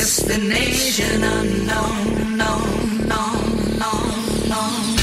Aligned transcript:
Destination 0.00 1.22
unknown, 1.22 2.38
no, 2.38 2.56
no, 3.06 3.34
no, 3.76 3.92
no. 4.48 4.99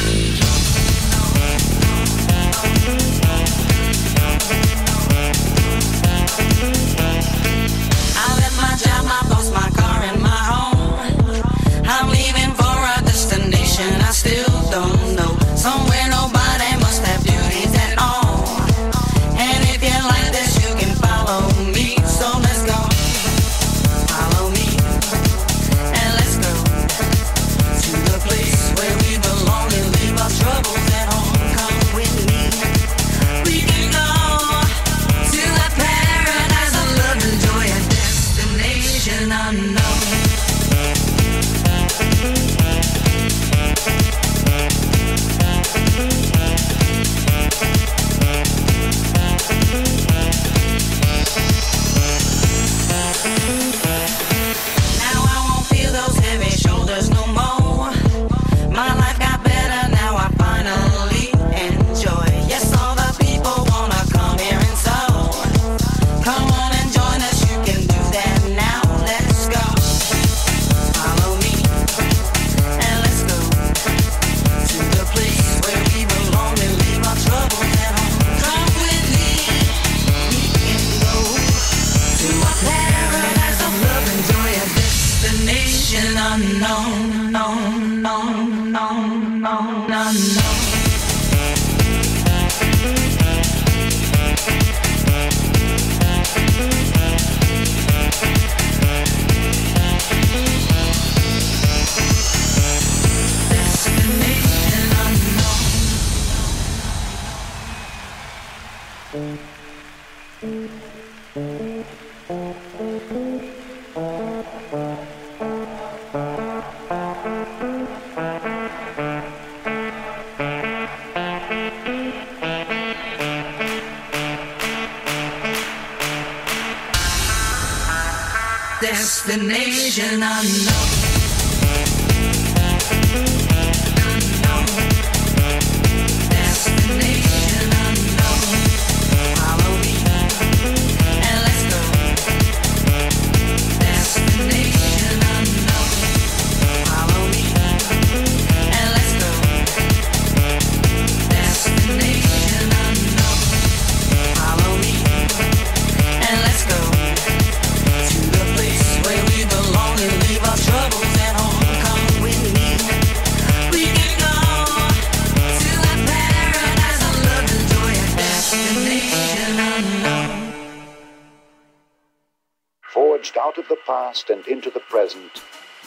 Past 173.88 174.30
and 174.30 174.46
into 174.48 174.70
the 174.70 174.82
present, 174.82 175.42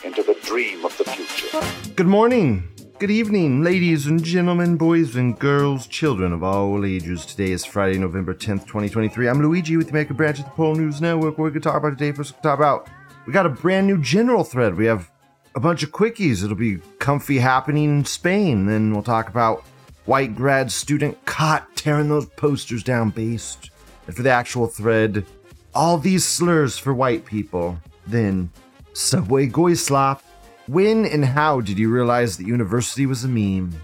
into 0.05 0.23
the 0.23 0.33
dream 0.43 0.87
of 0.87 0.97
the 0.97 1.05
future. 1.05 1.61
Good 1.97 2.07
morning, 2.07 2.67
good 2.99 3.11
evening, 3.11 3.63
ladies 3.63 4.07
and 4.07 4.25
gentlemen, 4.25 4.79
boys 4.79 5.17
and 5.17 5.39
girls, 5.39 5.87
children 5.87 6.33
of 6.33 6.43
all 6.43 6.87
ages. 6.87 7.27
Today 7.27 7.53
is 7.53 7.67
Friday, 7.67 7.99
November 7.99 8.33
10th, 8.33 8.63
2023. 8.63 9.29
I'm 9.29 9.43
Luigi 9.43 9.77
with 9.77 9.89
the 9.89 9.91
American 9.91 10.17
branch 10.17 10.39
of 10.39 10.47
the 10.47 10.51
Pol 10.53 10.77
News 10.77 11.03
Network. 11.03 11.37
What 11.37 11.45
we 11.45 11.51
could 11.51 11.63
talk 11.63 11.77
about 11.77 11.99
today, 11.99 12.11
first 12.13 12.33
we'll 12.33 12.41
talk 12.41 12.59
about, 12.59 12.89
we 13.27 13.35
got 13.35 13.45
a 13.45 13.51
brand 13.51 13.87
new 13.87 14.01
general 14.01 14.45
thread. 14.45 14.77
We 14.77 14.87
have 14.87 15.11
a 15.55 15.61
bunch 15.61 15.83
of 15.83 15.91
quickies. 15.93 16.43
It'll 16.43 16.57
be 16.57 16.79
comfy 17.01 17.37
happening 17.37 17.99
in 17.99 18.07
Spain. 18.07 18.65
Then 18.65 18.95
we'll 18.95 19.03
talk 19.03 19.29
about 19.29 19.63
white 20.07 20.35
grad 20.35 20.73
student 20.73 21.23
caught 21.27 21.77
tearing 21.77 22.09
those 22.09 22.25
posters 22.25 22.83
down 22.83 23.11
based. 23.11 23.71
And 24.07 24.17
for 24.17 24.23
the 24.23 24.31
actual 24.31 24.69
thread, 24.69 25.27
all 25.75 25.99
these 25.99 26.25
slurs 26.25 26.79
for 26.79 26.95
white 26.95 27.27
people. 27.27 27.79
Then, 28.11 28.51
Subway 28.93 29.47
Goyslop. 29.47 30.23
When 30.67 31.05
and 31.07 31.25
how 31.25 31.61
did 31.61 31.79
you 31.79 31.91
realize 31.91 32.37
that 32.37 32.47
university 32.47 33.07
was 33.07 33.25
a 33.25 33.29
meme? 33.29 33.75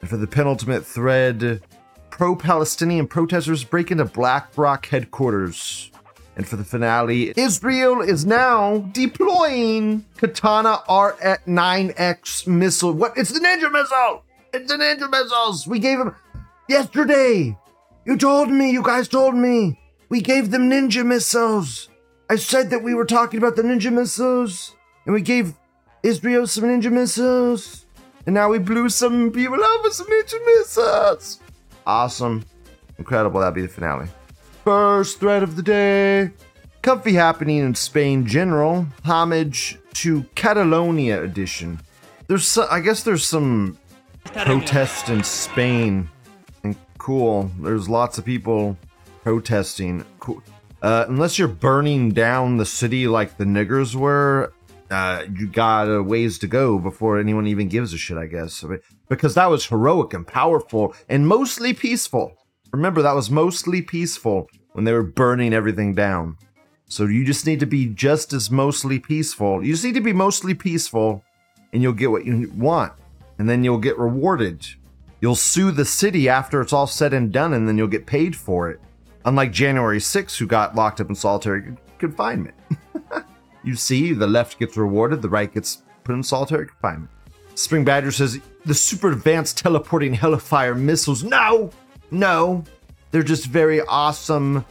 And 0.00 0.10
for 0.10 0.16
the 0.16 0.26
penultimate 0.26 0.84
thread, 0.84 1.62
pro 2.10 2.36
Palestinian 2.36 3.06
protesters 3.06 3.64
break 3.64 3.90
into 3.90 4.04
BlackRock 4.04 4.86
headquarters. 4.86 5.90
And 6.36 6.46
for 6.46 6.56
the 6.56 6.64
finale, 6.64 7.32
Israel 7.36 8.02
is 8.02 8.26
now 8.26 8.78
deploying 8.92 10.04
Katana 10.18 10.82
R9X 10.88 12.46
missile. 12.46 12.92
What? 12.92 13.16
It's 13.16 13.30
the 13.30 13.40
Ninja 13.40 13.72
missile! 13.72 14.22
It's 14.52 14.70
the 14.70 14.78
Ninja 14.78 15.10
missiles! 15.10 15.66
We 15.66 15.78
gave 15.78 15.98
them 15.98 16.14
yesterday! 16.68 17.56
You 18.04 18.16
told 18.16 18.50
me, 18.50 18.70
you 18.70 18.82
guys 18.82 19.08
told 19.08 19.34
me. 19.34 19.80
We 20.08 20.20
gave 20.20 20.50
them 20.52 20.70
ninja 20.70 21.04
missiles. 21.04 21.88
I 22.28 22.36
said 22.36 22.70
that 22.70 22.82
we 22.82 22.94
were 22.94 23.04
talking 23.04 23.38
about 23.38 23.54
the 23.54 23.62
ninja 23.62 23.92
missiles, 23.92 24.74
and 25.04 25.14
we 25.14 25.20
gave 25.20 25.54
Israel 26.02 26.46
some 26.46 26.64
ninja 26.64 26.90
missiles, 26.90 27.86
and 28.26 28.34
now 28.34 28.48
we 28.48 28.58
blew 28.58 28.88
some 28.88 29.30
people 29.30 29.62
up 29.62 29.84
with 29.84 29.92
some 29.92 30.08
ninja 30.08 30.44
missiles. 30.44 31.40
Awesome. 31.86 32.44
Incredible. 32.98 33.40
That'd 33.40 33.54
be 33.54 33.62
the 33.62 33.68
finale. 33.68 34.08
First 34.64 35.20
thread 35.20 35.44
of 35.44 35.54
the 35.54 35.62
day. 35.62 36.30
Comfy 36.82 37.12
happening 37.12 37.58
in 37.58 37.74
Spain 37.76 38.26
general. 38.26 38.86
Homage 39.04 39.78
to 39.94 40.24
Catalonia 40.34 41.22
edition. 41.22 41.80
There's, 42.26 42.46
so, 42.46 42.66
I 42.68 42.80
guess, 42.80 43.04
there's 43.04 43.28
some 43.28 43.78
protest 44.24 45.08
in 45.08 45.22
Spain, 45.22 46.08
and 46.64 46.76
cool. 46.98 47.52
There's 47.60 47.88
lots 47.88 48.18
of 48.18 48.24
people 48.24 48.76
protesting. 49.22 50.04
Cool. 50.18 50.42
Uh, 50.86 51.04
unless 51.08 51.36
you're 51.36 51.48
burning 51.48 52.12
down 52.12 52.58
the 52.58 52.64
city 52.64 53.08
like 53.08 53.36
the 53.38 53.44
niggers 53.44 53.96
were, 53.96 54.52
uh, 54.92 55.24
you 55.36 55.48
got 55.48 55.86
a 55.86 56.00
ways 56.00 56.38
to 56.38 56.46
go 56.46 56.78
before 56.78 57.18
anyone 57.18 57.44
even 57.48 57.66
gives 57.66 57.92
a 57.92 57.98
shit, 57.98 58.16
I 58.16 58.26
guess. 58.26 58.62
I 58.62 58.68
mean, 58.68 58.78
because 59.08 59.34
that 59.34 59.50
was 59.50 59.66
heroic 59.66 60.14
and 60.14 60.24
powerful 60.24 60.94
and 61.08 61.26
mostly 61.26 61.74
peaceful. 61.74 62.36
Remember, 62.72 63.02
that 63.02 63.16
was 63.16 63.32
mostly 63.32 63.82
peaceful 63.82 64.48
when 64.74 64.84
they 64.84 64.92
were 64.92 65.02
burning 65.02 65.52
everything 65.52 65.92
down. 65.92 66.36
So 66.88 67.06
you 67.06 67.24
just 67.24 67.48
need 67.48 67.58
to 67.58 67.66
be 67.66 67.86
just 67.86 68.32
as 68.32 68.48
mostly 68.52 69.00
peaceful. 69.00 69.64
You 69.64 69.72
just 69.72 69.82
need 69.84 69.96
to 69.96 70.00
be 70.00 70.12
mostly 70.12 70.54
peaceful, 70.54 71.24
and 71.72 71.82
you'll 71.82 71.94
get 71.94 72.12
what 72.12 72.24
you 72.24 72.52
want. 72.54 72.92
And 73.40 73.48
then 73.48 73.64
you'll 73.64 73.78
get 73.78 73.98
rewarded. 73.98 74.64
You'll 75.20 75.34
sue 75.34 75.72
the 75.72 75.84
city 75.84 76.28
after 76.28 76.60
it's 76.60 76.72
all 76.72 76.86
said 76.86 77.12
and 77.12 77.32
done, 77.32 77.54
and 77.54 77.66
then 77.66 77.76
you'll 77.76 77.88
get 77.88 78.06
paid 78.06 78.36
for 78.36 78.70
it. 78.70 78.78
Unlike 79.26 79.52
January 79.52 79.98
6th, 79.98 80.38
who 80.38 80.46
got 80.46 80.74
locked 80.74 81.00
up 81.00 81.08
in 81.08 81.14
solitary 81.14 81.76
confinement. 81.98 82.54
You 83.66 83.74
see, 83.74 84.12
the 84.12 84.28
left 84.28 84.60
gets 84.60 84.76
rewarded, 84.76 85.22
the 85.22 85.28
right 85.28 85.52
gets 85.52 85.82
put 86.04 86.14
in 86.14 86.22
solitary 86.22 86.68
confinement. 86.68 87.10
Spring 87.56 87.84
Badger 87.84 88.12
says 88.12 88.40
the 88.64 88.74
super 88.74 89.10
advanced 89.10 89.58
teleporting 89.58 90.14
Hellfire 90.14 90.76
missiles. 90.76 91.24
No, 91.24 91.72
no, 92.12 92.62
they're 93.10 93.24
just 93.24 93.46
very 93.46 93.80
awesome 93.80 94.64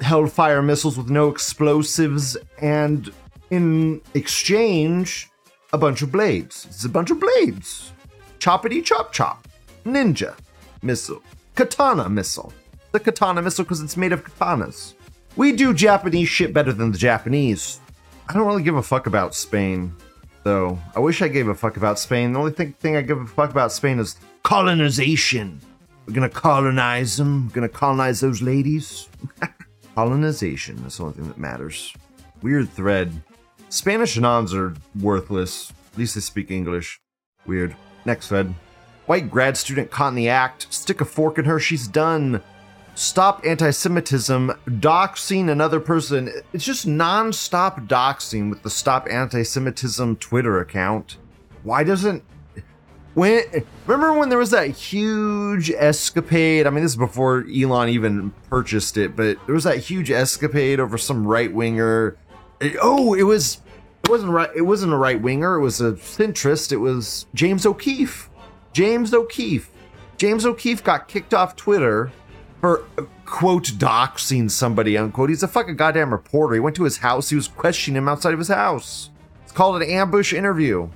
Hellfire 0.00 0.62
missiles 0.62 0.98
with 0.98 1.10
no 1.10 1.28
explosives, 1.28 2.36
and 2.60 3.12
in 3.50 4.00
exchange, 4.14 5.30
a 5.72 5.78
bunch 5.78 6.02
of 6.02 6.10
blades. 6.10 6.66
It's 6.66 6.84
a 6.84 6.88
bunch 6.88 7.12
of 7.12 7.20
blades. 7.20 7.92
Choppity 8.40 8.84
chop 8.84 9.12
chop. 9.12 9.46
Ninja 9.84 10.34
missile. 10.82 11.22
Katana 11.54 12.08
missile. 12.08 12.52
The 12.92 13.00
katana 13.00 13.42
missile 13.42 13.64
because 13.64 13.80
it's 13.80 13.96
made 13.96 14.12
of 14.12 14.24
katanas. 14.24 14.94
We 15.36 15.52
do 15.52 15.72
Japanese 15.72 16.28
shit 16.28 16.52
better 16.52 16.72
than 16.72 16.90
the 16.90 16.98
Japanese. 16.98 17.80
I 18.28 18.32
don't 18.32 18.46
really 18.46 18.62
give 18.62 18.76
a 18.76 18.82
fuck 18.82 19.06
about 19.06 19.34
Spain, 19.34 19.94
though. 20.42 20.78
I 20.94 21.00
wish 21.00 21.22
I 21.22 21.28
gave 21.28 21.48
a 21.48 21.54
fuck 21.54 21.76
about 21.76 21.98
Spain. 21.98 22.32
The 22.32 22.38
only 22.38 22.52
thing, 22.52 22.72
thing 22.74 22.96
I 22.96 23.02
give 23.02 23.18
a 23.18 23.26
fuck 23.26 23.50
about 23.50 23.72
Spain 23.72 23.98
is 23.98 24.16
colonization. 24.42 25.60
We're 26.06 26.14
gonna 26.14 26.28
colonize 26.28 27.16
them. 27.16 27.46
We're 27.46 27.54
gonna 27.54 27.68
colonize 27.68 28.20
those 28.20 28.42
ladies. 28.42 29.08
Colonization. 29.94 30.76
That's 30.82 30.96
the 30.96 31.04
only 31.04 31.16
thing 31.16 31.28
that 31.28 31.38
matters. 31.38 31.92
Weird 32.42 32.70
thread. 32.70 33.12
Spanish 33.68 34.16
anons 34.16 34.54
are 34.54 34.74
worthless. 35.00 35.72
At 35.92 35.98
least 35.98 36.14
they 36.14 36.20
speak 36.20 36.50
English. 36.50 37.00
Weird. 37.46 37.76
Next 38.04 38.28
thread. 38.28 38.54
White 39.06 39.30
grad 39.30 39.56
student 39.56 39.90
caught 39.90 40.08
in 40.08 40.14
the 40.14 40.28
act. 40.28 40.66
Stick 40.70 41.00
a 41.00 41.04
fork 41.04 41.38
in 41.38 41.44
her. 41.44 41.60
She's 41.60 41.86
done. 41.86 42.42
Stop 42.94 43.44
anti 43.46 43.70
Semitism. 43.70 44.52
Doxing 44.66 45.50
another 45.50 45.80
person. 45.80 46.30
It's 46.52 46.64
just 46.64 46.86
non 46.86 47.32
stop 47.32 47.80
doxing 47.82 48.50
with 48.50 48.62
the 48.62 48.70
Stop 48.70 49.08
Anti 49.10 49.42
Semitism 49.42 50.16
Twitter 50.16 50.60
account. 50.60 51.16
Why 51.62 51.84
doesn't. 51.84 52.22
When 53.14 53.42
remember 53.86 54.18
when 54.18 54.28
there 54.28 54.38
was 54.38 54.50
that 54.50 54.68
huge 54.68 55.70
escapade? 55.70 56.66
I 56.66 56.70
mean, 56.70 56.82
this 56.82 56.92
is 56.92 56.96
before 56.96 57.44
Elon 57.52 57.88
even 57.88 58.32
purchased 58.48 58.96
it, 58.96 59.16
but 59.16 59.38
there 59.46 59.54
was 59.54 59.64
that 59.64 59.78
huge 59.78 60.10
escapade 60.10 60.78
over 60.78 60.96
some 60.96 61.26
right 61.26 61.52
winger. 61.52 62.16
Oh, 62.80 63.14
it 63.14 63.24
was 63.24 63.60
it 64.04 64.10
wasn't 64.10 64.32
right. 64.32 64.50
It 64.54 64.62
wasn't 64.62 64.92
a 64.92 64.96
right 64.96 65.20
winger. 65.20 65.56
It 65.56 65.62
was 65.62 65.80
a 65.80 65.92
centrist. 65.92 66.70
It 66.70 66.76
was 66.76 67.26
James 67.34 67.66
O'Keefe. 67.66 68.30
James 68.72 69.12
O'Keefe. 69.12 69.70
James 70.16 70.46
O'Keefe 70.46 70.84
got 70.84 71.08
kicked 71.08 71.34
off 71.34 71.56
Twitter 71.56 72.12
for 72.60 72.84
quote 73.24 73.64
doxing 73.64 74.50
somebody 74.50 74.96
unquote. 74.98 75.30
He's 75.30 75.42
a 75.42 75.48
fucking 75.48 75.76
goddamn 75.76 76.12
reporter. 76.12 76.54
He 76.54 76.60
went 76.60 76.76
to 76.76 76.84
his 76.84 76.98
house. 76.98 77.30
He 77.30 77.36
was 77.36 77.48
questioning 77.48 77.98
him 77.98 78.08
outside 78.08 78.32
of 78.32 78.38
his 78.38 78.48
house. 78.48 79.10
It's 79.42 79.52
called 79.52 79.82
an 79.82 79.88
ambush 79.88 80.32
interview. 80.32 80.88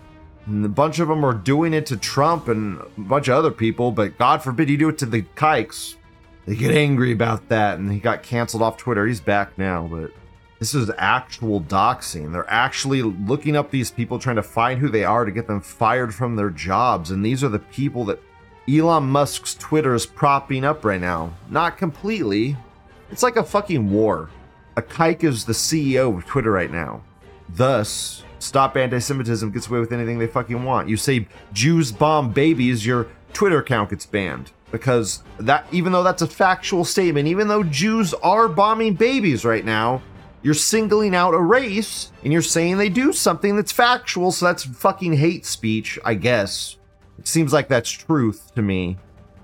And 0.47 0.65
a 0.65 0.69
bunch 0.69 0.99
of 0.99 1.09
them 1.09 1.25
are 1.25 1.33
doing 1.33 1.73
it 1.73 1.87
to 1.87 1.97
Trump 1.97 2.49
and 2.49 2.79
a 2.81 3.01
bunch 3.01 3.29
of 3.29 3.35
other 3.35 3.51
people, 3.51 3.91
but 3.91 4.19
God 4.19 4.43
forbid 4.43 4.69
you 4.69 4.77
do 4.77 4.91
it 4.91 4.99
to 4.99 5.07
the 5.07 5.23
kikes. 5.35 5.97
They 6.45 6.55
get 6.55 6.77
angry 6.77 7.13
about 7.13 7.49
that, 7.49 7.79
and 7.79 7.91
he 7.91 7.99
got 7.99 8.23
canceled 8.23 8.63
off 8.63 8.77
Twitter. 8.77 9.07
He's 9.07 9.23
back 9.23 9.57
now, 9.57 9.89
but 9.91 10.13
this 10.59 10.75
is 10.75 10.91
actual 10.99 11.63
doxing. 11.63 12.31
They're 12.31 12.51
actually 12.51 13.01
looking 13.01 13.57
up 13.57 13.71
these 13.71 13.91
people, 13.91 14.19
trying 14.19 14.37
to 14.37 14.43
find 14.43 14.79
who 14.79 14.91
they 14.91 15.05
are 15.05 15.25
to 15.25 15.33
get 15.33 15.47
them 15.47 15.63
fired 15.63 16.15
from 16.15 16.37
their 16.37 16.51
jobs. 16.51 17.11
And 17.11 17.25
these 17.25 17.43
are 17.43 17.49
the 17.49 17.59
people 17.59 18.05
that 18.05 18.21
Elon 18.69 19.05
Musk's 19.05 19.55
Twitter 19.55 19.95
is 19.95 20.07
propping 20.07 20.65
up 20.65 20.85
right 20.85 21.01
now. 21.01 21.35
Not 21.51 21.77
completely. 21.77 22.57
It's 23.11 23.23
like 23.23 23.37
a 23.37 23.45
fucking 23.45 23.91
war. 23.91 24.31
A 24.77 24.83
kike 24.83 25.23
is 25.23 25.45
the 25.45 25.53
CEO 25.53 26.17
of 26.17 26.25
Twitter 26.25 26.51
right 26.51 26.71
now. 26.71 27.03
Thus, 27.49 28.25
Stop 28.39 28.77
Anti 28.77 28.99
Semitism 28.99 29.51
gets 29.53 29.69
away 29.69 29.81
with 29.81 29.93
anything 29.93 30.19
they 30.19 30.27
fucking 30.27 30.65
want. 30.65 30.89
You 30.89 30.97
say 30.97 31.29
Jews 31.53 31.93
bomb 31.93 32.33
babies, 32.33 32.87
your 32.87 33.09
Twitter 33.35 33.59
account 33.59 33.91
gets 33.91 34.07
banned. 34.07 34.51
Because 34.73 35.23
that, 35.39 35.67
even 35.71 35.93
though 35.93 36.03
that's 36.03 36.23
a 36.23 36.27
factual 36.27 36.85
statement, 36.85 37.29
even 37.29 37.49
though 37.49 37.63
Jews 37.63 38.15
are 38.15 38.49
bombing 38.49 38.95
babies 38.95 39.45
right 39.45 39.65
now, 39.65 40.03
you're 40.43 40.55
singling 40.55 41.15
out 41.15 41.33
a 41.33 41.41
race 41.41 42.13
and 42.25 42.33
you're 42.33 42.43
saying 42.43 42.79
they 42.79 42.89
do 42.89 43.13
something 43.13 43.57
that's 43.57 43.73
factual, 43.73 44.33
so 44.33 44.47
that's 44.47 44.65
fucking 44.65 45.13
hate 45.15 45.47
speech, 45.47 45.99
I 46.05 46.15
guess. 46.15 46.77
It 47.19 47.29
seems 47.29 47.53
like 47.53 47.69
that's 47.69 47.91
truth 47.91 48.53
to 48.55 48.63
me, 48.63 48.99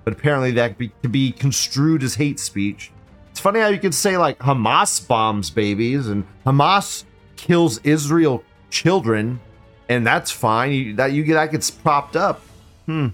but 0.05 0.13
apparently 0.13 0.51
that 0.53 0.79
could 0.79 1.13
be, 1.13 1.33
construed 1.33 2.03
as 2.03 2.15
hate 2.15 2.41
speech. 2.41 2.91
It's 3.31 3.41
funny 3.41 3.61
how 3.61 3.69
you 3.69 3.79
could 3.79 3.95
say 3.95 4.17
like 4.17 4.39
Hamas 4.39 5.07
bombs 5.07 5.51
babies 5.51 6.09
and 6.09 6.27
Hamas 6.45 7.05
kills 7.37 7.79
Israel 7.85 8.45
children, 8.71 9.41
and 9.89 10.07
that's 10.07 10.31
fine. 10.31 10.73
You, 10.73 10.95
that 10.97 11.13
you 11.13 11.23
get 11.25 11.35
that 11.35 11.53
gets 11.53 11.71
propped 11.71 12.17
up. 12.17 12.43
Hmm. 12.87 13.09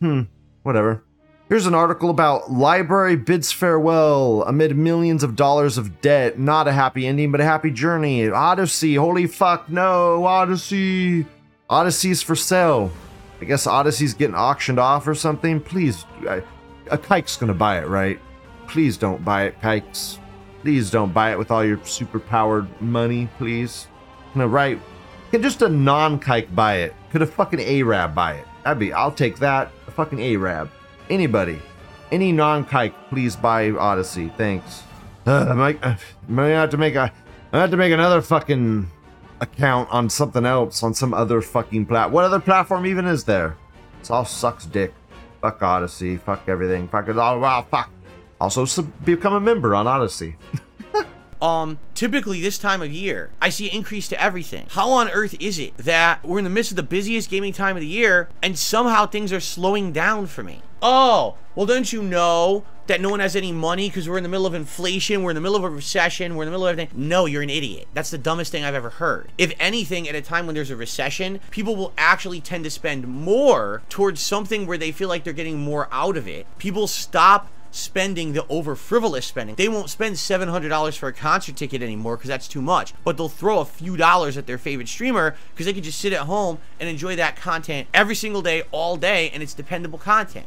Hmm. 0.00 0.22
Whatever. 0.62 1.02
Here's 1.48 1.66
an 1.66 1.74
article 1.74 2.10
about 2.10 2.44
LBRY 2.48 3.24
bids 3.24 3.52
farewell 3.52 4.42
amid 4.48 4.76
millions 4.76 5.22
of 5.22 5.36
dollars 5.36 5.78
of 5.78 6.00
debt. 6.00 6.40
Not 6.40 6.66
a 6.66 6.72
happy 6.72 7.06
ending, 7.06 7.30
but 7.30 7.40
a 7.40 7.44
happy 7.44 7.70
journey. 7.70 8.28
Odysee. 8.28 8.96
Holy 8.96 9.28
fuck, 9.28 9.68
no. 9.70 10.26
Odysee. 10.26 11.24
Odysee's 11.70 12.20
for 12.20 12.34
sale. 12.34 12.90
I 13.40 13.44
guess 13.44 13.66
Odysee's 13.66 14.14
getting 14.14 14.34
auctioned 14.34 14.78
off 14.78 15.06
or 15.06 15.14
something. 15.14 15.60
Please, 15.60 16.04
I, 16.28 16.42
a 16.90 16.98
kike's 16.98 17.36
gonna 17.36 17.54
buy 17.54 17.78
it, 17.78 17.86
right? 17.86 18.18
Please 18.66 18.96
don't 18.96 19.24
buy 19.24 19.44
it, 19.44 19.60
kikes. 19.60 20.18
Please 20.62 20.90
don't 20.90 21.12
buy 21.12 21.32
it 21.32 21.38
with 21.38 21.50
all 21.50 21.64
your 21.64 21.82
super 21.84 22.18
powered 22.18 22.68
money, 22.80 23.28
please. 23.38 23.86
No, 24.34 24.46
right? 24.46 24.80
Can 25.30 25.42
just 25.42 25.62
a 25.62 25.68
non-kike 25.68 26.54
buy 26.54 26.76
it? 26.78 26.94
Could 27.10 27.22
a 27.22 27.26
fucking 27.26 27.60
Arab 27.60 28.14
buy 28.14 28.34
it? 28.34 28.46
That'd 28.64 28.78
be. 28.78 28.92
I'll 28.92 29.12
take 29.12 29.38
that. 29.38 29.70
A 29.86 29.90
fucking 29.90 30.22
Arab. 30.22 30.70
Anybody. 31.08 31.60
Any 32.10 32.32
non-kike, 32.32 32.94
please 33.08 33.36
buy 33.36 33.70
Odysee. 33.70 34.28
Thanks. 34.36 34.82
Uh, 35.26 35.46
I 35.50 35.54
might, 35.54 35.84
I 35.84 35.98
might 36.28 36.48
have 36.48 36.70
to 36.70 36.76
make 36.76 36.94
a. 36.94 37.12
I 37.52 37.60
have 37.60 37.70
to 37.70 37.76
make 37.76 37.92
another 37.92 38.22
fucking 38.22 38.90
account 39.40 39.88
on 39.90 40.08
something 40.08 40.44
else 40.46 40.82
on 40.82 40.94
some 40.94 41.12
other 41.14 41.40
fucking 41.40 41.86
plat. 41.86 42.10
What 42.10 42.24
other 42.24 42.40
platform 42.40 42.86
even 42.86 43.06
is 43.06 43.24
there? 43.24 43.56
It's 44.00 44.10
all 44.10 44.24
sucks 44.24 44.66
dick. 44.66 44.94
Fuck 45.40 45.60
Odysee. 45.62 46.16
Fuck 46.18 46.48
everything. 46.48 46.88
Fuck 46.88 47.08
it 47.08 47.18
all. 47.18 47.40
Wow. 47.40 47.66
Fuck. 47.70 47.90
Also, 48.40 48.64
sub- 48.64 48.90
become 49.04 49.34
a 49.34 49.40
member 49.40 49.74
on 49.74 49.86
Odysee. 49.86 50.36
um 51.42 51.78
typically 51.94 52.40
this 52.40 52.58
time 52.58 52.82
of 52.82 52.90
year 52.90 53.30
i 53.40 53.48
see 53.48 53.68
an 53.68 53.76
increase 53.76 54.08
to 54.08 54.22
everything. 54.22 54.66
How 54.70 54.90
on 54.90 55.08
earth 55.10 55.34
is 55.40 55.58
it 55.58 55.76
that 55.76 56.24
we're 56.24 56.38
in 56.38 56.44
the 56.44 56.50
midst 56.50 56.72
of 56.72 56.76
the 56.76 56.82
busiest 56.82 57.30
gaming 57.30 57.52
time 57.52 57.76
of 57.76 57.80
the 57.80 57.86
year 57.86 58.28
and 58.42 58.58
somehow 58.58 59.06
things 59.06 59.32
are 59.32 59.40
slowing 59.40 59.92
down 59.92 60.26
for 60.26 60.42
me? 60.42 60.62
Oh 60.82 61.36
well 61.54 61.66
don't 61.66 61.92
you 61.92 62.02
know 62.02 62.64
that 62.86 63.00
no 63.00 63.08
one 63.08 63.20
has 63.20 63.34
any 63.34 63.50
money 63.50 63.88
because 63.88 64.08
we're 64.08 64.16
in 64.16 64.22
the 64.22 64.28
middle 64.28 64.46
of 64.46 64.54
inflation 64.54 65.22
we're 65.22 65.30
in 65.30 65.34
the 65.34 65.40
middle 65.40 65.56
of 65.56 65.64
a 65.64 65.70
recession 65.70 66.36
we're 66.36 66.44
in 66.44 66.46
the 66.46 66.52
middle 66.52 66.66
of 66.66 66.78
everything? 66.78 67.08
No 67.08 67.26
you're 67.26 67.42
an 67.42 67.50
idiot. 67.50 67.88
That's 67.94 68.10
the 68.10 68.18
dumbest 68.18 68.52
thing 68.52 68.64
i've 68.64 68.74
ever 68.74 68.90
heard. 68.90 69.30
If 69.38 69.52
anything 69.58 70.08
at 70.08 70.14
a 70.14 70.22
time 70.22 70.46
when 70.46 70.54
there's 70.54 70.70
a 70.70 70.76
recession 70.76 71.40
people 71.50 71.76
will 71.76 71.92
actually 71.98 72.40
tend 72.40 72.64
to 72.64 72.70
spend 72.70 73.06
more 73.06 73.82
towards 73.88 74.20
something 74.20 74.66
where 74.66 74.78
they 74.78 74.92
feel 74.92 75.08
like 75.08 75.24
they're 75.24 75.32
getting 75.32 75.58
more 75.58 75.88
out 75.92 76.16
of 76.16 76.26
it. 76.28 76.46
People 76.58 76.86
stop 76.86 77.48
spending 77.76 78.32
the 78.32 78.46
over 78.48 78.74
frivolous 78.74 79.26
spending. 79.26 79.56
They 79.56 79.68
won't 79.68 79.90
spend 79.90 80.16
$700 80.16 80.96
for 80.96 81.08
a 81.08 81.12
concert 81.12 81.56
ticket 81.56 81.82
anymore 81.82 82.16
because 82.16 82.28
that's 82.28 82.48
too 82.48 82.62
much, 82.62 82.94
but 83.04 83.16
they'll 83.16 83.28
throw 83.28 83.60
a 83.60 83.64
few 83.64 83.96
dollars 83.96 84.36
at 84.36 84.46
their 84.46 84.58
favorite 84.58 84.88
streamer 84.88 85.36
because 85.52 85.66
they 85.66 85.72
can 85.72 85.82
just 85.82 86.00
sit 86.00 86.12
at 86.12 86.20
home 86.20 86.58
and 86.80 86.88
enjoy 86.88 87.16
that 87.16 87.36
content 87.36 87.88
every 87.92 88.14
single 88.14 88.42
day, 88.42 88.62
all 88.70 88.96
day, 88.96 89.30
and 89.30 89.42
it's 89.42 89.54
dependable 89.54 89.98
content. 89.98 90.46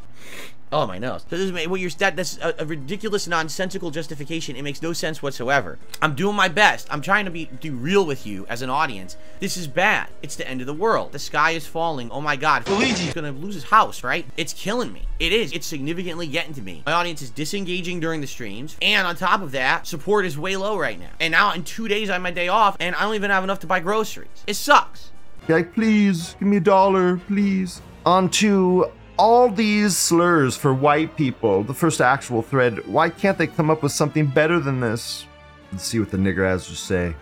Oh 0.71 0.85
my 0.85 0.99
nose. 0.99 1.25
So 1.29 1.37
this 1.37 1.49
is 1.49 1.67
what 1.67 1.79
you're 1.79 1.89
that 1.91 2.15
that's 2.15 2.37
a, 2.37 2.53
a, 2.59 2.65
ridiculous 2.65 3.27
nonsensical 3.27 3.89
justification. 3.89 4.55
It 4.55 4.61
makes 4.61 4.81
no 4.81 4.93
sense 4.93 5.21
whatsoever. 5.21 5.79
I'm 6.01 6.13
doing 6.13 6.35
my 6.35 6.47
best. 6.47 6.87
I'm 6.91 7.01
trying 7.01 7.25
to 7.25 7.31
be 7.31 7.45
be 7.45 7.71
real 7.71 8.05
with 8.05 8.27
you 8.27 8.45
as 8.47 8.61
an 8.61 8.69
audience. 8.69 9.17
This 9.39 9.57
is 9.57 9.67
bad. 9.67 10.09
It's 10.21 10.35
the 10.35 10.47
end 10.47 10.61
of 10.61 10.67
the 10.67 10.73
world. 10.73 11.11
The 11.11 11.19
sky 11.19 11.51
is 11.51 11.65
falling. 11.65 12.11
Oh 12.11 12.21
my 12.21 12.35
god. 12.35 12.67
Luigi's 12.69 13.13
gonna 13.13 13.31
lose 13.31 13.55
his 13.55 13.63
house, 13.63 14.03
right? 14.03 14.25
It's 14.37 14.53
killing 14.53 14.93
me. 14.93 15.03
It 15.19 15.33
is. 15.33 15.51
It's 15.53 15.65
significantly 15.65 16.27
getting 16.27 16.53
to 16.53 16.61
me. 16.61 16.83
My 16.85 16.93
audience 16.93 17.23
is 17.23 17.31
disengaging 17.31 17.99
during 17.99 18.21
the 18.21 18.27
streams. 18.27 18.77
And 18.81 19.07
on 19.07 19.15
top 19.15 19.41
of 19.41 19.51
that, 19.51 19.87
support 19.87 20.25
is 20.25 20.37
way 20.37 20.55
low 20.55 20.77
right 20.77 20.99
now. 20.99 21.09
And 21.19 21.31
now 21.31 21.53
in 21.53 21.63
two 21.63 21.87
days 21.87 22.11
I 22.11 22.15
am 22.15 22.21
my 22.21 22.31
day 22.31 22.47
off 22.47 22.77
and 22.79 22.95
I 22.95 23.01
don't 23.01 23.15
even 23.15 23.31
have 23.31 23.43
enough 23.43 23.59
to 23.59 23.67
buy 23.67 23.79
groceries. 23.79 24.43
It 24.45 24.53
sucks. 24.53 25.11
Like, 25.47 25.73
please, 25.73 26.35
give 26.39 26.47
me 26.47 26.57
a 26.57 26.61
dollar, 26.61 27.17
please. 27.17 27.81
On 28.05 28.29
to 28.29 28.91
all 29.19 29.49
these 29.49 29.97
slurs 29.97 30.55
for 30.55 30.73
white 30.73 31.17
people, 31.17 31.61
the 31.63 31.73
first 31.73 31.99
actual 31.99 32.41
thread, 32.41 32.87
why 32.87 33.09
can't 33.09 33.37
they 33.37 33.47
come 33.47 33.69
up 33.69 33.83
with 33.83 33.91
something 33.91 34.25
better 34.25 34.61
than 34.61 34.79
this? 34.79 35.25
Let's 35.73 35.83
see 35.83 35.99
what 35.99 36.09
the 36.09 36.17
nigger 36.17 36.47
has 36.49 36.65
to 36.67 36.75
say. 36.75 37.13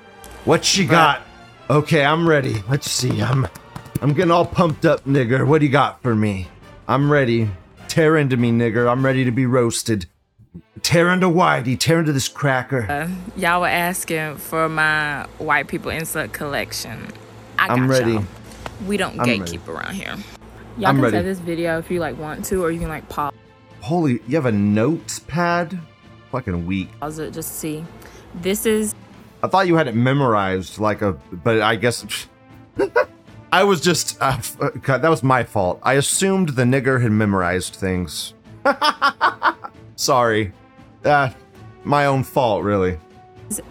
What 0.45 0.63
she 0.63 0.85
got? 0.85 1.23
Okay, 1.69 2.05
I'm 2.05 2.29
ready. 2.29 2.63
Let's 2.69 2.89
see. 2.89 3.19
I'm 3.21 3.47
I'm 3.99 4.13
getting 4.13 4.31
all 4.31 4.45
pumped 4.45 4.85
up, 4.85 5.03
nigger. 5.05 5.45
What 5.45 5.59
do 5.59 5.65
you 5.65 5.71
got 5.71 6.01
for 6.03 6.15
me? 6.15 6.47
I'm 6.87 7.11
ready. 7.11 7.49
Tear 7.87 8.15
into 8.17 8.37
me, 8.37 8.51
nigger. 8.51 8.89
I'm 8.89 9.03
ready 9.03 9.25
to 9.25 9.31
be 9.31 9.47
roasted. 9.47 10.05
Tear 10.83 11.09
into 11.09 11.27
Whitey, 11.27 11.77
tear 11.77 11.99
into 11.99 12.13
this 12.13 12.27
cracker. 12.27 12.85
Uh, 12.89 13.09
y'all 13.35 13.61
were 13.61 13.67
asking 13.67 14.37
for 14.37 14.69
my 14.69 15.23
white 15.39 15.67
people 15.67 15.89
insert 15.89 16.31
collection. 16.31 17.07
I 17.57 17.67
got 17.67 17.79
I'm 17.79 17.89
ready. 17.89 18.11
y'all. 18.13 18.23
We 18.85 18.97
don't 18.97 19.19
I'm 19.19 19.27
ready. 19.27 19.39
gatekeep 19.39 19.67
around 19.67 19.95
here. 19.95 20.15
Y'all 20.77 20.89
I'm 20.89 20.95
can 20.95 21.03
ready. 21.05 21.17
save 21.17 21.25
this 21.25 21.39
video 21.39 21.79
if 21.79 21.89
you 21.89 21.99
like 21.99 22.17
want 22.19 22.45
to, 22.45 22.63
or 22.63 22.71
you 22.71 22.79
can 22.79 22.89
like 22.89 23.07
pause 23.09 23.33
Holy, 23.81 24.19
you 24.27 24.35
have 24.35 24.45
a 24.45 24.51
notepad? 24.51 25.79
Fucking 26.31 26.65
weak. 26.65 26.99
Pause 26.99 27.19
it 27.19 27.33
just 27.33 27.49
to 27.49 27.55
see. 27.55 27.85
This 28.35 28.65
is 28.65 28.93
I 29.41 29.47
thought 29.47 29.67
you 29.67 29.75
had 29.75 29.87
it 29.87 29.95
memorized 29.95 30.77
like 30.77 31.01
a, 31.01 31.13
but 31.13 31.61
I 31.61 31.75
guess 31.77 32.27
I 33.51 33.63
was 33.63 33.81
just 33.81 34.21
uh, 34.21 34.39
uh, 34.59 34.69
God, 34.81 35.01
that 35.01 35.09
was 35.09 35.23
my 35.23 35.43
fault. 35.43 35.79
I 35.81 35.93
assumed 35.93 36.49
the 36.49 36.63
nigger 36.63 37.01
had 37.01 37.11
memorized 37.11 37.75
things. 37.75 38.33
Sorry, 39.95 40.51
uh, 41.05 41.31
my 41.83 42.05
own 42.05 42.23
fault, 42.23 42.63
really. 42.63 42.99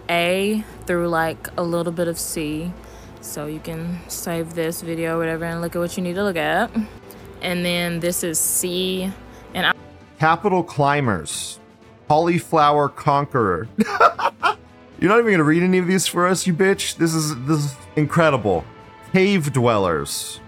A 0.09 0.63
through 0.85 1.07
like 1.07 1.47
a 1.57 1.63
little 1.63 1.93
bit 1.93 2.07
of 2.07 2.17
C. 2.17 2.71
So 3.27 3.45
you 3.45 3.59
can 3.59 3.99
save 4.07 4.55
this 4.55 4.81
video 4.81 5.15
or 5.15 5.19
whatever 5.19 5.43
and 5.43 5.59
look 5.59 5.75
at 5.75 5.79
what 5.79 5.97
you 5.97 6.01
need 6.01 6.15
to 6.15 6.23
look 6.23 6.37
at. 6.37 6.71
And 7.41 7.63
then 7.63 7.99
this 7.99 8.23
is 8.23 8.39
C. 8.39 9.11
And 9.53 9.67
I 9.67 9.73
Capital 10.17 10.63
climbers, 10.63 11.59
cauliflower 12.07 12.87
conqueror. 12.87 13.67
You're 13.77 15.09
not 15.09 15.19
even 15.19 15.31
gonna 15.31 15.43
read 15.43 15.61
any 15.61 15.77
of 15.77 15.87
these 15.87 16.07
for 16.07 16.25
us, 16.25 16.47
you 16.47 16.53
bitch. 16.53 16.95
This 16.95 17.13
is 17.13 17.35
this 17.45 17.65
is 17.65 17.75
incredible. 17.97 18.63
Cave 19.11 19.51
dwellers, 19.51 20.39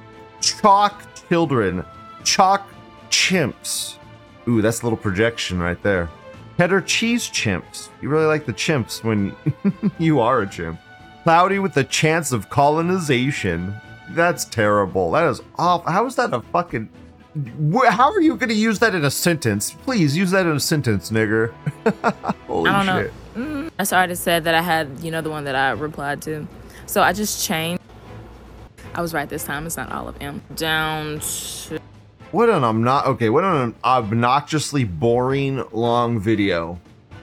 chalk 0.42 1.04
children, 1.28 1.86
chalk 2.24 2.66
chimps. 3.10 3.98
Ooh, 4.48 4.62
that's 4.62 4.82
a 4.82 4.86
little 4.86 4.98
projection 4.98 5.60
right 5.60 5.82
there. 5.84 6.10
Cheddar 6.58 6.82
cheese 6.82 7.30
chimps. 7.30 7.90
You 8.02 8.08
really 8.08 8.26
like 8.26 8.46
the 8.46 8.54
chimps 8.54 9.04
when 9.04 9.36
you 10.00 10.22
are 10.22 10.42
a 10.42 10.48
chimp. 10.48 10.80
Cloudy 11.24 11.60
with 11.60 11.74
the 11.74 11.84
chance 11.84 12.32
of 12.32 12.50
colonization. 12.50 13.76
That's 14.12 14.46
terrible. 14.46 15.12
That 15.12 15.26
is 15.30 15.42
awful. 15.58 15.92
How 15.92 16.06
is 16.06 16.16
that 16.16 16.34
a 16.34 16.42
fucking? 16.42 16.90
How 17.90 18.12
are 18.12 18.22
you 18.22 18.36
going 18.36 18.50
to 18.50 18.56
use 18.56 18.80
that 18.80 18.96
in 18.96 19.06
a 19.06 19.12
sentence? 19.12 19.72
Please 19.72 20.18
use 20.18 20.32
that 20.32 20.46
in 20.46 20.56
a 20.56 20.60
sentence, 20.60 21.12
nigger. 21.12 21.54
Holy 22.48 22.70
I 22.70 22.86
don't 22.86 23.04
shit. 23.04 23.14
know. 23.36 23.70
That's 23.78 23.94
already 23.94 24.16
said 24.16 24.44
that 24.46 24.56
I 24.56 24.62
had, 24.62 25.00
you 25.02 25.12
know, 25.12 25.22
the 25.22 25.30
one 25.30 25.44
that 25.44 25.56
I 25.56 25.72
replied 25.72 26.22
to. 26.24 26.48
So 26.88 27.02
I 27.04 27.14
just 27.14 27.46
changed. 27.46 27.82
I 28.96 29.02
was 29.02 29.14
right 29.14 29.30
this 29.30 29.44
time. 29.44 29.68
It's 29.68 29.78
not 29.78 29.92
all 29.92 30.08
of 30.08 30.18
them. 30.18 30.42
Down 30.56 31.20
to 31.20 31.80
What 32.32 32.50
an 32.50 32.64
I'm 32.64 32.84
not 32.84 33.06
okay, 33.06 33.30
what 33.30 33.44
an 33.44 33.76
obnoxiously 33.84 34.84
boring 34.84 35.64
long 35.72 36.20
video. 36.20 36.80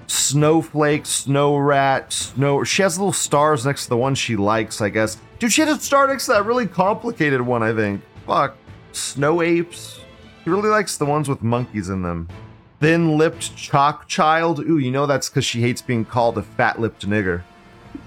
Snowflake, 0.07 1.07
snow 1.07 1.57
rat, 1.57 2.13
snow. 2.13 2.65
She 2.65 2.83
has 2.83 2.99
little 2.99 3.13
stars 3.13 3.67
next 3.67 3.85
to 3.85 3.89
the 3.91 3.97
one 3.97 4.15
she 4.15 4.37
likes, 4.37 4.81
I 4.81 4.89
guess. 4.89 5.19
Dude, 5.39 5.53
she 5.53 5.63
had 5.63 5.71
a 5.71 5.79
star 5.79 6.07
next 6.07 6.27
to 6.27 6.33
that 6.33 6.47
really 6.47 6.67
complicated 6.67 7.41
one, 7.41 7.63
I 7.63 7.75
think. 7.75 8.03
Fuck. 8.27 8.57
Snow 8.93 9.43
apes. 9.43 10.01
He 10.45 10.51
really 10.51 10.69
likes 10.69 10.97
the 10.97 11.05
ones 11.05 11.29
with 11.29 11.43
monkeys 11.43 11.89
in 11.89 12.03
them. 12.03 12.29
Thin 12.81 13.17
lipped 13.19 13.57
chalk 13.57 14.07
child. 14.07 14.61
Ooh, 14.61 14.79
you 14.79 14.91
know 14.91 15.07
that's 15.07 15.29
because 15.29 15.45
she 15.45 15.61
hates 15.61 15.83
being 15.83 16.05
called 16.05 16.39
a 16.39 16.43
fat 16.43 16.81
lipped 16.81 17.07
nigger. 17.07 17.43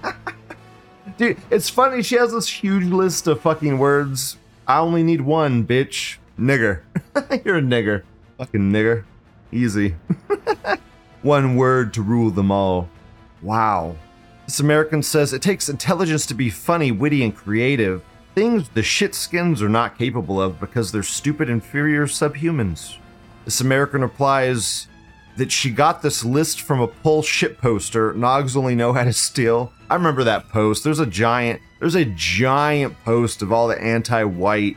Dude, 1.18 1.36
it's 1.50 1.68
funny. 1.68 2.02
She 2.02 2.16
has 2.16 2.32
this 2.32 2.48
huge 2.48 2.84
list 2.84 3.26
of 3.26 3.40
fucking 3.40 3.78
words. 3.78 4.38
I 4.66 4.78
only 4.78 5.02
need 5.02 5.20
one, 5.20 5.66
bitch. 5.66 6.16
Nigger. 6.38 6.80
You're 7.44 7.58
a 7.58 7.62
nigger. 7.62 8.04
Fucking 8.38 8.72
nigger. 8.72 9.04
Easy. 9.52 9.96
one 11.22 11.56
word 11.56 11.94
to 11.94 12.02
rule 12.02 12.30
them 12.30 12.50
all. 12.50 12.88
Wow. 13.42 13.96
This 14.46 14.60
American 14.60 15.02
says 15.02 15.32
it 15.32 15.42
takes 15.42 15.68
intelligence 15.68 16.26
to 16.26 16.34
be 16.34 16.50
funny, 16.50 16.90
witty, 16.90 17.22
and 17.22 17.34
creative. 17.34 18.02
Things 18.34 18.68
the 18.70 18.80
shitskins 18.80 19.60
are 19.60 19.68
not 19.68 19.98
capable 19.98 20.40
of 20.40 20.60
because 20.60 20.92
they're 20.92 21.02
stupid, 21.02 21.48
inferior 21.48 22.06
subhumans. 22.06 22.96
This 23.44 23.60
American 23.60 24.02
replies 24.02 24.88
that 25.36 25.52
she 25.52 25.70
got 25.70 26.02
this 26.02 26.24
list 26.24 26.60
from 26.60 26.80
a 26.80 26.86
pull 26.86 27.22
shit 27.22 27.58
poster 27.58 28.12
Nogs 28.12 28.56
only 28.56 28.74
know 28.74 28.92
how 28.92 29.04
to 29.04 29.12
steal. 29.12 29.72
I 29.88 29.94
remember 29.94 30.24
that 30.24 30.48
post. 30.48 30.84
There's 30.84 31.00
a 31.00 31.06
giant 31.06 31.60
there's 31.78 31.94
a 31.94 32.04
giant 32.04 33.02
post 33.04 33.40
of 33.40 33.52
all 33.52 33.68
the 33.68 33.80
anti-white 33.80 34.76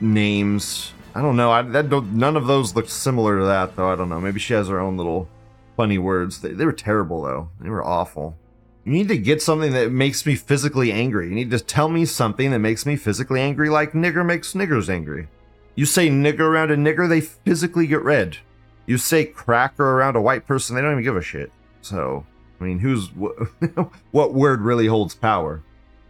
names. 0.00 0.92
I 1.14 1.20
don't 1.20 1.36
know. 1.36 1.50
I 1.50 1.62
that 1.62 1.90
don't, 1.90 2.14
none 2.14 2.36
of 2.36 2.46
those 2.46 2.74
look 2.74 2.88
similar 2.88 3.38
to 3.38 3.44
that 3.44 3.76
though. 3.76 3.92
I 3.92 3.96
don't 3.96 4.08
know. 4.08 4.20
Maybe 4.20 4.40
she 4.40 4.54
has 4.54 4.68
her 4.68 4.80
own 4.80 4.96
little 4.96 5.28
funny 5.76 5.98
words. 5.98 6.40
They, 6.40 6.50
they 6.50 6.64
were 6.64 6.72
terrible 6.72 7.22
though. 7.22 7.50
They 7.60 7.68
were 7.68 7.84
awful. 7.84 8.36
You 8.84 8.92
need 8.92 9.08
to 9.08 9.18
get 9.18 9.40
something 9.40 9.72
that 9.72 9.92
makes 9.92 10.26
me 10.26 10.34
physically 10.34 10.90
angry. 10.90 11.28
You 11.28 11.34
need 11.34 11.50
to 11.50 11.60
tell 11.60 11.88
me 11.88 12.04
something 12.04 12.50
that 12.50 12.58
makes 12.58 12.84
me 12.84 12.96
physically 12.96 13.40
angry, 13.40 13.68
like 13.68 13.92
nigger 13.92 14.26
makes 14.26 14.54
niggers 14.54 14.88
angry. 14.88 15.28
You 15.76 15.86
say 15.86 16.08
nigger 16.08 16.40
around 16.40 16.70
a 16.72 16.76
nigger, 16.76 17.08
they 17.08 17.20
physically 17.20 17.86
get 17.86 18.02
red. 18.02 18.38
You 18.86 18.98
say 18.98 19.24
cracker 19.24 19.88
around 19.88 20.16
a 20.16 20.20
white 20.20 20.46
person, 20.46 20.74
they 20.74 20.82
don't 20.82 20.92
even 20.92 21.04
give 21.04 21.16
a 21.16 21.22
shit. 21.22 21.52
So, 21.80 22.26
I 22.60 22.64
mean, 22.64 22.80
who's 22.80 23.08
wh- 23.10 23.46
what 24.10 24.34
word 24.34 24.60
really 24.62 24.88
holds 24.88 25.14
power? 25.14 25.62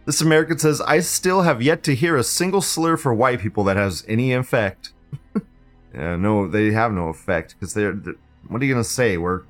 This 0.05 0.21
American 0.21 0.57
says, 0.59 0.81
I 0.81 0.99
still 0.99 1.43
have 1.43 1.61
yet 1.61 1.81
to 1.83 1.95
hear 1.95 2.17
a 2.17 2.23
single 2.23 2.61
slur 2.61 2.97
for 2.97 3.13
white 3.13 3.39
people 3.39 3.63
that 3.65 3.77
has 3.77 4.03
any 4.07 4.33
effect. 4.33 4.91
yeah, 5.93 6.15
no, 6.17 6.47
they 6.47 6.71
have 6.71 6.91
no 6.91 7.07
effect 7.09 7.55
because 7.57 7.73
they're, 7.73 7.93
they're. 7.93 8.15
What 8.47 8.61
are 8.61 8.65
you 8.65 8.73
gonna 8.73 8.83
say? 8.83 9.15
We're 9.17 9.43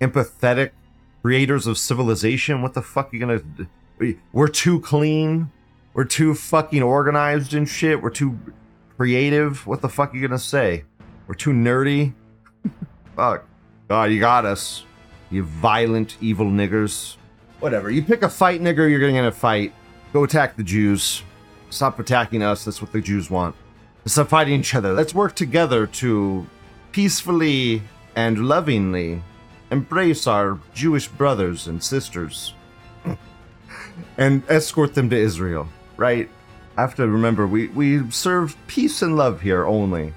empathetic 0.00 0.70
creators 1.22 1.68
of 1.68 1.78
civilization. 1.78 2.60
What 2.62 2.74
the 2.74 2.82
fuck 2.82 3.12
are 3.12 3.16
you 3.16 3.20
gonna? 3.20 3.40
we- 3.98 4.18
We're 4.32 4.48
too 4.48 4.80
clean. 4.80 5.52
We're 5.94 6.04
too 6.04 6.34
fucking 6.34 6.82
organized 6.82 7.54
and 7.54 7.68
shit. 7.68 8.02
We're 8.02 8.10
too 8.10 8.38
creative. 8.96 9.66
What 9.66 9.80
the 9.82 9.88
fuck 9.88 10.12
are 10.12 10.16
you 10.16 10.26
gonna 10.26 10.38
say? 10.40 10.84
We're 11.28 11.34
too 11.34 11.52
nerdy. 11.52 12.14
fuck. 13.16 13.44
God, 13.88 14.10
you 14.10 14.18
got 14.18 14.44
us. 14.44 14.84
You 15.30 15.44
violent, 15.44 16.16
evil 16.20 16.46
niggers. 16.46 17.16
Whatever. 17.60 17.88
You 17.90 18.02
pick 18.02 18.22
a 18.22 18.28
fight, 18.28 18.60
nigger, 18.60 18.90
you're 18.90 18.98
gonna 19.00 19.12
get 19.12 19.24
a 19.24 19.30
fight. 19.32 19.72
Go 20.12 20.24
attack 20.24 20.56
the 20.56 20.62
Jews. 20.64 21.22
Stop 21.70 21.98
attacking 21.98 22.42
us. 22.42 22.64
That's 22.64 22.82
what 22.82 22.92
the 22.92 23.00
Jews 23.00 23.30
want. 23.30 23.54
Stop 24.06 24.28
fighting 24.28 24.58
each 24.58 24.74
other. 24.74 24.92
Let's 24.92 25.14
work 25.14 25.34
together 25.34 25.86
to 25.86 26.46
peacefully 26.90 27.82
and 28.16 28.48
lovingly 28.48 29.22
embrace 29.70 30.26
our 30.26 30.58
Jewish 30.74 31.06
brothers 31.06 31.68
and 31.68 31.82
sisters 31.82 32.54
and 34.18 34.42
escort 34.48 34.94
them 34.94 35.08
to 35.10 35.16
Israel, 35.16 35.68
right? 35.96 36.28
I 36.76 36.80
have 36.80 36.94
to 36.96 37.06
remember 37.06 37.46
we, 37.46 37.68
we 37.68 38.10
serve 38.10 38.56
peace 38.66 39.02
and 39.02 39.16
love 39.16 39.40
here 39.40 39.64
only. 39.64 40.12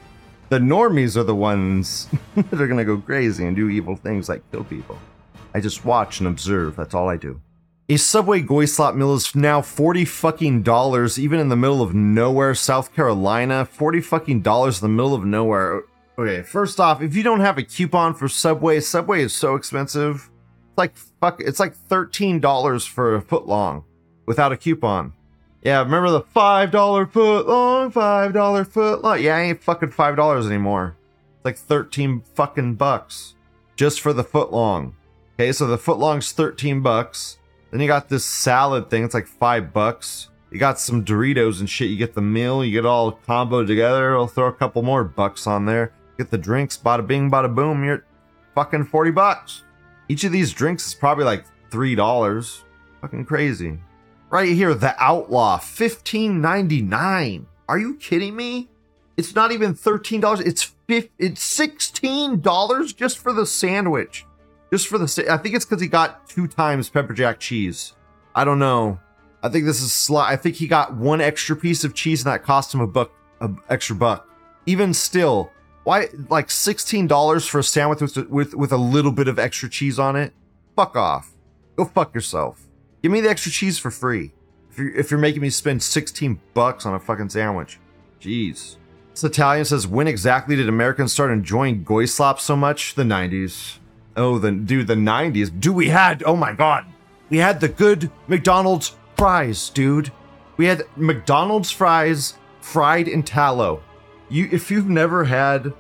The 0.49 0.59
normies 0.59 1.15
are 1.17 1.23
the 1.23 1.35
ones 1.35 2.07
that 2.35 2.59
are 2.59 2.67
gonna 2.67 2.85
go 2.85 2.97
crazy 2.97 3.45
and 3.45 3.55
do 3.55 3.69
evil 3.69 3.95
things 3.95 4.29
like 4.29 4.49
kill 4.51 4.63
people. 4.63 4.97
I 5.53 5.59
just 5.59 5.85
watch 5.85 6.19
and 6.19 6.27
observe. 6.27 6.75
That's 6.75 6.95
all 6.95 7.09
I 7.09 7.17
do. 7.17 7.39
A 7.89 7.97
Subway 7.97 8.39
Goy 8.39 8.63
slot 8.63 8.95
meal 8.95 9.13
is 9.13 9.35
now 9.35 9.61
40 9.61 10.05
fucking 10.05 10.63
dollars, 10.63 11.19
even 11.19 11.37
in 11.37 11.49
the 11.49 11.57
middle 11.57 11.81
of 11.81 11.93
nowhere, 11.93 12.55
South 12.55 12.93
Carolina. 12.95 13.65
40 13.65 13.99
fucking 13.99 14.41
dollars 14.41 14.81
in 14.81 14.85
the 14.85 14.95
middle 14.95 15.13
of 15.13 15.25
nowhere. 15.25 15.83
Okay, 16.17 16.43
first 16.43 16.79
off, 16.79 17.01
if 17.01 17.13
you 17.13 17.23
don't 17.23 17.41
have 17.41 17.57
a 17.57 17.63
coupon 17.63 18.13
for 18.13 18.29
Subway, 18.29 18.79
Subway 18.79 19.21
is 19.21 19.33
so 19.33 19.55
expensive. 19.55 20.29
It's 20.69 20.77
like 20.77 20.95
fuck 20.95 21.41
it's 21.41 21.59
like 21.59 21.75
$13 21.89 22.87
for 22.87 23.15
a 23.15 23.21
foot 23.21 23.47
long 23.47 23.83
without 24.25 24.53
a 24.53 24.57
coupon. 24.57 25.11
Yeah, 25.61 25.79
remember 25.79 26.09
the 26.09 26.21
five 26.21 26.71
dollar 26.71 27.05
foot 27.05 27.47
long, 27.47 27.91
five 27.91 28.31
dollar 28.31 28.63
foot 28.63 29.03
long. 29.03 29.21
Yeah, 29.21 29.35
I 29.35 29.41
ain't 29.41 29.63
fucking 29.63 29.91
five 29.91 30.15
dollars 30.15 30.45
anymore. 30.45 30.95
It's 31.37 31.45
like 31.45 31.57
thirteen 31.57 32.23
fucking 32.35 32.75
bucks 32.75 33.35
just 33.75 33.99
for 33.99 34.13
the 34.13 34.23
foot 34.23 34.53
long. 34.53 34.95
Okay, 35.35 35.51
so 35.51 35.67
the 35.67 35.77
foot 35.77 35.97
long's 35.97 36.31
thirteen 36.31 36.81
bucks. 36.81 37.39
Then 37.73 37.81
you 37.81 37.87
got 37.87 38.07
this 38.07 38.23
salad 38.23 38.91
thing. 38.91 39.03
It's 39.03 39.15
like 39.15 39.25
five 39.25 39.73
bucks. 39.73 40.29
You 40.51 40.59
got 40.59 40.79
some 40.79 41.03
Doritos 41.03 41.59
and 41.59 41.67
shit. 41.67 41.89
You 41.89 41.97
get 41.97 42.13
the 42.13 42.21
meal. 42.21 42.63
You 42.63 42.71
get 42.71 42.85
all 42.85 43.13
comboed 43.27 43.65
together. 43.65 44.15
I'll 44.15 44.27
throw 44.27 44.45
a 44.45 44.53
couple 44.53 44.83
more 44.83 45.03
bucks 45.03 45.47
on 45.47 45.65
there. 45.65 45.91
Get 46.19 46.29
the 46.29 46.37
drinks. 46.37 46.77
Bada 46.77 47.05
bing, 47.07 47.31
bada 47.31 47.53
boom. 47.53 47.83
You're 47.83 48.05
fucking 48.53 48.85
forty 48.85 49.09
bucks. 49.09 49.63
Each 50.07 50.23
of 50.23 50.31
these 50.31 50.53
drinks 50.53 50.85
is 50.85 50.93
probably 50.93 51.23
like 51.23 51.45
three 51.71 51.95
dollars. 51.95 52.63
Fucking 53.01 53.25
crazy. 53.25 53.79
Right 54.29 54.53
here, 54.53 54.75
the 54.75 54.93
Outlaw, 55.03 55.57
fifteen 55.57 56.41
ninety 56.41 56.83
nine. 56.83 57.47
Are 57.67 57.79
you 57.79 57.95
kidding 57.95 58.35
me? 58.35 58.69
It's 59.17 59.33
not 59.33 59.51
even 59.51 59.73
thirteen 59.73 60.21
dollars. 60.21 60.41
It's 60.41 60.75
fif- 60.87 61.09
It's 61.17 61.41
sixteen 61.41 62.39
dollars 62.39 62.93
just 62.93 63.17
for 63.17 63.33
the 63.33 63.47
sandwich. 63.47 64.27
Just 64.73 64.87
for 64.87 64.97
the. 64.97 65.07
Sa- 65.07 65.31
I 65.31 65.37
think 65.37 65.53
it's 65.53 65.65
because 65.65 65.83
he 65.83 65.87
got 65.87 66.27
two 66.27 66.47
times 66.47 66.89
pepper 66.89 67.13
jack 67.13 67.39
cheese. 67.39 67.93
I 68.33 68.43
don't 68.43 68.57
know. 68.57 68.99
I 69.43 69.49
think 69.49 69.65
this 69.65 69.79
is 69.79 70.09
I 70.15 70.35
think 70.35 70.55
he 70.55 70.65
got 70.65 70.95
one 70.95 71.21
extra 71.21 71.55
piece 71.55 71.83
of 71.83 71.93
cheese 71.93 72.25
and 72.25 72.33
that 72.33 72.41
cost 72.41 72.73
him 72.73 72.79
a 72.79 72.87
buck, 72.87 73.11
a 73.39 73.51
extra 73.69 73.95
buck. 73.95 74.27
Even 74.65 74.91
still, 74.95 75.51
Why 75.83 76.07
like 76.27 76.49
sixteen 76.49 77.05
dollars 77.05 77.45
for 77.45 77.59
a 77.59 77.63
sandwich 77.63 78.01
with, 78.01 78.17
with 78.31 78.55
with 78.55 78.71
a 78.71 78.77
little 78.77 79.11
bit 79.11 79.27
of 79.27 79.37
extra 79.37 79.69
cheese 79.69 79.99
on 79.99 80.15
it? 80.15 80.33
Fuck 80.75 80.95
off. 80.95 81.33
Go 81.75 81.85
fuck 81.85 82.15
yourself. 82.15 82.67
Give 83.03 83.11
me 83.11 83.21
the 83.21 83.29
extra 83.29 83.51
cheese 83.51 83.77
for 83.77 83.91
free. 83.91 84.33
If 84.71 84.79
you're 84.79 84.95
if 84.95 85.11
you're 85.11 85.19
making 85.19 85.43
me 85.43 85.51
spend 85.51 85.83
sixteen 85.83 86.41
bucks 86.55 86.87
on 86.87 86.95
a 86.95 86.99
fucking 86.99 87.29
sandwich, 87.29 87.79
jeez. 88.19 88.77
This 89.11 89.23
Italian 89.23 89.65
says, 89.65 89.85
when 89.85 90.07
exactly 90.07 90.55
did 90.55 90.67
Americans 90.67 91.13
start 91.13 91.29
enjoying 91.29 91.83
goy 91.83 92.05
slop 92.05 92.39
so 92.39 92.55
much? 92.55 92.95
The 92.95 93.03
'90s. 93.03 93.77
Oh, 94.15 94.37
the 94.37 94.51
dude, 94.51 94.87
the 94.87 94.95
'90s. 94.95 95.59
Dude, 95.59 95.75
we 95.75 95.89
had. 95.89 96.23
Oh 96.23 96.35
my 96.35 96.53
god, 96.53 96.85
we 97.29 97.37
had 97.37 97.59
the 97.59 97.67
good 97.67 98.11
McDonald's 98.27 98.95
fries, 99.17 99.69
dude. 99.69 100.11
We 100.57 100.65
had 100.65 100.83
McDonald's 100.95 101.71
fries 101.71 102.35
fried 102.61 103.07
in 103.07 103.23
tallow. 103.23 103.81
You, 104.29 104.49
if 104.51 104.69
you've 104.69 104.89
never 104.89 105.23
had, 105.23 105.73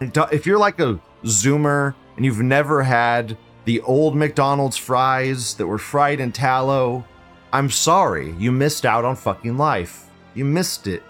if 0.00 0.46
you're 0.46 0.58
like 0.58 0.78
a 0.80 1.00
Zoomer 1.24 1.94
and 2.16 2.24
you've 2.24 2.40
never 2.40 2.82
had 2.82 3.36
the 3.64 3.80
old 3.82 4.16
McDonald's 4.16 4.76
fries 4.76 5.54
that 5.54 5.66
were 5.66 5.78
fried 5.78 6.20
in 6.20 6.32
tallow, 6.32 7.04
I'm 7.52 7.70
sorry, 7.70 8.32
you 8.38 8.52
missed 8.52 8.86
out 8.86 9.04
on 9.04 9.16
fucking 9.16 9.58
life. 9.58 10.08
You 10.34 10.44
missed 10.44 10.86
it. 10.86 11.02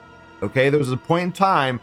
Okay, 0.42 0.70
there 0.70 0.78
was 0.78 0.90
a 0.90 0.96
point 0.96 1.24
in 1.24 1.32
time 1.32 1.80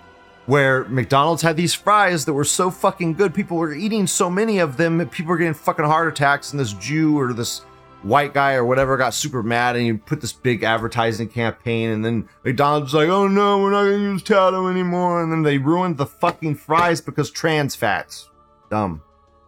where 0.47 0.85
McDonald's 0.85 1.43
had 1.43 1.55
these 1.55 1.73
fries 1.73 2.25
that 2.25 2.33
were 2.33 2.43
so 2.43 2.71
fucking 2.71 3.13
good, 3.13 3.33
people 3.33 3.57
were 3.57 3.73
eating 3.73 4.07
so 4.07 4.29
many 4.29 4.59
of 4.59 4.77
them, 4.77 5.07
people 5.09 5.29
were 5.29 5.37
getting 5.37 5.53
fucking 5.53 5.85
heart 5.85 6.07
attacks, 6.07 6.51
and 6.51 6.59
this 6.59 6.73
Jew 6.73 7.19
or 7.19 7.33
this 7.33 7.61
white 8.03 8.33
guy 8.33 8.53
or 8.53 8.65
whatever 8.65 8.97
got 8.97 9.13
super 9.13 9.43
mad 9.43 9.75
and 9.75 9.85
you 9.85 9.97
put 9.97 10.21
this 10.21 10.33
big 10.33 10.63
advertising 10.63 11.27
campaign 11.27 11.89
and 11.89 12.05
then 12.05 12.27
McDonald's 12.43 12.93
like, 12.93 13.09
oh 13.09 13.27
no, 13.27 13.59
we're 13.59 13.71
not 13.71 13.83
gonna 13.83 13.97
use 13.97 14.23
tallow 14.23 14.67
anymore. 14.67 15.23
And 15.23 15.31
then 15.31 15.43
they 15.43 15.57
ruined 15.57 15.97
the 15.97 16.05
fucking 16.05 16.55
fries 16.55 17.01
because 17.01 17.31
trans 17.31 17.75
fats. 17.75 18.29
Dumb. 18.69 19.01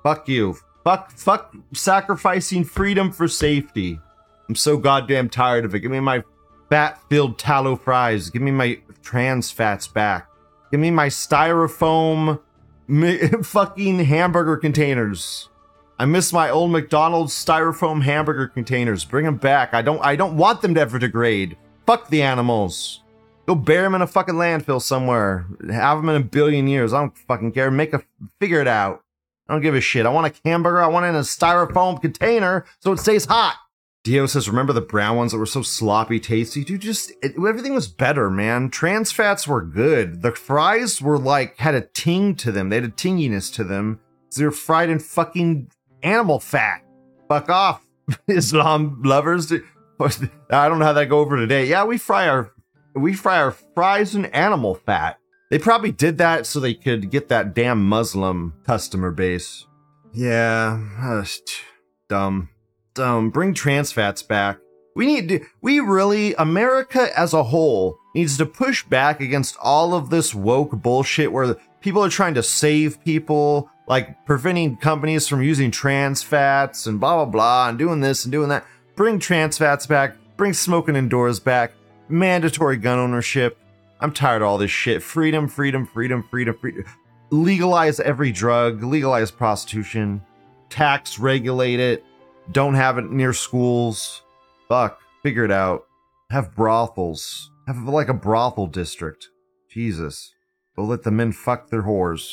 Fuck 0.04 0.28
you. 0.28 0.58
Fuck, 0.84 1.12
fuck 1.12 1.54
sacrificing 1.74 2.64
freedom 2.64 3.12
for 3.12 3.28
safety. 3.28 4.00
I'm 4.48 4.56
so 4.56 4.78
goddamn 4.78 5.30
tired 5.30 5.66
of 5.66 5.76
it. 5.76 5.80
Give 5.80 5.92
me 5.92 6.00
my 6.00 6.24
fat 6.70 7.00
filled 7.10 7.38
tallow 7.38 7.76
fries. 7.76 8.30
Give 8.30 8.42
me 8.42 8.52
my 8.52 8.80
trans 9.04 9.52
fats 9.52 9.88
back. 9.88 10.29
Give 10.72 10.80
me 10.80 10.92
my 10.92 11.08
styrofoam 11.08 12.40
fucking 13.46 14.00
hamburger 14.00 14.58
containers. 14.58 15.50
I 15.98 16.06
miss 16.06 16.32
my 16.32 16.50
old 16.50 16.72
McDonald's 16.72 17.34
styrofoam 17.34 18.04
hamburger 18.04 18.48
containers. 18.48 19.04
Bring 19.04 19.26
them 19.26 19.38
back. 19.38 19.74
I 19.74 19.82
don't 19.82 20.04
I 20.04 20.16
don't 20.16 20.38
want 20.38 20.62
them 20.62 20.74
to 20.76 20.82
ever 20.82 20.98
degrade. 20.98 21.58
Fuck 21.86 22.10
the 22.10 22.22
animals. 22.22 23.02
Go 23.48 23.56
bury 23.56 23.84
them 23.84 23.96
in 23.96 24.02
a 24.02 24.08
fucking 24.08 24.36
landfill 24.36 24.82
somewhere. 24.82 25.46
Have 25.72 25.98
them 25.98 26.10
in 26.10 26.22
a 26.22 26.24
billion 26.24 26.68
years. 26.68 26.94
I 26.94 27.00
don't 27.02 27.18
fucking 27.18 27.52
care. 27.52 27.72
Make 27.72 27.94
a 27.94 28.04
figure 28.40 28.62
it 28.62 28.68
out. 28.68 29.04
I 29.48 29.54
don't 29.54 29.62
give 29.64 29.76
a 29.76 29.82
shit. 29.82 30.06
I 30.06 30.10
want 30.10 30.32
a 30.32 30.48
hamburger. 30.48 30.82
I 30.82 30.88
want 30.88 31.06
it 31.06 31.10
in 31.10 31.16
a 31.16 31.22
styrofoam 31.22 32.00
container 32.00 32.66
so 32.80 32.92
it 32.92 33.00
stays 33.00 33.26
hot. 33.26 33.58
Dio 34.04 34.26
says, 34.26 34.50
"Remember 34.50 34.74
the 34.74 34.82
brown 34.82 35.18
ones 35.18 35.32
that 35.32 35.38
were 35.38 35.46
so 35.46 35.62
sloppy 35.62 36.20
tasty? 36.20 36.64
Dude, 36.64 36.82
just 36.82 37.12
it, 37.22 37.34
everything 37.38 37.74
was 37.74 37.88
better, 37.88 38.30
man. 38.30 38.70
Trans 38.70 39.12
fats 39.12 39.48
were 39.48 39.62
good. 39.62 40.22
The 40.22 40.32
fries 40.32 41.02
were 41.02 41.18
like 41.18 41.58
had 41.58 41.76
a 41.76 41.82
ting 41.82 42.36
to 42.36 42.52
them. 42.52 42.70
They 42.70 42.78
had 42.78 42.86
a 42.86 42.90
tinginess 42.90 43.54
to 43.56 43.64
them. 43.64 44.00
So 44.30 44.42
they 44.42 44.46
were 44.46 44.52
fried 44.52 44.90
in 44.90 45.00
fucking 45.00 45.72
animal 46.02 46.40
fat. 46.40 46.84
Fuck 47.28 47.50
off, 47.50 47.86
Islam 48.28 49.02
lovers. 49.04 49.52
I 50.00 50.70
don't 50.70 50.80
know 50.80 50.86
how 50.86 50.94
that 50.94 51.10
go 51.10 51.20
over 51.20 51.36
today. 51.36 51.66
Yeah, 51.66 51.84
we 51.84 51.98
fry 51.98 52.28
our 52.28 52.54
we 52.96 53.14
fry 53.14 53.42
our 53.42 53.52
fries 53.52 54.16
in 54.16 54.26
animal 54.28 54.76
fat. 54.76 55.20
They 55.50 55.60
probably 55.60 55.92
did 55.92 56.20
that 56.20 56.46
so 56.46 56.60
they 56.60 56.74
could 56.74 57.10
get 57.10 57.28
that 57.30 57.54
damn 57.54 57.84
Muslim 57.86 58.54
customer 58.66 59.12
base. 59.12 59.66
Yeah, 60.14 61.24
dumb, 62.10 62.50
dumb. 62.94 63.30
Bring 63.30 63.54
trans 63.54 63.92
fats 63.92 64.24
back. 64.24 64.58
We 64.96 65.06
need 65.06 65.30
to, 65.30 65.46
we 65.62 65.80
really, 65.80 66.34
America 66.36 67.10
as 67.18 67.34
a 67.34 67.44
whole 67.44 67.98
needs 68.16 68.38
to 68.38 68.46
push 68.46 68.84
back 68.84 69.22
against 69.22 69.58
all 69.62 69.94
of 69.94 70.10
this 70.10 70.34
woke 70.36 70.72
bullshit 70.72 71.32
where 71.32 71.56
people 71.82 72.04
are 72.04 72.10
trying 72.10 72.34
to 72.34 72.44
save 72.44 73.04
people, 73.04 73.70
like 73.88 74.26
preventing 74.26 74.78
companies 74.78 75.28
from 75.28 75.42
using 75.42 75.72
trans 75.72 76.24
fats 76.24 76.86
and 76.86 77.00
blah, 77.00 77.16
blah, 77.16 77.32
blah, 77.32 77.70
and 77.70 77.78
doing 77.78 78.02
this 78.02 78.26
and 78.26 78.32
doing 78.32 78.50
that. 78.50 78.66
Bring 78.96 79.20
trans 79.20 79.58
fats 79.58 79.88
back, 79.88 80.16
bring 80.36 80.54
smoking 80.54 80.96
indoors 80.96 81.40
back, 81.40 81.74
mandatory 82.10 82.78
gun 82.78 83.00
ownership. 83.00 83.58
I'm 84.02 84.12
tired 84.12 84.42
of 84.42 84.48
all 84.48 84.58
this 84.58 84.72
shit. 84.72 85.04
Freedom, 85.04 85.48
freedom, 85.48 85.86
freedom, 85.86 86.24
freedom, 86.30 86.58
freedom. 86.60 86.86
Legalize 87.32 88.00
every 88.00 88.32
drug, 88.32 88.84
legalize 88.84 89.30
prostitution, 89.30 90.22
tax 90.70 91.20
regulate 91.20 91.80
it, 91.80 92.04
don't 92.52 92.76
have 92.76 92.98
it 92.98 93.12
near 93.12 93.34
schools. 93.34 94.24
Fuck, 94.68 95.00
figure 95.24 95.46
it 95.46 95.52
out. 95.52 95.86
Have 96.32 96.56
brothels. 96.56 97.52
Have 97.68 97.84
like 97.84 98.10
a 98.10 98.14
brothel 98.14 98.68
district. 98.68 99.30
Jesus. 99.70 100.34
Go 100.76 100.84
let 100.84 101.04
the 101.04 101.12
men 101.12 101.32
fuck 101.32 101.70
their 101.70 101.84
whores. 101.84 102.32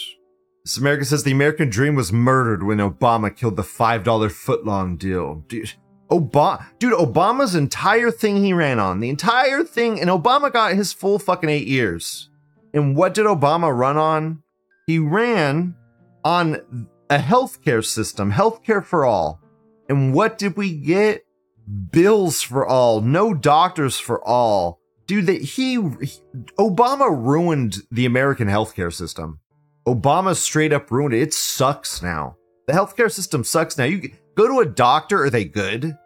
This 0.64 0.78
America 0.78 1.04
says 1.04 1.22
the 1.22 1.32
American 1.32 1.70
dream 1.70 1.94
was 1.94 2.12
murdered 2.12 2.62
when 2.62 2.78
Obama 2.78 3.34
killed 3.34 3.56
the 3.56 3.62
$5 3.62 4.02
footlong 4.02 4.98
deal. 4.98 5.44
Dude, 5.48 5.74
Obama, 6.10 6.64
dude, 6.78 6.92
Obama's 6.92 7.54
entire 7.54 8.10
thing 8.10 8.42
he 8.42 8.52
ran 8.52 8.78
on, 8.78 9.00
the 9.00 9.08
entire 9.08 9.64
thing, 9.64 10.00
and 10.00 10.10
Obama 10.10 10.52
got 10.52 10.74
his 10.74 10.92
full 10.92 11.18
fucking 11.18 11.48
eight 11.48 11.66
years. 11.66 12.30
And 12.74 12.96
what 12.96 13.14
did 13.14 13.26
Obama 13.26 13.76
run 13.76 13.96
on? 13.96 14.42
He 14.86 14.98
ran 14.98 15.74
on 16.24 16.88
a 17.10 17.18
healthcare 17.18 17.84
system, 17.84 18.32
healthcare 18.32 18.84
for 18.84 19.04
all. 19.04 19.40
And 19.88 20.12
what 20.12 20.38
did 20.38 20.56
we 20.56 20.72
get? 20.72 21.24
Bills 21.90 22.42
for 22.42 22.66
all, 22.66 23.00
no 23.00 23.34
doctors 23.34 23.98
for 23.98 24.24
all. 24.26 24.80
Dude, 25.06 25.26
that 25.26 25.40
he, 25.40 25.74
he 25.74 26.20
Obama 26.58 27.10
ruined 27.10 27.76
the 27.90 28.06
American 28.06 28.48
healthcare 28.48 28.92
system. 28.92 29.40
Obama 29.86 30.34
straight 30.34 30.72
up 30.72 30.90
ruined 30.90 31.14
it. 31.14 31.22
It 31.22 31.34
sucks 31.34 32.02
now. 32.02 32.36
The 32.66 32.72
healthcare 32.72 33.10
system 33.10 33.44
sucks 33.44 33.78
now. 33.78 33.84
You 33.84 34.10
go 34.34 34.48
to 34.48 34.60
a 34.60 34.66
doctor, 34.66 35.24
are 35.24 35.30
they 35.30 35.44
good? 35.44 35.96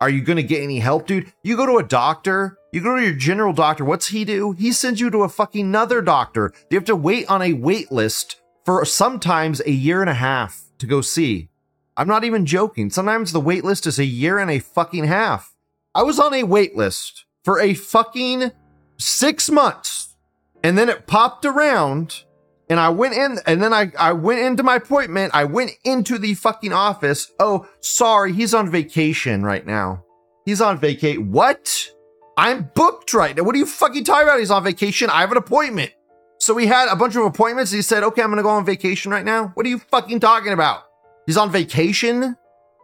Are 0.00 0.10
you 0.10 0.22
going 0.22 0.36
to 0.36 0.42
get 0.42 0.62
any 0.62 0.78
help, 0.78 1.06
dude? 1.06 1.32
You 1.42 1.56
go 1.56 1.66
to 1.66 1.78
a 1.78 1.82
doctor, 1.82 2.58
you 2.72 2.80
go 2.80 2.96
to 2.96 3.02
your 3.02 3.14
general 3.14 3.52
doctor. 3.52 3.84
What's 3.84 4.08
he 4.08 4.24
do? 4.24 4.52
He 4.52 4.72
sends 4.72 5.00
you 5.00 5.10
to 5.10 5.22
a 5.22 5.28
fucking 5.28 5.66
another 5.66 6.02
doctor. 6.02 6.52
You 6.70 6.76
have 6.76 6.84
to 6.86 6.96
wait 6.96 7.28
on 7.28 7.42
a 7.42 7.52
wait 7.54 7.90
list 7.90 8.40
for 8.64 8.84
sometimes 8.84 9.60
a 9.60 9.70
year 9.70 10.00
and 10.00 10.10
a 10.10 10.14
half 10.14 10.62
to 10.78 10.86
go 10.86 11.00
see. 11.00 11.48
I'm 11.98 12.06
not 12.06 12.22
even 12.22 12.46
joking. 12.46 12.90
Sometimes 12.90 13.32
the 13.32 13.40
wait 13.40 13.64
list 13.64 13.84
is 13.84 13.98
a 13.98 14.04
year 14.04 14.38
and 14.38 14.50
a 14.50 14.60
fucking 14.60 15.04
half. 15.04 15.52
I 15.96 16.04
was 16.04 16.20
on 16.20 16.32
a 16.32 16.44
wait 16.44 16.76
list 16.76 17.24
for 17.42 17.58
a 17.60 17.74
fucking 17.74 18.52
six 18.98 19.50
months 19.50 20.14
and 20.62 20.78
then 20.78 20.88
it 20.88 21.08
popped 21.08 21.44
around 21.44 22.22
and 22.70 22.78
I 22.78 22.90
went 22.90 23.14
in 23.14 23.38
and 23.46 23.60
then 23.60 23.72
I, 23.72 23.90
I 23.98 24.12
went 24.12 24.40
into 24.40 24.62
my 24.62 24.76
appointment. 24.76 25.34
I 25.34 25.44
went 25.44 25.72
into 25.84 26.18
the 26.18 26.34
fucking 26.34 26.72
office. 26.72 27.32
Oh, 27.40 27.66
sorry. 27.80 28.32
He's 28.32 28.54
on 28.54 28.70
vacation 28.70 29.42
right 29.42 29.66
now. 29.66 30.04
He's 30.44 30.60
on 30.60 30.78
vacate. 30.78 31.20
What? 31.20 31.90
I'm 32.36 32.70
booked 32.76 33.12
right 33.12 33.36
now. 33.36 33.42
What 33.42 33.56
are 33.56 33.58
you 33.58 33.66
fucking 33.66 34.04
talking 34.04 34.28
about? 34.28 34.38
He's 34.38 34.52
on 34.52 34.62
vacation. 34.62 35.10
I 35.10 35.22
have 35.22 35.32
an 35.32 35.36
appointment. 35.36 35.90
So 36.38 36.54
we 36.54 36.68
had 36.68 36.88
a 36.88 36.94
bunch 36.94 37.16
of 37.16 37.24
appointments. 37.24 37.72
He 37.72 37.82
said, 37.82 38.04
okay, 38.04 38.22
I'm 38.22 38.28
going 38.28 38.36
to 38.36 38.44
go 38.44 38.50
on 38.50 38.64
vacation 38.64 39.10
right 39.10 39.24
now. 39.24 39.48
What 39.54 39.66
are 39.66 39.68
you 39.68 39.80
fucking 39.80 40.20
talking 40.20 40.52
about? 40.52 40.84
He's 41.28 41.36
on 41.36 41.52
vacation? 41.52 42.38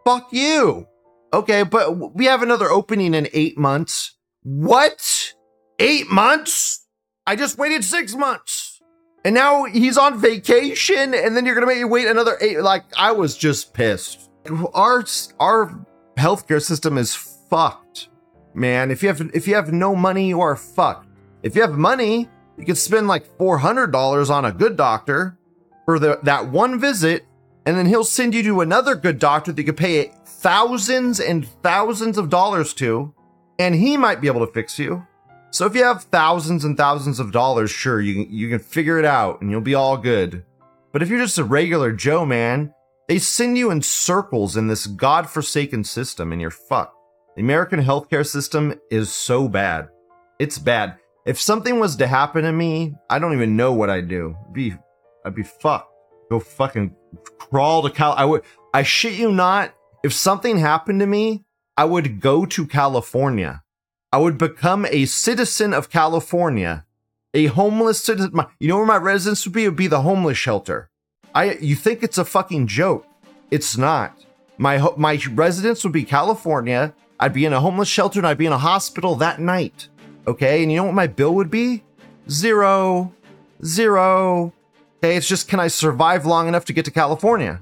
Fuck 0.05 0.31
you. 0.31 0.85
Okay, 1.33 1.63
but 1.63 2.13
we 2.13 2.25
have 2.25 2.43
another 2.43 2.69
opening 2.69 3.15
in 3.15 3.27
eight 3.33 3.57
months. 3.57 4.17
What? 4.43 5.33
Eight 5.79 6.11
months? 6.11 6.85
I 7.25 7.37
just 7.37 7.57
waited 7.57 7.83
six 7.83 8.13
months. 8.13 8.79
And 9.23 9.33
now 9.33 9.63
he's 9.63 9.97
on 9.97 10.21
vacation, 10.21 11.15
and 11.15 11.35
then 11.35 11.47
you're 11.47 11.55
gonna 11.55 11.65
make 11.65 11.79
me 11.79 11.85
wait 11.85 12.05
another 12.05 12.37
eight. 12.39 12.61
Like, 12.61 12.83
I 12.95 13.13
was 13.13 13.35
just 13.35 13.73
pissed. 13.73 14.29
Our 14.75 15.03
our 15.39 15.83
healthcare 16.15 16.61
system 16.61 16.99
is 16.99 17.15
fucked, 17.15 18.09
man. 18.53 18.91
If 18.91 19.01
you 19.01 19.09
have 19.09 19.21
if 19.33 19.47
you 19.47 19.55
have 19.55 19.73
no 19.73 19.95
money, 19.95 20.27
you 20.27 20.41
are 20.41 20.55
fucked. 20.55 21.07
If 21.41 21.55
you 21.55 21.63
have 21.63 21.79
money, 21.79 22.29
you 22.59 22.65
can 22.65 22.75
spend 22.75 23.07
like 23.07 23.25
four 23.39 23.57
hundred 23.57 23.87
dollars 23.87 24.29
on 24.29 24.45
a 24.45 24.51
good 24.51 24.77
doctor 24.77 25.39
for 25.85 25.97
the, 25.97 26.19
that 26.21 26.47
one 26.49 26.79
visit, 26.79 27.25
and 27.65 27.77
then 27.77 27.85
he'll 27.85 28.03
send 28.03 28.33
you 28.33 28.43
to 28.43 28.61
another 28.61 28.95
good 28.95 29.19
doctor 29.19 29.51
that 29.51 29.59
you 29.59 29.65
could 29.65 29.77
pay 29.77 30.11
thousands 30.25 31.19
and 31.19 31.47
thousands 31.63 32.17
of 32.17 32.29
dollars 32.29 32.73
to, 32.75 33.13
and 33.57 33.75
he 33.75 33.97
might 33.97 34.21
be 34.21 34.27
able 34.27 34.45
to 34.45 34.53
fix 34.53 34.77
you. 34.77 35.05
So 35.51 35.65
if 35.65 35.75
you 35.75 35.83
have 35.83 36.03
thousands 36.03 36.65
and 36.65 36.75
thousands 36.75 37.19
of 37.19 37.31
dollars, 37.31 37.71
sure, 37.71 38.01
you 38.01 38.25
can, 38.25 38.33
you 38.33 38.49
can 38.49 38.59
figure 38.59 38.99
it 38.99 39.05
out 39.05 39.41
and 39.41 39.49
you'll 39.49 39.61
be 39.61 39.73
all 39.73 39.97
good. 39.97 40.43
But 40.91 41.01
if 41.01 41.09
you're 41.09 41.19
just 41.19 41.37
a 41.37 41.43
regular 41.43 41.91
Joe, 41.91 42.25
man, 42.25 42.73
they 43.07 43.19
send 43.19 43.57
you 43.57 43.71
in 43.71 43.81
circles 43.81 44.57
in 44.57 44.67
this 44.67 44.85
godforsaken 44.85 45.83
system 45.83 46.31
and 46.31 46.41
you're 46.41 46.51
fucked. 46.51 46.95
The 47.35 47.41
American 47.41 47.81
healthcare 47.81 48.25
system 48.25 48.79
is 48.91 49.13
so 49.13 49.47
bad. 49.47 49.89
It's 50.39 50.57
bad. 50.57 50.97
If 51.25 51.39
something 51.39 51.79
was 51.79 51.95
to 51.97 52.07
happen 52.07 52.43
to 52.43 52.51
me, 52.51 52.93
I 53.09 53.19
don't 53.19 53.33
even 53.33 53.57
know 53.57 53.73
what 53.73 53.89
I'd 53.89 54.07
do. 54.07 54.35
It'd 54.43 54.53
be 54.53 54.73
I'd 55.25 55.35
be 55.35 55.43
fucked. 55.43 55.94
Go 56.29 56.39
fucking 56.39 56.95
crawl 57.37 57.83
to 57.83 57.89
Cal. 57.89 58.13
I 58.13 58.25
would. 58.25 58.43
I 58.73 58.83
shit 58.83 59.13
you 59.13 59.31
not. 59.31 59.73
If 60.03 60.13
something 60.13 60.57
happened 60.57 60.99
to 60.99 61.05
me, 61.05 61.45
I 61.77 61.85
would 61.85 62.19
go 62.19 62.45
to 62.45 62.67
California. 62.67 63.63
I 64.11 64.17
would 64.17 64.37
become 64.37 64.85
a 64.89 65.05
citizen 65.05 65.73
of 65.73 65.89
California, 65.89 66.85
a 67.33 67.47
homeless 67.47 68.03
citizen. 68.03 68.31
My, 68.33 68.47
you 68.59 68.67
know 68.67 68.77
where 68.77 68.85
my 68.85 68.97
residence 68.97 69.45
would 69.45 69.53
be? 69.53 69.65
It 69.65 69.69
would 69.69 69.75
be 69.75 69.87
the 69.87 70.01
homeless 70.01 70.37
shelter. 70.37 70.89
I. 71.33 71.53
You 71.55 71.75
think 71.75 72.03
it's 72.03 72.17
a 72.17 72.25
fucking 72.25 72.67
joke? 72.67 73.05
It's 73.51 73.77
not. 73.77 74.25
My 74.57 74.77
my 74.97 75.19
residence 75.31 75.83
would 75.83 75.93
be 75.93 76.03
California. 76.03 76.93
I'd 77.19 77.33
be 77.33 77.45
in 77.45 77.53
a 77.53 77.59
homeless 77.59 77.87
shelter 77.87 78.19
and 78.19 78.27
I'd 78.27 78.37
be 78.37 78.45
in 78.45 78.51
a 78.51 78.57
hospital 78.57 79.15
that 79.15 79.39
night. 79.39 79.89
Okay, 80.27 80.63
and 80.63 80.71
you 80.71 80.77
know 80.77 80.85
what 80.85 80.93
my 80.93 81.07
bill 81.07 81.35
would 81.35 81.51
be? 81.51 81.83
Zero, 82.29 83.13
zero. 83.63 84.53
Okay, 85.05 85.17
it's 85.17 85.27
just 85.27 85.47
can 85.47 85.59
I 85.59 85.67
survive 85.67 86.25
long 86.25 86.47
enough 86.47 86.65
to 86.65 86.73
get 86.73 86.83
to 86.85 86.91
California? 86.91 87.61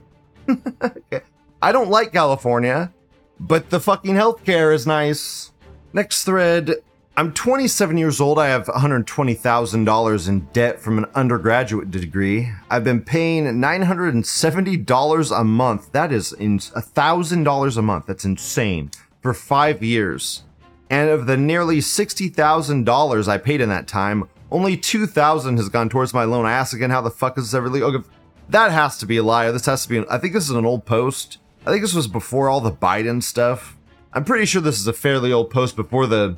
I 1.61 1.73
don't 1.73 1.89
like 1.89 2.13
California, 2.13 2.93
but 3.37 3.69
the 3.69 3.81
fucking 3.81 4.15
healthcare 4.15 4.73
is 4.73 4.87
nice. 4.87 5.51
Next 5.91 6.23
thread. 6.23 6.75
I'm 7.17 7.33
27 7.33 7.97
years 7.97 8.21
old. 8.21 8.39
I 8.39 8.47
have 8.47 8.67
$120,000 8.67 10.29
in 10.29 10.39
debt 10.53 10.79
from 10.79 10.97
an 10.97 11.05
undergraduate 11.15 11.91
degree. 11.91 12.49
I've 12.69 12.85
been 12.85 13.01
paying 13.01 13.43
$970 13.43 15.37
a 15.37 15.43
month. 15.43 15.91
That 15.91 16.13
is 16.13 16.31
in 16.31 16.59
$1,000 16.59 17.77
a 17.77 17.81
month. 17.81 18.05
That's 18.05 18.23
insane. 18.23 18.89
For 19.21 19.33
five 19.33 19.83
years. 19.83 20.43
And 20.89 21.09
of 21.09 21.25
the 21.25 21.35
nearly 21.35 21.79
$60,000 21.79 23.27
I 23.27 23.37
paid 23.37 23.59
in 23.59 23.67
that 23.67 23.87
time, 23.89 24.29
only 24.53 24.77
2000 24.77 25.57
has 25.57 25.67
gone 25.67 25.89
towards 25.89 26.13
my 26.13 26.23
loan. 26.23 26.45
I 26.45 26.53
ask 26.53 26.73
again, 26.73 26.91
how 26.91 27.01
the 27.01 27.09
fuck 27.09 27.37
is 27.37 27.45
this 27.45 27.53
ever 27.53 27.69
legal? 27.69 27.93
Okay, 27.93 28.07
that 28.49 28.71
has 28.71 28.97
to 28.99 29.05
be 29.05 29.17
a 29.17 29.23
lie. 29.23 29.51
This 29.51 29.65
has 29.65 29.83
to 29.83 29.89
be, 29.89 30.05
I 30.09 30.19
think 30.19 30.33
this 30.33 30.45
is 30.45 30.55
an 30.55 30.65
old 30.65 30.85
post. 30.85 31.39
I 31.65 31.71
think 31.71 31.81
this 31.81 31.95
was 31.95 32.07
before 32.07 32.49
all 32.49 32.61
the 32.61 32.71
Biden 32.71 33.21
stuff. 33.23 33.77
I'm 34.13 34.23
pretty 34.23 34.45
sure 34.45 34.61
this 34.61 34.79
is 34.79 34.87
a 34.87 34.93
fairly 34.93 35.33
old 35.33 35.49
post 35.49 35.75
before 35.75 36.05
the 36.05 36.37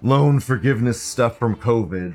loan 0.00 0.38
forgiveness 0.38 1.02
stuff 1.02 1.38
from 1.38 1.56
COVID. 1.56 2.14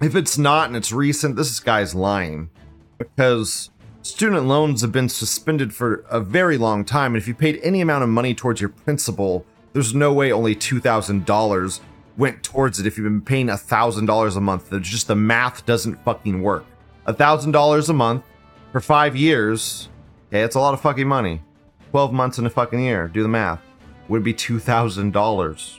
If 0.00 0.16
it's 0.16 0.38
not 0.38 0.68
and 0.68 0.76
it's 0.76 0.90
recent, 0.90 1.36
this 1.36 1.60
guy's 1.60 1.94
lying. 1.94 2.48
Because 2.96 3.70
student 4.00 4.46
loans 4.46 4.80
have 4.80 4.90
been 4.90 5.08
suspended 5.08 5.74
for 5.74 6.04
a 6.08 6.20
very 6.20 6.56
long 6.56 6.84
time, 6.84 7.14
and 7.14 7.20
if 7.20 7.28
you 7.28 7.34
paid 7.34 7.60
any 7.62 7.82
amount 7.82 8.04
of 8.04 8.08
money 8.08 8.34
towards 8.34 8.60
your 8.60 8.70
principal, 8.70 9.44
there's 9.74 9.94
no 9.94 10.12
way 10.12 10.32
only 10.32 10.56
$2,000 10.56 11.80
went 12.16 12.42
towards 12.42 12.78
it 12.78 12.86
if 12.86 12.96
you've 12.96 13.04
been 13.04 13.20
paying 13.20 13.48
a 13.48 13.54
$1,000 13.54 14.36
a 14.36 14.40
month. 14.40 14.70
There's 14.70 14.88
just 14.88 15.08
the 15.08 15.14
math 15.14 15.64
doesn't 15.66 16.02
fucking 16.04 16.42
work. 16.42 16.64
A 17.06 17.14
$1,000 17.14 17.88
a 17.88 17.92
month 17.92 18.24
for 18.70 18.80
five 18.80 19.16
years, 19.16 19.88
okay, 20.28 20.42
it's 20.42 20.54
a 20.54 20.60
lot 20.60 20.74
of 20.74 20.80
fucking 20.80 21.08
money. 21.08 21.40
12 21.90 22.12
months 22.12 22.38
in 22.38 22.46
a 22.46 22.50
fucking 22.50 22.80
year, 22.80 23.08
do 23.08 23.22
the 23.22 23.28
math, 23.28 23.60
would 24.08 24.24
be 24.24 24.32
$2,000. 24.32 25.78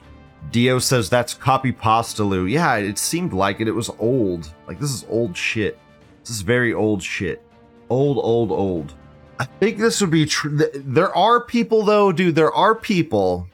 Dio 0.51 0.77
says 0.77 1.09
that's 1.09 1.33
copy 1.33 1.71
pasta, 1.71 2.23
Lou. 2.23 2.45
Yeah, 2.45 2.75
it 2.75 2.97
seemed 2.97 3.33
like 3.33 3.59
it. 3.59 3.67
It 3.67 3.71
was 3.71 3.89
old. 3.99 4.53
Like, 4.67 4.79
this 4.79 4.91
is 4.91 5.05
old 5.09 5.35
shit. 5.35 5.79
This 6.21 6.31
is 6.31 6.41
very 6.41 6.73
old 6.73 7.01
shit. 7.01 7.41
Old, 7.89 8.17
old, 8.17 8.51
old. 8.51 8.93
I 9.39 9.45
think 9.45 9.77
this 9.77 9.99
would 10.01 10.11
be 10.11 10.25
true. 10.25 10.57
There 10.75 11.15
are 11.15 11.43
people, 11.43 11.83
though, 11.83 12.11
dude, 12.11 12.35
there 12.35 12.53
are 12.53 12.75
people 12.75 13.47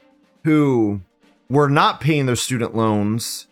who 0.44 1.00
were 1.50 1.68
not 1.68 2.00
paying 2.00 2.24
their 2.26 2.36
student 2.36 2.74
loans. 2.74 3.48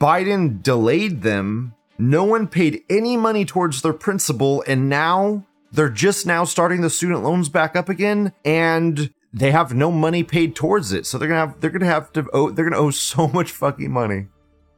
Biden 0.00 0.62
delayed 0.62 1.22
them. 1.22 1.74
No 1.98 2.24
one 2.24 2.46
paid 2.46 2.82
any 2.88 3.16
money 3.16 3.44
towards 3.44 3.82
their 3.82 3.92
principal, 3.92 4.64
and 4.66 4.88
now 4.88 5.44
they're 5.72 5.90
just 5.90 6.24
now 6.24 6.44
starting 6.44 6.80
the 6.80 6.88
student 6.88 7.22
loans 7.22 7.48
back 7.48 7.76
up 7.76 7.88
again, 7.88 8.32
and 8.44 9.12
they 9.34 9.50
have 9.50 9.74
no 9.74 9.90
money 9.90 10.22
paid 10.22 10.54
towards 10.54 10.92
it. 10.92 11.04
So 11.04 11.18
they're 11.18 11.28
gonna 11.28 11.40
have 11.40 11.60
they're 11.60 11.70
gonna 11.70 11.86
have 11.86 12.12
to 12.12 12.26
owe 12.32 12.50
they're 12.50 12.68
gonna 12.68 12.80
owe 12.80 12.90
so 13.12 13.28
much 13.28 13.50
fucking 13.50 13.90
money. 13.90 14.28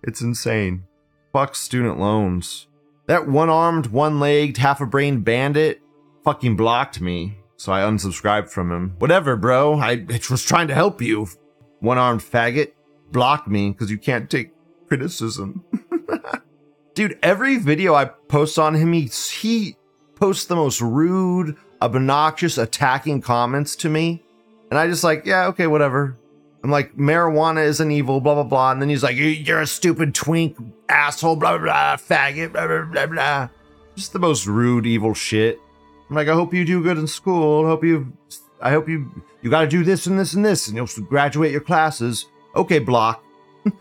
It's 0.03 0.20
insane. 0.20 0.85
Fuck 1.33 1.55
student 1.55 1.98
loans. 1.98 2.66
That 3.07 3.29
one-armed, 3.29 3.88
one-legged, 3.88 4.57
half-a-brain 4.57 5.20
bandit 5.20 5.83
fucking 6.22 6.57
blocked 6.57 7.03
me, 7.03 7.38
so 7.57 7.70
I 7.72 7.83
unsubscribed 7.83 8.48
from 8.48 8.72
him. 8.72 8.94
Whatever, 8.98 9.37
bro. 9.37 9.74
I 9.74 10.07
was 10.31 10.42
trying 10.42 10.68
to 10.68 10.74
help 10.74 11.03
you. 11.03 11.29
One-armed 11.85 12.23
faggot 12.23 12.73
blocked 13.12 13.47
me 13.47 13.70
because 13.70 13.90
you 13.90 13.99
can't 13.99 14.31
take 14.31 14.53
criticism. 14.88 15.64
Dude, 16.94 17.18
every 17.23 17.59
video 17.59 17.94
I 17.94 18.07
post 18.07 18.59
on 18.59 18.75
him, 18.75 18.92
he, 18.92 19.11
he 19.38 19.77
posts 20.14 20.47
the 20.47 20.57
most 20.57 20.81
rude, 20.81 21.57
obnoxious, 21.83 22.57
attacking 22.57 23.20
comments 23.20 23.77
to 23.77 23.90
me. 23.90 24.23
And 24.70 24.79
I 24.79 24.87
just 24.87 25.05
like, 25.05 25.27
yeah, 25.27 25.49
okay, 25.49 25.66
whatever. 25.66 26.16
I'm 26.62 26.70
like, 26.70 26.97
marijuana 26.97 27.64
isn't 27.66 27.90
evil, 27.90 28.23
blah, 28.23 28.35
blah, 28.35 28.44
blah. 28.44 28.73
And 28.73 28.81
then 28.81 28.88
he's 28.88 29.03
like, 29.03 29.16
you're 29.16 29.61
a 29.61 29.66
stupid 29.66 30.14
twink, 30.14 30.57
asshole, 30.88 31.37
blah, 31.37 31.59
blah, 31.59 31.64
blah, 31.64 31.97
faggot, 31.97 32.53
blah, 32.53 32.66
blah, 32.66 32.85
blah, 32.87 33.07
blah. 33.07 33.49
Just 33.97 34.14
the 34.14 34.18
most 34.18 34.47
rude, 34.47 34.87
evil 34.87 35.12
shit. 35.12 35.61
I'm 36.09 36.16
like, 36.16 36.29
I 36.29 36.33
hope 36.33 36.55
you 36.55 36.64
do 36.64 36.83
good 36.83 36.97
in 36.97 37.07
school. 37.07 37.66
I 37.66 37.68
hope 37.68 37.85
you, 37.85 38.12
I 38.62 38.70
hope 38.70 38.88
you, 38.88 39.11
you 39.44 39.50
got 39.50 39.61
to 39.61 39.68
do 39.68 39.85
this 39.85 40.07
and 40.07 40.18
this 40.18 40.33
and 40.33 40.42
this, 40.42 40.68
and 40.68 40.76
you'll 40.76 40.88
graduate 41.07 41.52
your 41.52 41.61
classes. 41.61 42.26
Okay, 42.57 42.78
block. 42.78 43.22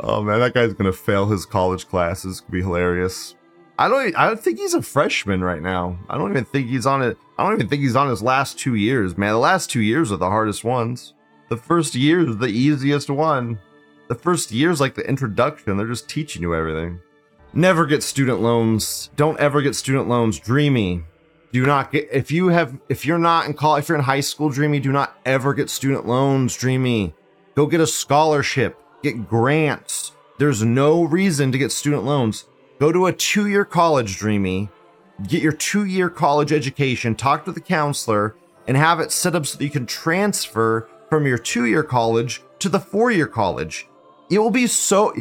oh 0.00 0.20
man, 0.20 0.40
that 0.40 0.52
guy's 0.52 0.74
gonna 0.74 0.92
fail 0.92 1.26
his 1.26 1.46
college 1.46 1.88
classes. 1.88 2.40
Could 2.40 2.50
be 2.50 2.60
hilarious. 2.60 3.36
I 3.78 3.88
don't. 3.88 4.16
I 4.16 4.26
don't 4.26 4.40
think 4.40 4.58
he's 4.58 4.74
a 4.74 4.82
freshman 4.82 5.44
right 5.44 5.62
now. 5.62 5.96
I 6.10 6.18
don't 6.18 6.32
even 6.32 6.44
think 6.44 6.68
he's 6.68 6.86
on 6.86 7.02
it. 7.02 7.16
I 7.38 7.44
don't 7.44 7.54
even 7.54 7.68
think 7.68 7.82
he's 7.82 7.94
on 7.94 8.08
his 8.08 8.20
last 8.20 8.58
two 8.58 8.74
years, 8.74 9.16
man. 9.16 9.32
The 9.32 9.38
last 9.38 9.70
two 9.70 9.80
years 9.80 10.10
are 10.10 10.16
the 10.16 10.28
hardest 10.28 10.64
ones. 10.64 11.14
The 11.48 11.56
first 11.56 11.94
year 11.94 12.28
is 12.28 12.38
the 12.38 12.46
easiest 12.46 13.10
one. 13.10 13.60
The 14.08 14.16
first 14.16 14.50
year 14.50 14.72
is 14.72 14.80
like 14.80 14.96
the 14.96 15.08
introduction. 15.08 15.76
They're 15.76 15.86
just 15.86 16.08
teaching 16.08 16.42
you 16.42 16.52
everything. 16.52 17.00
Never 17.54 17.86
get 17.86 18.02
student 18.02 18.40
loans. 18.40 19.10
Don't 19.14 19.38
ever 19.38 19.62
get 19.62 19.76
student 19.76 20.08
loans. 20.08 20.40
Dreamy. 20.40 21.04
Do 21.52 21.66
not 21.66 21.92
get 21.92 22.08
if 22.10 22.30
you 22.30 22.48
have 22.48 22.78
if 22.88 23.04
you're 23.04 23.18
not 23.18 23.44
in 23.44 23.52
college 23.52 23.82
if 23.82 23.88
you're 23.90 23.98
in 23.98 24.04
high 24.04 24.20
school, 24.20 24.48
Dreamy, 24.48 24.80
do 24.80 24.90
not 24.90 25.18
ever 25.26 25.52
get 25.52 25.68
student 25.68 26.06
loans, 26.06 26.56
Dreamy. 26.56 27.14
Go 27.54 27.66
get 27.66 27.80
a 27.80 27.86
scholarship, 27.86 28.80
get 29.02 29.28
grants. 29.28 30.12
There's 30.38 30.64
no 30.64 31.04
reason 31.04 31.52
to 31.52 31.58
get 31.58 31.70
student 31.70 32.04
loans. 32.04 32.46
Go 32.80 32.90
to 32.90 33.06
a 33.06 33.12
two-year 33.12 33.66
college, 33.66 34.16
Dreamy. 34.16 34.70
Get 35.28 35.42
your 35.42 35.52
two-year 35.52 36.08
college 36.08 36.52
education, 36.52 37.14
talk 37.14 37.44
to 37.44 37.52
the 37.52 37.60
counselor, 37.60 38.34
and 38.66 38.76
have 38.76 38.98
it 38.98 39.12
set 39.12 39.36
up 39.36 39.44
so 39.44 39.58
that 39.58 39.64
you 39.64 39.70
can 39.70 39.84
transfer 39.84 40.88
from 41.10 41.26
your 41.26 41.36
two-year 41.36 41.82
college 41.82 42.42
to 42.60 42.70
the 42.70 42.80
four-year 42.80 43.26
college. 43.26 43.86
It 44.30 44.38
will 44.38 44.50
be 44.50 44.66
so 44.66 45.12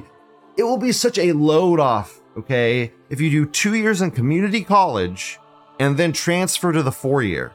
it 0.56 0.64
will 0.64 0.78
be 0.78 0.94
such 0.94 1.18
a 1.18 1.34
load 1.34 1.82
off, 1.82 2.22
okay? 2.38 2.94
If 3.10 3.20
you 3.20 3.30
do 3.30 3.46
two 3.46 3.76
years 3.76 4.02
in 4.02 4.12
community 4.12 4.64
college 4.64 5.41
and 5.82 5.98
then 5.98 6.14
transfer 6.14 6.72
to 6.72 6.84
the 6.84 6.92
four 6.92 7.24
year. 7.24 7.54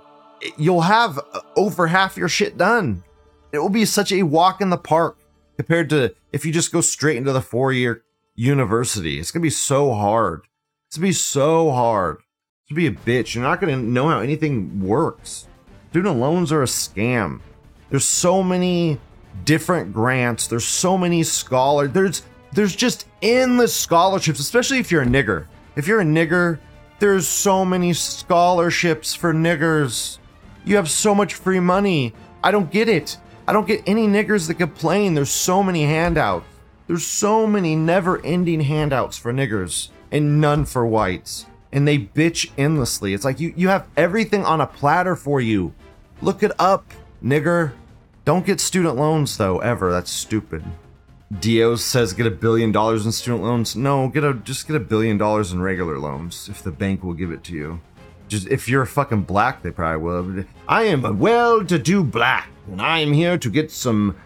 You'll 0.58 0.80
have 0.80 1.20
over 1.56 1.86
half 1.86 2.16
your 2.16 2.28
shit 2.28 2.58
done. 2.58 3.04
It 3.52 3.60
will 3.60 3.68
be 3.68 3.84
such 3.84 4.10
a 4.10 4.24
walk 4.24 4.60
in 4.60 4.68
the 4.68 4.76
park 4.76 5.16
compared 5.56 5.88
to 5.90 6.12
if 6.32 6.44
you 6.44 6.52
just 6.52 6.72
go 6.72 6.80
straight 6.80 7.18
into 7.18 7.32
the 7.32 7.40
four 7.40 7.72
year 7.72 8.02
university. 8.34 9.20
It's 9.20 9.30
gonna 9.30 9.44
be 9.44 9.50
so 9.50 9.94
hard. 9.94 10.42
It's 10.88 10.96
gonna 10.96 11.06
be 11.06 11.12
so 11.12 11.70
hard. 11.70 12.16
It's 12.16 12.70
gonna 12.70 12.80
be 12.80 12.88
a 12.88 13.22
bitch. 13.22 13.36
You're 13.36 13.44
not 13.44 13.60
gonna 13.60 13.76
know 13.76 14.08
how 14.08 14.18
anything 14.18 14.80
works. 14.80 15.46
Student 15.90 16.18
loans 16.18 16.50
are 16.50 16.64
a 16.64 16.66
scam. 16.66 17.40
There's 17.90 18.04
so 18.04 18.42
many 18.42 18.98
different 19.44 19.92
grants. 19.92 20.48
There's 20.48 20.66
so 20.66 20.98
many 20.98 21.22
scholars. 21.22 21.92
There's 21.92 22.22
there's 22.52 22.74
just 22.74 23.06
endless 23.22 23.72
scholarships, 23.72 24.40
especially 24.40 24.78
if 24.78 24.90
you're 24.90 25.02
a 25.02 25.06
nigger. 25.06 25.46
If 25.76 25.86
you're 25.86 26.00
a 26.00 26.04
nigger, 26.04 26.58
there's 26.98 27.28
so 27.28 27.64
many 27.64 27.92
scholarships 27.92 29.14
for 29.14 29.34
niggers. 29.34 30.18
You 30.64 30.76
have 30.76 30.90
so 30.90 31.14
much 31.14 31.34
free 31.34 31.60
money. 31.60 32.14
I 32.42 32.50
don't 32.50 32.70
get 32.70 32.88
it. 32.88 33.18
I 33.46 33.52
don't 33.52 33.66
get 33.66 33.82
any 33.86 34.06
niggers 34.06 34.48
that 34.48 34.54
complain. 34.54 35.14
There's 35.14 35.30
so 35.30 35.62
many 35.62 35.84
handouts. 35.84 36.46
There's 36.86 37.06
so 37.06 37.46
many 37.46 37.76
never 37.76 38.24
ending 38.24 38.60
handouts 38.60 39.18
for 39.18 39.32
niggers 39.32 39.88
and 40.10 40.40
none 40.40 40.64
for 40.64 40.86
whites. 40.86 41.46
And 41.72 41.86
they 41.86 41.98
bitch 41.98 42.50
endlessly. 42.56 43.12
It's 43.12 43.24
like 43.24 43.40
you, 43.40 43.52
you 43.56 43.68
have 43.68 43.88
everything 43.96 44.44
on 44.44 44.60
a 44.60 44.66
platter 44.66 45.16
for 45.16 45.40
you. 45.40 45.74
Look 46.22 46.42
it 46.42 46.52
up, 46.58 46.92
nigger. 47.22 47.72
Don't 48.24 48.46
get 48.46 48.60
student 48.60 48.96
loans 48.96 49.36
though, 49.36 49.58
ever. 49.58 49.92
That's 49.92 50.10
stupid. 50.10 50.64
Dio 51.40 51.76
says 51.76 52.12
get 52.12 52.26
a 52.26 52.30
billion 52.30 52.72
dollars 52.72 53.04
in 53.04 53.12
student 53.12 53.42
loans. 53.42 53.74
No, 53.74 54.08
get 54.08 54.24
a 54.24 54.34
just 54.34 54.66
get 54.66 54.76
a 54.76 54.80
billion 54.80 55.18
dollars 55.18 55.52
in 55.52 55.60
regular 55.60 55.98
loans 55.98 56.48
if 56.48 56.62
the 56.62 56.70
bank 56.70 57.02
will 57.02 57.14
give 57.14 57.30
it 57.30 57.42
to 57.44 57.52
you. 57.52 57.80
Just 58.28 58.48
if 58.48 58.68
you're 58.68 58.82
a 58.82 58.86
fucking 58.86 59.22
black, 59.22 59.62
they 59.62 59.70
probably 59.70 60.02
will. 60.02 60.44
I 60.68 60.84
am 60.84 61.04
a 61.04 61.12
well-to-do 61.12 62.02
black, 62.02 62.48
and 62.66 62.82
I 62.82 62.98
am 62.98 63.12
here 63.12 63.38
to 63.38 63.50
get 63.50 63.70
some 63.70 64.16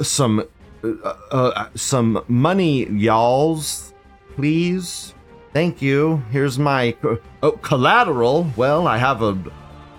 some 0.00 0.46
uh, 0.82 1.14
uh, 1.30 1.68
some 1.74 2.24
money, 2.28 2.86
y'alls. 2.88 3.92
Please, 4.34 5.14
Thank 5.52 5.82
you. 5.82 6.22
Here's 6.30 6.58
my 6.58 6.92
co- 6.92 7.18
oh, 7.42 7.52
collateral. 7.52 8.50
Well, 8.56 8.86
I 8.86 8.96
have 8.96 9.20
a 9.20 9.38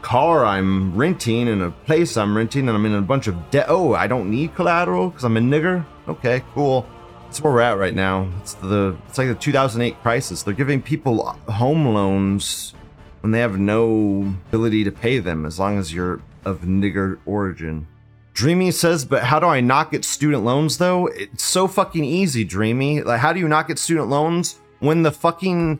car 0.02 0.46
I'm 0.46 0.96
renting 0.96 1.48
and 1.48 1.62
a 1.62 1.70
place 1.70 2.18
I'm 2.18 2.36
renting, 2.36 2.68
and 2.68 2.76
I'm 2.76 2.86
in 2.88 2.96
a 2.96 3.02
bunch 3.02 3.28
of 3.28 3.52
debt. 3.52 3.68
Oh, 3.70 3.94
I 3.94 4.08
don't 4.08 4.32
need 4.32 4.56
collateral 4.56 5.10
because 5.10 5.24
I'm 5.24 5.38
a 5.38 5.39
nigger. 5.39 5.86
Okay, 6.08 6.44
cool. 6.54 6.86
That's 7.26 7.42
where 7.42 7.54
we're 7.54 7.62
at 7.62 7.78
right 7.78 7.96
now. 7.96 8.30
It's 8.42 8.54
the 8.56 8.96
it's 9.08 9.18
like 9.18 9.28
the 9.28 9.36
2008 9.36 10.02
crisis. 10.02 10.44
They're 10.44 10.54
giving 10.54 10.82
people 10.82 11.26
home 11.48 11.88
loans 11.88 12.74
when 13.22 13.32
they 13.32 13.39
have 13.39 13.58
no 13.58 14.36
ability 14.50 14.84
to 14.84 14.92
pay 14.92 15.20
them, 15.20 15.46
as 15.46 15.60
long 15.60 15.80
as 15.80 15.94
you're 15.94 16.22
of 16.46 16.62
nigger 16.62 17.20
origin. 17.26 17.88
Dreamy 18.34 18.72
says, 18.72 19.06
but 19.06 19.24
how 19.24 19.39
do 19.39 19.46
I 19.46 19.62
not 19.62 19.92
get 19.92 20.04
student 20.04 20.44
loans 20.44 20.78
though? 20.78 21.08
It's 21.08 21.44
so 21.44 21.68
fucking 21.68 22.04
easy, 22.04 22.44
Dreamy. 22.44 23.02
Like, 23.02 23.20
how 23.20 23.32
do 23.32 23.39
you 23.39 23.48
not 23.48 23.68
get 23.68 23.80
student 23.80 24.10
loans 24.10 24.60
when 24.80 25.04
the 25.04 25.12
fucking. 25.12 25.80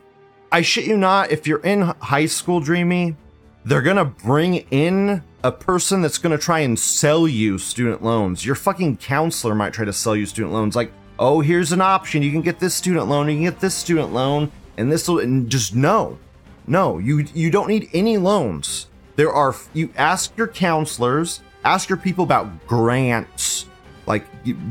I 0.50 0.62
shit 0.62 0.84
you 0.84 0.96
not, 0.96 1.32
if 1.32 1.48
you're 1.48 1.58
in 1.58 1.82
high 1.82 2.26
school, 2.26 2.60
Dreamy, 2.60 3.16
they're 3.64 3.82
gonna 3.82 4.04
bring 4.04 4.54
in 4.70 5.22
a 5.44 5.52
person 5.52 6.00
that's 6.00 6.16
gonna 6.16 6.38
try 6.38 6.60
and 6.60 6.76
sell 6.76 7.28
you 7.28 7.58
student 7.58 8.02
loans. 8.02 8.46
Your 8.46 8.54
fucking 8.54 8.96
counselor 8.96 9.54
might 9.54 9.74
try 9.74 9.84
to 9.84 9.92
sell 9.92 10.16
you 10.16 10.24
student 10.24 10.54
loans. 10.54 10.74
Like, 10.74 10.90
oh, 11.18 11.42
here's 11.42 11.70
an 11.70 11.82
option. 11.82 12.22
You 12.22 12.32
can 12.32 12.40
get 12.40 12.58
this 12.58 12.74
student 12.74 13.08
loan, 13.08 13.28
you 13.28 13.34
can 13.34 13.44
get 13.44 13.60
this 13.60 13.74
student 13.74 14.14
loan, 14.14 14.50
and 14.78 14.90
this 14.90 15.06
will, 15.06 15.20
and 15.20 15.50
just 15.50 15.76
no. 15.76 16.18
No, 16.66 16.96
you 16.96 17.26
you 17.34 17.50
don't 17.50 17.68
need 17.68 17.90
any 17.92 18.16
loans. 18.16 18.86
There 19.16 19.30
are 19.30 19.54
you 19.74 19.90
ask 19.96 20.34
your 20.38 20.48
counselors, 20.48 21.42
ask 21.62 21.90
your 21.90 21.98
people 21.98 22.24
about 22.24 22.66
grants. 22.66 23.66
Like 24.06 24.24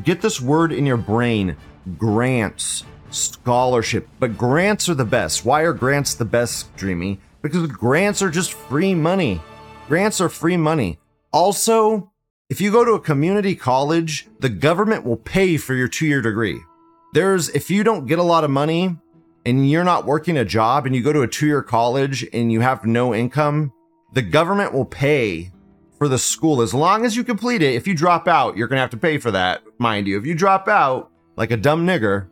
get 0.03 0.21
this 0.21 0.41
word 0.41 0.71
in 0.71 0.87
your 0.87 0.97
brain, 0.97 1.55
grants, 1.99 2.83
scholarship. 3.11 4.07
But 4.19 4.39
grants 4.39 4.89
are 4.89 4.95
the 4.95 5.05
best. 5.05 5.45
Why 5.45 5.61
are 5.61 5.73
grants 5.73 6.15
the 6.15 6.25
best, 6.25 6.75
Dreamy? 6.75 7.19
Because 7.43 7.67
grants 7.67 8.23
are 8.23 8.31
just 8.31 8.53
free 8.53 8.95
money. 8.95 9.39
Grants 9.87 10.21
are 10.21 10.29
free 10.29 10.57
money. 10.57 10.99
Also, 11.31 12.11
if 12.49 12.61
you 12.61 12.71
go 12.71 12.85
to 12.85 12.93
a 12.93 12.99
community 12.99 13.55
college, 13.55 14.27
the 14.39 14.49
government 14.49 15.05
will 15.05 15.17
pay 15.17 15.57
for 15.57 15.73
your 15.73 15.87
2-year 15.87 16.21
degree. 16.21 16.59
There's 17.13 17.49
if 17.49 17.69
you 17.69 17.83
don't 17.83 18.05
get 18.05 18.19
a 18.19 18.23
lot 18.23 18.43
of 18.43 18.49
money, 18.49 18.97
and 19.45 19.69
you're 19.69 19.83
not 19.83 20.05
working 20.05 20.37
a 20.37 20.45
job 20.45 20.85
and 20.85 20.95
you 20.95 21.03
go 21.03 21.13
to 21.13 21.21
a 21.21 21.27
two 21.27 21.47
year 21.47 21.61
college 21.61 22.25
and 22.33 22.51
you 22.51 22.61
have 22.61 22.85
no 22.85 23.13
income, 23.13 23.73
the 24.13 24.21
government 24.21 24.73
will 24.73 24.85
pay 24.85 25.51
for 25.97 26.07
the 26.07 26.17
school 26.17 26.61
as 26.61 26.73
long 26.73 27.05
as 27.05 27.15
you 27.15 27.23
complete 27.23 27.61
it. 27.61 27.75
If 27.75 27.87
you 27.87 27.93
drop 27.93 28.27
out, 28.27 28.57
you're 28.57 28.67
going 28.67 28.77
to 28.77 28.81
have 28.81 28.89
to 28.91 28.97
pay 28.97 29.17
for 29.17 29.31
that, 29.31 29.63
mind 29.77 30.07
you. 30.07 30.17
If 30.17 30.25
you 30.25 30.35
drop 30.35 30.67
out 30.67 31.11
like 31.35 31.51
a 31.51 31.57
dumb 31.57 31.85
nigger, 31.85 32.27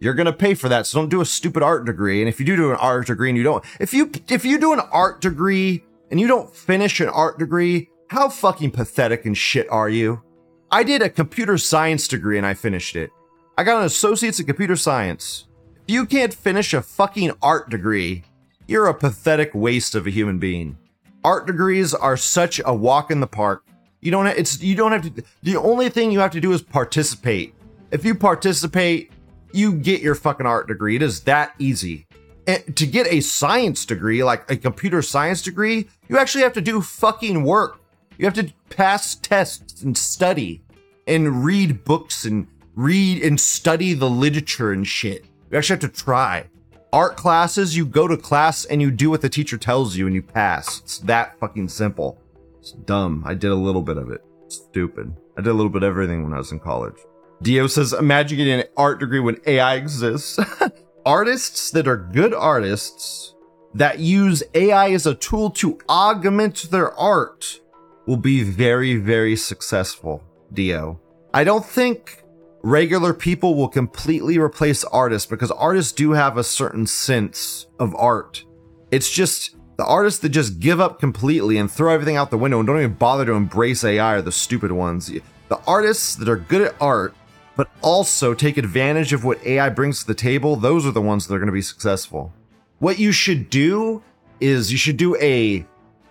you're 0.00 0.14
going 0.14 0.26
to 0.26 0.32
pay 0.32 0.54
for 0.54 0.68
that. 0.68 0.86
So 0.86 1.00
don't 1.00 1.08
do 1.08 1.20
a 1.20 1.26
stupid 1.26 1.62
art 1.62 1.84
degree. 1.86 2.20
And 2.20 2.28
if 2.28 2.38
you 2.38 2.46
do 2.46 2.56
do 2.56 2.70
an 2.70 2.76
art 2.76 3.06
degree 3.06 3.28
and 3.30 3.38
you 3.38 3.44
don't, 3.44 3.64
if 3.80 3.94
you, 3.94 4.10
if 4.28 4.44
you 4.44 4.58
do 4.58 4.72
an 4.72 4.80
art 4.80 5.20
degree 5.20 5.84
and 6.10 6.20
you 6.20 6.26
don't 6.26 6.54
finish 6.54 7.00
an 7.00 7.08
art 7.08 7.38
degree, 7.38 7.90
how 8.08 8.28
fucking 8.28 8.70
pathetic 8.70 9.24
and 9.24 9.36
shit 9.36 9.68
are 9.70 9.88
you? 9.88 10.22
I 10.70 10.82
did 10.82 11.02
a 11.02 11.10
computer 11.10 11.58
science 11.58 12.08
degree 12.08 12.38
and 12.38 12.46
I 12.46 12.54
finished 12.54 12.96
it. 12.96 13.10
I 13.56 13.64
got 13.64 13.78
an 13.78 13.86
associate's 13.86 14.40
in 14.40 14.46
computer 14.46 14.76
science. 14.76 15.46
If 15.86 15.94
you 15.94 16.06
can't 16.06 16.34
finish 16.34 16.74
a 16.74 16.82
fucking 16.82 17.32
art 17.42 17.70
degree, 17.70 18.24
you're 18.66 18.86
a 18.86 18.94
pathetic 18.94 19.54
waste 19.54 19.94
of 19.94 20.06
a 20.06 20.10
human 20.10 20.38
being. 20.38 20.78
Art 21.22 21.46
degrees 21.46 21.94
are 21.94 22.16
such 22.16 22.60
a 22.64 22.74
walk 22.74 23.10
in 23.10 23.20
the 23.20 23.26
park. 23.26 23.64
You 24.00 24.10
don't 24.10 24.26
have, 24.26 24.36
it's 24.36 24.60
you 24.60 24.74
don't 24.74 24.92
have 24.92 25.14
to 25.14 25.22
the 25.42 25.56
only 25.56 25.88
thing 25.88 26.10
you 26.10 26.20
have 26.20 26.32
to 26.32 26.40
do 26.40 26.52
is 26.52 26.62
participate. 26.62 27.54
If 27.90 28.04
you 28.04 28.14
participate, 28.14 29.12
you 29.52 29.72
get 29.72 30.02
your 30.02 30.14
fucking 30.14 30.46
art 30.46 30.68
degree. 30.68 30.96
It 30.96 31.02
is 31.02 31.20
that 31.22 31.54
easy. 31.58 32.06
To 32.46 32.86
get 32.86 33.06
a 33.06 33.20
science 33.20 33.86
degree, 33.86 34.22
like 34.22 34.50
a 34.50 34.56
computer 34.56 35.00
science 35.00 35.40
degree, 35.40 35.88
you 36.08 36.18
actually 36.18 36.42
have 36.42 36.52
to 36.54 36.60
do 36.60 36.82
fucking 36.82 37.42
work. 37.44 37.80
You 38.18 38.26
have 38.26 38.34
to 38.34 38.52
pass 38.68 39.14
tests 39.14 39.82
and 39.82 39.96
study 39.96 40.62
and 41.06 41.44
read 41.44 41.84
books 41.84 42.24
and 42.24 42.46
read 42.74 43.22
and 43.22 43.40
study 43.40 43.94
the 43.94 44.10
literature 44.10 44.72
and 44.72 44.86
shit. 44.86 45.24
You 45.50 45.58
actually 45.58 45.80
have 45.80 45.92
to 45.92 46.02
try. 46.02 46.48
Art 46.92 47.16
classes, 47.16 47.76
you 47.76 47.86
go 47.86 48.06
to 48.06 48.16
class 48.16 48.64
and 48.66 48.80
you 48.80 48.90
do 48.90 49.10
what 49.10 49.20
the 49.20 49.28
teacher 49.28 49.58
tells 49.58 49.96
you 49.96 50.06
and 50.06 50.14
you 50.14 50.22
pass. 50.22 50.80
It's 50.80 50.98
that 51.00 51.38
fucking 51.40 51.68
simple. 51.68 52.20
It's 52.60 52.72
dumb. 52.72 53.24
I 53.26 53.34
did 53.34 53.50
a 53.50 53.56
little 53.56 53.82
bit 53.82 53.96
of 53.96 54.10
it. 54.10 54.24
Stupid. 54.48 55.12
I 55.36 55.40
did 55.40 55.50
a 55.50 55.54
little 55.54 55.70
bit 55.70 55.82
of 55.82 55.88
everything 55.88 56.22
when 56.22 56.34
I 56.34 56.38
was 56.38 56.52
in 56.52 56.60
college. 56.60 56.96
Dio 57.42 57.66
says, 57.66 57.92
imagine 57.92 58.38
getting 58.38 58.60
an 58.60 58.66
art 58.76 59.00
degree 59.00 59.20
when 59.20 59.40
AI 59.46 59.74
exists. 59.74 60.38
artists 61.04 61.70
that 61.70 61.86
are 61.86 61.96
good 61.96 62.32
artists 62.32 63.34
that 63.74 63.98
use 63.98 64.42
AI 64.54 64.90
as 64.90 65.06
a 65.06 65.14
tool 65.14 65.50
to 65.50 65.78
augment 65.88 66.70
their 66.70 66.92
art 66.94 67.60
will 68.06 68.16
be 68.16 68.42
very, 68.42 68.96
very 68.96 69.36
successful, 69.36 70.22
Dio. 70.52 71.00
I 71.32 71.44
don't 71.44 71.64
think 71.64 72.22
regular 72.62 73.12
people 73.12 73.54
will 73.54 73.68
completely 73.68 74.38
replace 74.38 74.84
artists 74.84 75.28
because 75.28 75.50
artists 75.50 75.92
do 75.92 76.12
have 76.12 76.38
a 76.38 76.44
certain 76.44 76.86
sense 76.86 77.66
of 77.78 77.94
art. 77.96 78.44
It's 78.90 79.10
just 79.10 79.56
the 79.76 79.84
artists 79.84 80.20
that 80.20 80.28
just 80.28 80.60
give 80.60 80.80
up 80.80 81.00
completely 81.00 81.58
and 81.58 81.70
throw 81.70 81.92
everything 81.92 82.16
out 82.16 82.30
the 82.30 82.38
window 82.38 82.60
and 82.60 82.66
don't 82.66 82.78
even 82.78 82.94
bother 82.94 83.26
to 83.26 83.32
embrace 83.32 83.82
AI 83.82 84.14
are 84.14 84.22
the 84.22 84.32
stupid 84.32 84.70
ones. 84.70 85.10
The 85.48 85.60
artists 85.66 86.14
that 86.16 86.28
are 86.28 86.36
good 86.36 86.62
at 86.62 86.76
art 86.80 87.14
but 87.56 87.70
also 87.82 88.34
take 88.34 88.56
advantage 88.56 89.12
of 89.12 89.24
what 89.24 89.44
AI 89.46 89.68
brings 89.68 90.00
to 90.00 90.06
the 90.06 90.14
table, 90.14 90.56
those 90.56 90.86
are 90.86 90.90
the 90.90 91.00
ones 91.00 91.26
that 91.26 91.34
are 91.34 91.38
going 91.38 91.46
to 91.46 91.52
be 91.52 91.62
successful. 91.62 92.32
What 92.78 92.98
you 92.98 93.12
should 93.12 93.50
do 93.50 94.02
is 94.40 94.72
you 94.72 94.78
should 94.78 94.96
do 94.96 95.16
a 95.16 95.64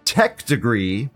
tech 0.05 0.45
degree 0.45 1.09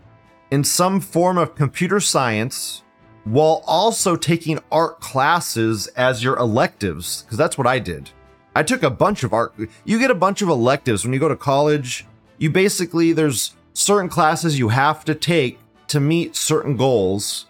in 0.50 0.64
some 0.64 1.00
form 1.00 1.38
of 1.38 1.54
computer 1.54 2.00
science 2.00 2.82
while 3.24 3.62
also 3.66 4.16
taking 4.16 4.58
art 4.72 5.00
classes 5.00 5.86
as 5.88 6.24
your 6.24 6.36
electives, 6.38 7.22
because 7.22 7.36
that's 7.36 7.58
what 7.58 7.66
I 7.66 7.78
did. 7.78 8.10
I 8.54 8.62
took 8.62 8.82
a 8.82 8.90
bunch 8.90 9.22
of 9.22 9.32
art. 9.32 9.54
You 9.84 9.98
get 9.98 10.10
a 10.10 10.14
bunch 10.14 10.42
of 10.42 10.48
electives 10.48 11.04
when 11.04 11.12
you 11.12 11.20
go 11.20 11.28
to 11.28 11.36
college. 11.36 12.06
You 12.38 12.50
basically, 12.50 13.12
there's 13.12 13.54
certain 13.74 14.08
classes 14.08 14.58
you 14.58 14.70
have 14.70 15.04
to 15.04 15.14
take 15.14 15.58
to 15.88 16.00
meet 16.00 16.36
certain 16.36 16.76
goals, 16.76 17.46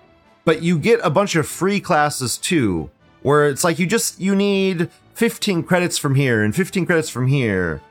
but 0.49 0.63
you 0.63 0.79
get 0.79 0.99
a 1.03 1.11
bunch 1.11 1.37
of 1.37 1.47
free 1.47 1.79
classes 1.79 2.39
too, 2.39 2.89
where 3.21 3.51
it's 3.51 3.65
like 3.65 3.79
you 3.79 3.87
just, 3.87 4.19
you 4.19 4.35
need 4.35 4.89
15 5.13 5.63
credits 5.63 5.99
from 5.99 6.15
here 6.15 6.43
and 6.43 6.57
15 6.57 6.87
credits 6.87 7.11
from 7.11 7.27
here. 7.27 7.83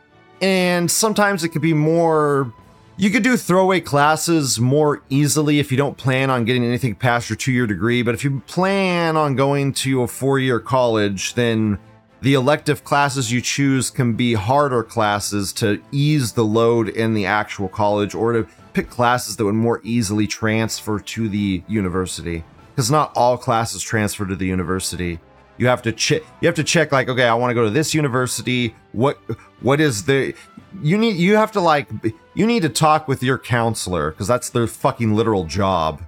And 0.41 0.89
sometimes 0.89 1.43
it 1.43 1.49
could 1.49 1.61
be 1.61 1.75
more 1.75 2.51
you 2.97 3.11
could 3.11 3.21
do 3.21 3.37
throwaway 3.37 3.79
classes 3.79 4.59
more 4.59 5.03
easily 5.11 5.59
if 5.59 5.71
you 5.71 5.77
don't 5.77 5.97
plan 5.97 6.31
on 6.31 6.45
getting 6.45 6.63
anything 6.63 6.95
past 6.95 7.29
your 7.29 7.37
two 7.37 7.51
year 7.51 7.67
degree, 7.67 8.01
but 8.01 8.15
if 8.15 8.23
you 8.23 8.39
plan 8.47 9.15
on 9.15 9.35
going 9.35 9.71
to 9.73 10.01
a 10.01 10.07
four 10.07 10.39
year 10.39 10.59
college, 10.59 11.35
then 11.35 11.77
the 12.21 12.33
elective 12.33 12.83
classes 12.83 13.31
you 13.31 13.39
choose 13.39 13.91
can 13.91 14.13
be 14.13 14.33
harder 14.33 14.81
classes 14.81 15.53
to 15.53 15.79
ease 15.91 16.31
the 16.31 16.43
load 16.43 16.89
in 16.89 17.13
the 17.13 17.27
actual 17.27 17.67
college 17.67 18.15
or 18.15 18.33
to 18.33 18.47
pick 18.77 18.91
classes 18.91 19.35
that 19.37 19.43
would 19.43 19.55
more 19.55 19.81
easily 19.83 20.27
transfer 20.27 20.99
to 20.99 21.27
the 21.27 21.63
university. 21.67 22.43
Because 22.75 22.91
not 22.91 23.11
all 23.15 23.35
classes 23.35 23.81
transfer 23.81 24.23
to 24.23 24.35
the 24.35 24.45
university. 24.45 25.19
You 25.57 25.65
have 25.65 25.81
to 25.81 25.91
check. 25.91 26.21
You 26.41 26.45
have 26.45 26.53
to 26.55 26.63
check 26.63 26.91
like, 26.91 27.09
okay, 27.09 27.27
I 27.27 27.33
want 27.33 27.49
to 27.49 27.55
go 27.55 27.63
to 27.63 27.71
this 27.71 27.95
university. 27.95 28.75
What 28.91 29.17
what 29.61 29.81
is 29.81 30.05
the 30.05 30.35
you 30.83 30.95
need 30.95 31.15
you 31.15 31.35
have 31.37 31.51
to 31.53 31.59
like 31.59 31.89
you 32.35 32.45
need 32.45 32.61
to 32.61 32.69
talk 32.69 33.07
with 33.07 33.23
your 33.23 33.39
counselor 33.39 34.11
because 34.11 34.27
that's 34.27 34.51
their 34.51 34.67
fucking 34.67 35.15
literal 35.15 35.45
job 35.45 36.03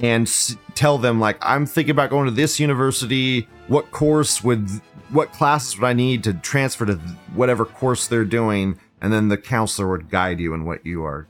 and 0.00 0.26
s- 0.26 0.56
tell 0.74 0.96
them 0.96 1.20
like 1.20 1.36
i'm 1.42 1.66
thinking 1.66 1.90
about 1.90 2.08
going 2.08 2.24
to 2.24 2.30
this 2.30 2.58
university 2.58 3.46
what 3.66 3.90
course 3.90 4.42
would 4.44 4.70
what 5.10 5.32
classes 5.32 5.78
would 5.78 5.86
i 5.86 5.92
need 5.92 6.22
to 6.22 6.32
transfer 6.32 6.86
to 6.86 6.94
whatever 7.34 7.66
course 7.66 8.06
they're 8.06 8.24
doing 8.24 8.78
and 9.02 9.12
then 9.12 9.28
the 9.28 9.36
counselor 9.36 9.88
would 9.90 10.08
guide 10.08 10.38
you 10.40 10.54
in 10.54 10.64
what 10.64 10.86
you 10.86 11.04
are 11.04 11.26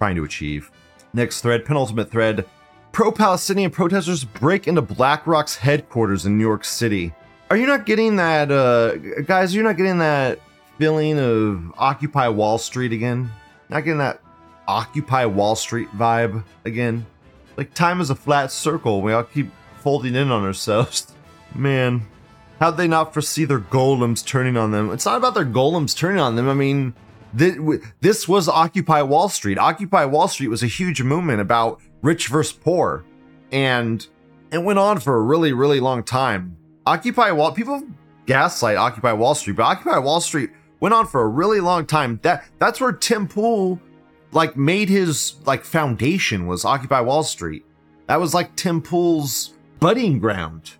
trying 0.00 0.16
to 0.16 0.24
achieve 0.24 0.70
next 1.12 1.42
thread 1.42 1.64
penultimate 1.64 2.10
thread 2.10 2.44
pro-palestinian 2.92 3.70
protesters 3.70 4.24
break 4.24 4.66
into 4.66 4.82
blackrock's 4.82 5.56
headquarters 5.56 6.26
in 6.26 6.36
new 6.36 6.44
york 6.44 6.64
city 6.64 7.12
are 7.50 7.56
you 7.56 7.66
not 7.66 7.86
getting 7.86 8.16
that 8.16 8.50
uh 8.50 8.96
guys 9.22 9.54
you're 9.54 9.64
not 9.64 9.76
getting 9.76 9.98
that 9.98 10.40
feeling 10.80 11.18
of 11.18 11.74
Occupy 11.76 12.28
Wall 12.28 12.56
Street 12.56 12.92
again. 12.94 13.30
Not 13.68 13.84
getting 13.84 13.98
that 13.98 14.22
Occupy 14.66 15.26
Wall 15.26 15.54
Street 15.54 15.90
vibe 15.90 16.42
again. 16.64 17.04
Like 17.58 17.74
time 17.74 18.00
is 18.00 18.08
a 18.08 18.14
flat 18.14 18.50
circle. 18.50 19.02
We 19.02 19.12
all 19.12 19.24
keep 19.24 19.50
folding 19.80 20.14
in 20.14 20.30
on 20.30 20.42
ourselves. 20.42 21.12
Man, 21.54 22.06
how'd 22.60 22.78
they 22.78 22.88
not 22.88 23.12
foresee 23.12 23.44
their 23.44 23.60
golems 23.60 24.24
turning 24.24 24.56
on 24.56 24.70
them? 24.70 24.90
It's 24.90 25.04
not 25.04 25.18
about 25.18 25.34
their 25.34 25.44
golems 25.44 25.94
turning 25.94 26.18
on 26.18 26.34
them. 26.34 26.48
I 26.48 26.54
mean, 26.54 26.94
this 27.32 28.28
was 28.28 28.48
Occupy 28.48 29.02
Wall 29.02 29.28
Street. 29.28 29.58
Occupy 29.58 30.04
Wall 30.04 30.28
Street 30.28 30.48
was 30.48 30.62
a 30.62 30.66
huge 30.66 31.02
movement 31.02 31.40
about 31.40 31.80
rich 32.02 32.28
versus 32.28 32.52
poor. 32.52 33.04
And 33.52 34.06
it 34.52 34.62
went 34.62 34.78
on 34.78 35.00
for 35.00 35.16
a 35.16 35.22
really, 35.22 35.52
really 35.52 35.80
long 35.80 36.02
time. 36.02 36.56
Occupy 36.86 37.30
Wall, 37.32 37.52
people 37.52 37.82
gaslight 38.26 38.76
Occupy 38.76 39.12
Wall 39.12 39.34
Street, 39.34 39.56
but 39.56 39.64
Occupy 39.64 39.98
Wall 39.98 40.20
Street 40.20 40.50
Went 40.80 40.94
on 40.94 41.06
for 41.06 41.20
a 41.20 41.28
really 41.28 41.60
long 41.60 41.86
time. 41.86 42.18
That 42.22 42.44
that's 42.58 42.80
where 42.80 42.92
Tim 42.92 43.28
Pool 43.28 43.78
like 44.32 44.56
made 44.56 44.88
his 44.88 45.34
like 45.44 45.64
foundation 45.64 46.46
was 46.46 46.64
Occupy 46.64 47.00
Wall 47.00 47.22
Street. 47.22 47.64
That 48.06 48.18
was 48.18 48.32
like 48.34 48.56
Tim 48.56 48.80
Pool's 48.80 49.54
budding 49.78 50.18
ground. 50.18 50.72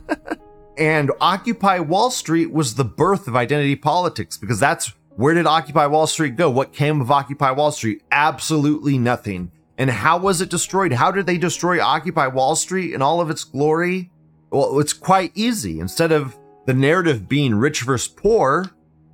and 0.78 1.12
Occupy 1.20 1.78
Wall 1.78 2.10
Street 2.10 2.52
was 2.52 2.74
the 2.74 2.84
birth 2.84 3.28
of 3.28 3.36
identity 3.36 3.76
politics 3.76 4.36
because 4.36 4.58
that's 4.58 4.92
where 5.16 5.34
did 5.34 5.46
Occupy 5.46 5.86
Wall 5.86 6.06
Street 6.06 6.36
go? 6.36 6.50
What 6.50 6.72
came 6.72 7.00
of 7.00 7.10
Occupy 7.10 7.50
Wall 7.52 7.72
Street? 7.72 8.02
Absolutely 8.12 8.98
nothing. 8.98 9.50
And 9.78 9.90
how 9.90 10.18
was 10.18 10.40
it 10.40 10.50
destroyed? 10.50 10.92
How 10.92 11.10
did 11.10 11.26
they 11.26 11.38
destroy 11.38 11.82
Occupy 11.82 12.26
Wall 12.28 12.54
Street 12.54 12.92
in 12.92 13.02
all 13.02 13.20
of 13.20 13.30
its 13.30 13.44
glory? 13.44 14.10
Well, 14.50 14.78
it's 14.78 14.92
quite 14.92 15.32
easy. 15.34 15.80
Instead 15.80 16.12
of 16.12 16.38
the 16.66 16.74
narrative 16.74 17.28
being 17.28 17.54
rich 17.54 17.82
versus 17.82 18.08
poor, 18.08 18.70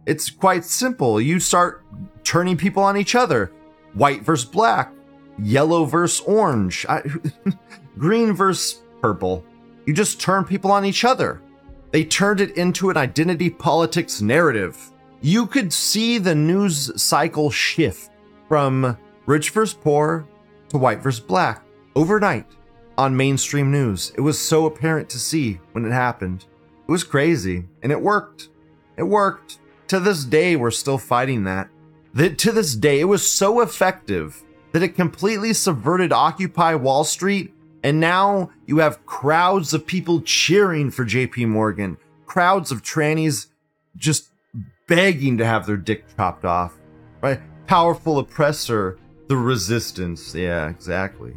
it's 0.07 0.29
quite 0.31 0.65
simple. 0.65 1.21
You 1.21 1.39
start 1.41 1.85
turning 2.25 2.57
people 2.57 2.83
on 2.83 2.97
each 2.97 3.15
other 3.15 3.53
white 3.95 4.23
versus 4.23 4.49
black, 4.49 4.93
yellow 5.39 5.85
versus 5.85 6.25
orange, 6.27 6.87
I, 6.89 7.03
green 7.99 8.33
versus 8.33 8.81
purple. 9.01 9.45
You 9.87 9.95
just 9.95 10.21
turn 10.21 10.45
people 10.45 10.73
on 10.73 10.85
each 10.85 11.05
other. 11.05 11.41
They 11.91 12.05
turned 12.05 12.41
it 12.41 12.57
into 12.57 12.91
an 12.91 12.97
identity 12.97 13.51
politics 13.51 14.21
narrative. 14.21 14.92
You 15.25 15.47
could 15.47 15.73
see 15.73 16.19
the 16.19 16.35
news 16.35 17.01
cycle 17.01 17.49
shift 17.49 18.11
from 18.49 18.99
rich 19.27 19.51
versus 19.51 19.73
poor 19.73 20.27
to 20.71 20.79
white 20.79 21.01
versus 21.01 21.21
black 21.21 21.65
overnight 21.95 22.47
on 22.99 23.17
mainstream 23.17 23.71
news. 23.71 24.13
It 24.17 24.21
was 24.21 24.37
so 24.37 24.67
apparent 24.67 25.09
to 25.11 25.21
see 25.21 25.61
when 25.71 25.85
it 25.85 25.93
happened. 25.93 26.47
It 26.89 26.91
was 26.91 27.05
crazy, 27.05 27.69
and 27.85 27.93
it 27.93 28.01
worked. 28.01 28.49
It 28.97 29.05
worked. 29.05 29.61
To 29.89 30.01
this 30.01 30.25
day, 30.25 30.57
we're 30.57 30.73
still 30.73 30.99
fighting 30.99 31.45
that. 31.45 31.69
That 32.15 32.37
to 32.39 32.51
this 32.51 32.75
day, 32.75 32.99
it 32.99 33.05
was 33.05 33.31
so 33.31 33.61
effective 33.61 34.43
that 34.73 34.83
it 34.83 34.97
completely 34.97 35.53
subverted 35.53 36.13
Occupy 36.13 36.75
Wall 36.75 37.05
Street, 37.05 37.55
and 37.85 38.01
now 38.01 38.51
you 38.67 38.79
have 38.79 39.07
crowds 39.07 39.73
of 39.73 39.87
people 39.87 40.21
cheering 40.23 40.91
for 40.91 41.05
JP 41.05 41.47
Morgan, 41.47 41.97
crowds 42.27 42.73
of 42.73 42.83
trannies 42.83 43.47
just 43.97 44.32
begging 44.87 45.39
to 45.39 45.47
have 45.47 45.67
their 45.67 45.77
dick 45.77 46.05
chopped 46.17 46.45
off. 46.45 46.79
Right? 47.21 47.41
Powerful 47.67 48.19
oppressor, 48.19 48.99
the 49.29 49.37
resistance. 49.37 50.35
Yeah, 50.35 50.69
exactly. 50.69 51.35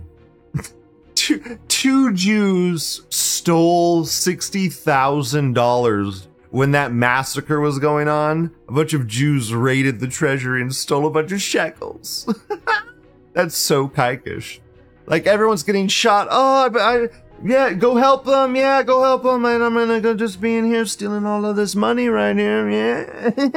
two, 1.15 1.60
two 1.67 2.13
Jews 2.13 3.01
stole 3.10 4.05
$60,000 4.05 6.27
when 6.49 6.71
that 6.71 6.93
massacre 6.93 7.60
was 7.60 7.77
going 7.79 8.08
on. 8.08 8.51
A 8.67 8.71
bunch 8.71 8.93
of 8.93 9.08
Jews 9.08 9.53
raided 9.53 9.99
the 9.99 10.08
treasury 10.08 10.62
and 10.62 10.73
stole 10.73 11.05
a 11.05 11.12
bunch 11.12 11.31
of 11.31 11.41
shekels. 11.41 12.27
That's 13.34 13.58
so 13.58 13.88
kikish. 13.88 14.62
Like 15.05 15.27
everyone's 15.27 15.63
getting 15.63 15.88
shot. 15.88 16.27
Oh, 16.31 16.71
I, 16.73 16.79
I, 16.79 17.08
yeah, 17.43 17.74
go 17.74 17.95
help 17.95 18.26
them. 18.26 18.56
Yeah, 18.56 18.84
go 18.84 19.04
help 19.04 19.24
them. 19.24 19.45
And 19.45 19.63
I'm 19.63 19.74
gonna 19.74 20.02
go 20.02 20.13
just 20.13 20.39
be 20.41 20.56
in 20.56 20.65
here 20.65 20.86
stealing 20.86 21.26
all 21.26 21.45
of 21.45 21.56
this 21.56 21.76
money 21.76 22.08
right 22.08 22.36
here. 22.36 23.34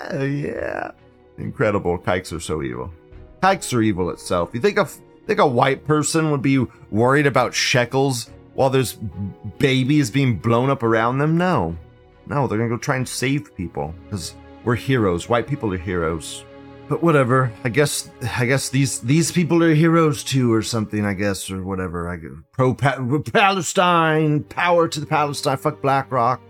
Yeah, 0.00 0.22
yeah. 0.22 0.90
Incredible. 1.36 1.98
Kikes 1.98 2.32
are 2.32 2.40
so 2.40 2.62
evil. 2.62 2.90
Kikes 3.42 3.72
are 3.74 3.82
evil 3.82 4.08
itself. 4.08 4.48
You 4.54 4.60
think 4.60 4.78
a 4.78 4.86
think 4.86 5.38
a 5.38 5.46
white 5.46 5.84
person 5.84 6.30
would 6.30 6.40
be 6.40 6.64
worried 6.90 7.26
about 7.26 7.52
shekels 7.54 8.30
while 8.54 8.70
there's 8.70 8.94
babies 9.58 10.10
being 10.10 10.38
blown 10.38 10.70
up 10.70 10.82
around 10.82 11.18
them? 11.18 11.36
No, 11.36 11.76
no. 12.26 12.46
They're 12.46 12.56
gonna 12.56 12.70
go 12.70 12.78
try 12.78 12.96
and 12.96 13.06
save 13.06 13.54
people 13.54 13.94
because 14.04 14.34
we're 14.64 14.74
heroes. 14.74 15.28
White 15.28 15.46
people 15.46 15.72
are 15.74 15.78
heroes. 15.78 16.44
But 16.90 17.04
whatever. 17.04 17.52
I 17.62 17.68
guess 17.68 18.10
I 18.36 18.46
guess 18.46 18.68
these 18.68 18.98
these 18.98 19.30
people 19.30 19.62
are 19.62 19.72
heroes 19.72 20.24
too, 20.24 20.52
or 20.52 20.60
something. 20.60 21.06
I 21.06 21.14
guess, 21.14 21.48
or 21.48 21.62
whatever. 21.62 22.10
I 22.10 22.18
pro 22.50 22.74
Palestine, 22.74 24.42
power 24.42 24.88
to 24.88 24.98
the 24.98 25.06
Palestine. 25.06 25.56
Fuck 25.56 25.80
BlackRock. 25.82 26.40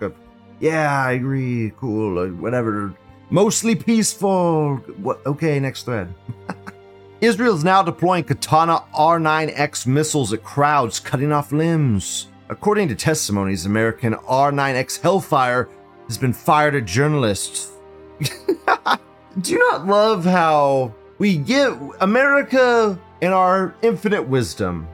Yeah, 0.58 1.04
I 1.04 1.12
agree. 1.12 1.72
Cool. 1.76 2.18
Uh, 2.18 2.28
whatever. 2.28 2.94
Mostly 3.28 3.74
peaceful. 3.74 4.76
What? 5.02 5.20
Okay, 5.26 5.60
next 5.60 5.82
thread. 5.82 6.14
Israel 7.20 7.54
is 7.54 7.62
now 7.62 7.82
deploying 7.82 8.24
Katana 8.24 8.82
R9X 8.94 9.86
missiles 9.86 10.32
at 10.32 10.42
crowds, 10.42 11.00
cutting 11.00 11.32
off 11.32 11.52
limbs. 11.52 12.28
According 12.48 12.88
to 12.88 12.94
testimonies, 12.94 13.66
American 13.66 14.14
R9X 14.14 15.02
Hellfire 15.02 15.68
has 16.06 16.16
been 16.16 16.32
fired 16.32 16.74
at 16.74 16.86
journalists. 16.86 17.72
Do 19.40 19.52
you 19.52 19.58
not 19.70 19.86
love 19.86 20.24
how 20.24 20.92
we 21.18 21.38
give 21.38 21.78
America, 22.00 22.98
in 23.22 23.32
our 23.32 23.74
infinite 23.80 24.28
wisdom, 24.28 24.86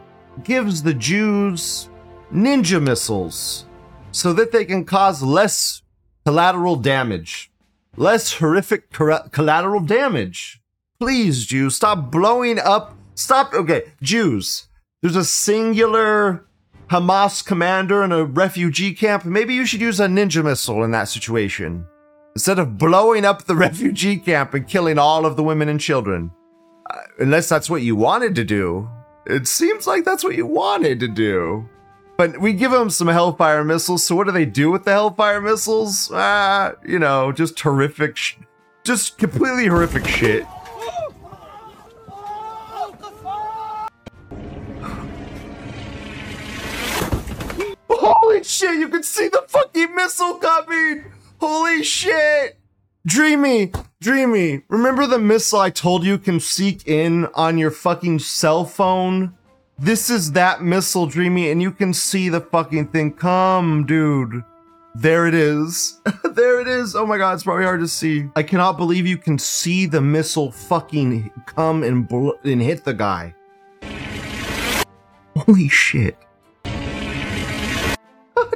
gives 0.44 0.82
the 0.82 0.94
Jews 0.94 1.88
ninja 2.32 2.80
missiles 2.80 3.64
so 4.12 4.32
that 4.35 4.52
they 4.52 4.64
can 4.64 4.85
cause 4.85 5.22
less 5.22 5.82
collateral 6.24 6.76
damage, 6.76 7.50
less 7.96 8.35
horrific 8.35 8.92
cor- 8.92 9.28
collateral 9.30 9.80
damage? 9.80 10.61
Please, 11.00 11.46
Jews, 11.46 11.74
stop 11.74 12.12
blowing 12.12 12.59
up. 12.59 12.96
Stop. 13.14 13.52
Okay, 13.52 13.85
Jews, 14.00 14.68
there's 15.02 15.16
a 15.16 15.24
singular 15.24 16.46
Hamas 16.90 17.44
commander 17.44 18.04
in 18.04 18.12
a 18.12 18.24
refugee 18.24 18.94
camp. 18.94 19.24
Maybe 19.24 19.54
you 19.54 19.66
should 19.66 19.80
use 19.80 19.98
a 19.98 20.06
ninja 20.06 20.44
missile 20.44 20.85
in 20.85 20.92
that 20.92 21.09
situation 21.09 21.87
instead 22.37 22.59
of 22.59 22.77
blowing 22.77 23.25
up 23.25 23.44
the 23.44 23.57
refugee 23.66 24.18
camp 24.18 24.53
and 24.53 24.68
killing 24.68 24.99
all 24.99 25.25
of 25.25 25.37
the 25.37 25.42
women 25.42 25.70
and 25.70 25.81
children. 25.81 26.31
Uh, 26.90 26.99
unless 27.18 27.49
that's 27.49 27.70
what 27.70 27.81
you 27.81 27.96
wanted 27.96 28.35
to 28.35 28.44
do. 28.44 28.87
It 29.25 29.49
seems 29.49 29.87
like 29.87 30.05
that's 30.05 30.22
what 30.22 30.37
you 30.37 30.44
wanted 30.44 31.01
to 31.01 31.09
do. 31.09 31.66
But 32.18 32.38
we 32.38 32.53
give 32.53 32.72
them 32.72 32.90
some 32.90 33.09
Hellfire 33.09 33.64
missiles, 33.64 34.05
so 34.05 34.14
what 34.14 34.27
do 34.27 34.33
they 34.33 34.44
do 34.44 34.70
with 34.70 34.85
the 34.85 34.90
Hellfire 34.90 35.40
missiles? 35.40 36.11
Ah, 36.12 36.72
you 36.87 36.99
know, 36.99 37.33
just 37.33 37.59
horrific, 37.59 38.18
sh- 38.18 38.37
just 38.85 39.16
completely 39.16 39.68
horrific 39.68 40.07
shit. 40.07 40.44
Holy 47.88 48.44
shit, 48.44 48.79
you 48.79 48.88
can 48.88 49.03
see 49.03 49.29
the 49.29 49.42
fucking 49.49 49.94
missile 49.94 50.35
coming! 50.35 51.15
Holy 51.40 51.83
shit! 51.83 52.59
Dreamy, 53.07 53.72
Dreamy, 54.01 54.62
remember 54.68 55.07
the 55.07 55.18
missile 55.18 55.61
I 55.61 55.70
told 55.70 56.05
you 56.05 56.18
can 56.18 56.40
seek 56.40 56.88
in 56.88 57.27
on 57.35 57.59
your 57.59 57.70
fucking 57.70 58.18
cell 58.20 58.64
phone? 58.64 59.35
This 59.79 60.09
is 60.11 60.33
that 60.33 60.62
missile, 60.62 61.07
Dreamy, 61.07 61.51
and 61.51 61.61
you 61.61 61.70
can 61.70 61.92
see 61.92 62.29
the 62.29 62.40
fucking 62.40 62.88
thing 62.88 63.12
come, 63.12 63.85
dude. 63.87 64.42
There 64.94 65.27
it 65.27 65.35
is. 65.35 66.01
there 66.25 66.61
it 66.61 66.68
is. 66.68 66.96
Oh 66.96 67.05
my 67.05 67.18
god, 67.18 67.35
it's 67.35 67.42
probably 67.42 67.64
hard 67.64 67.81
to 67.81 67.88
see. 67.88 68.29
I 68.35 68.42
cannot 68.42 68.79
believe 68.79 69.07
you 69.07 69.18
can 69.18 69.38
see 69.38 69.85
the 69.85 70.01
missile 70.01 70.51
fucking 70.51 71.31
come 71.44 71.83
and 71.83 72.09
bl- 72.09 72.31
and 72.44 72.62
hit 72.62 72.85
the 72.85 72.94
guy. 72.94 73.35
Holy 75.37 75.68
shit. 75.68 76.16
Do 76.64 76.72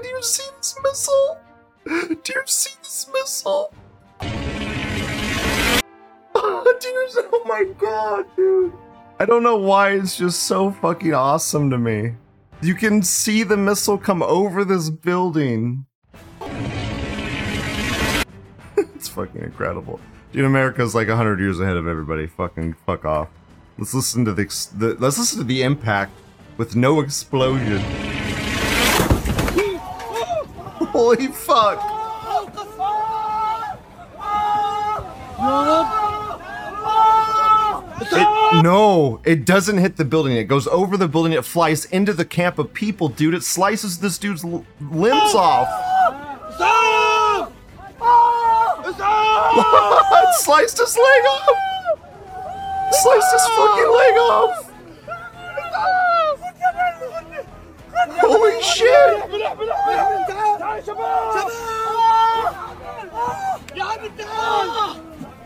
you 0.08 0.22
see 0.22 0.48
this 0.56 0.74
missile? 0.82 1.39
Do 1.86 1.92
you 2.14 2.42
see 2.46 2.74
this 2.82 3.10
missile? 3.12 3.72
Oh, 6.32 6.74
dude, 6.80 7.24
oh 7.32 7.42
my 7.44 7.64
god, 7.78 8.24
dude. 8.36 8.72
I 9.18 9.26
don't 9.26 9.42
know 9.42 9.56
why 9.56 9.90
it's 9.90 10.16
just 10.16 10.44
so 10.44 10.70
fucking 10.70 11.12
awesome 11.12 11.68
to 11.70 11.76
me. 11.76 12.14
You 12.62 12.74
can 12.74 13.02
see 13.02 13.42
the 13.42 13.56
missile 13.56 13.98
come 13.98 14.22
over 14.22 14.64
this 14.64 14.88
building. 14.88 15.86
it's 18.76 19.08
fucking 19.08 19.42
incredible. 19.42 20.00
Dude, 20.32 20.44
America's 20.44 20.94
like 20.94 21.08
100 21.08 21.40
years 21.40 21.58
ahead 21.60 21.76
of 21.76 21.88
everybody. 21.88 22.26
Fucking 22.26 22.74
fuck 22.86 23.04
off. 23.04 23.28
Let's 23.76 23.92
listen 23.92 24.24
to 24.24 24.32
the, 24.32 24.44
the 24.76 24.94
let's 24.98 25.18
listen 25.18 25.38
to 25.38 25.44
the 25.44 25.62
impact 25.62 26.12
with 26.56 26.76
no 26.76 27.00
explosion. 27.00 27.82
Holy 31.02 31.28
fuck. 31.28 31.78
It, 38.12 38.62
no, 38.62 39.22
it 39.24 39.46
doesn't 39.46 39.78
hit 39.78 39.96
the 39.96 40.04
building. 40.04 40.36
It 40.36 40.44
goes 40.44 40.66
over 40.66 40.98
the 40.98 41.08
building. 41.08 41.32
It 41.32 41.46
flies 41.46 41.86
into 41.86 42.12
the 42.12 42.26
camp 42.26 42.58
of 42.58 42.74
people, 42.74 43.08
dude. 43.08 43.32
It 43.32 43.44
slices 43.44 44.00
this 44.00 44.18
dude's 44.18 44.44
limbs 44.44 45.34
off. 45.34 45.68
it 50.20 50.34
sliced 50.34 50.76
his 50.76 50.98
leg 50.98 51.24
off. 51.30 51.48
Sliced 52.92 53.32
his 53.32 53.46
fucking 53.46 53.90
leg 53.90 54.16
off. 54.18 54.70
Holy 58.08 58.62
shit! 58.62 59.20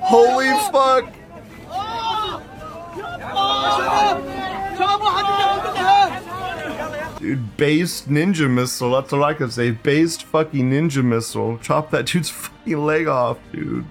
Holy 0.00 0.50
fuck! 0.70 1.12
Dude, 7.18 7.56
based 7.56 8.08
ninja 8.10 8.50
missile. 8.50 8.90
That's 8.90 9.12
all 9.12 9.24
I 9.24 9.32
can 9.34 9.50
say. 9.50 9.70
Based 9.70 10.24
fucking 10.24 10.70
ninja 10.70 11.02
missile. 11.02 11.58
Chop 11.58 11.90
that 11.90 12.06
dude's 12.06 12.28
fucking 12.28 12.84
leg 12.84 13.06
off, 13.06 13.38
dude. 13.50 13.86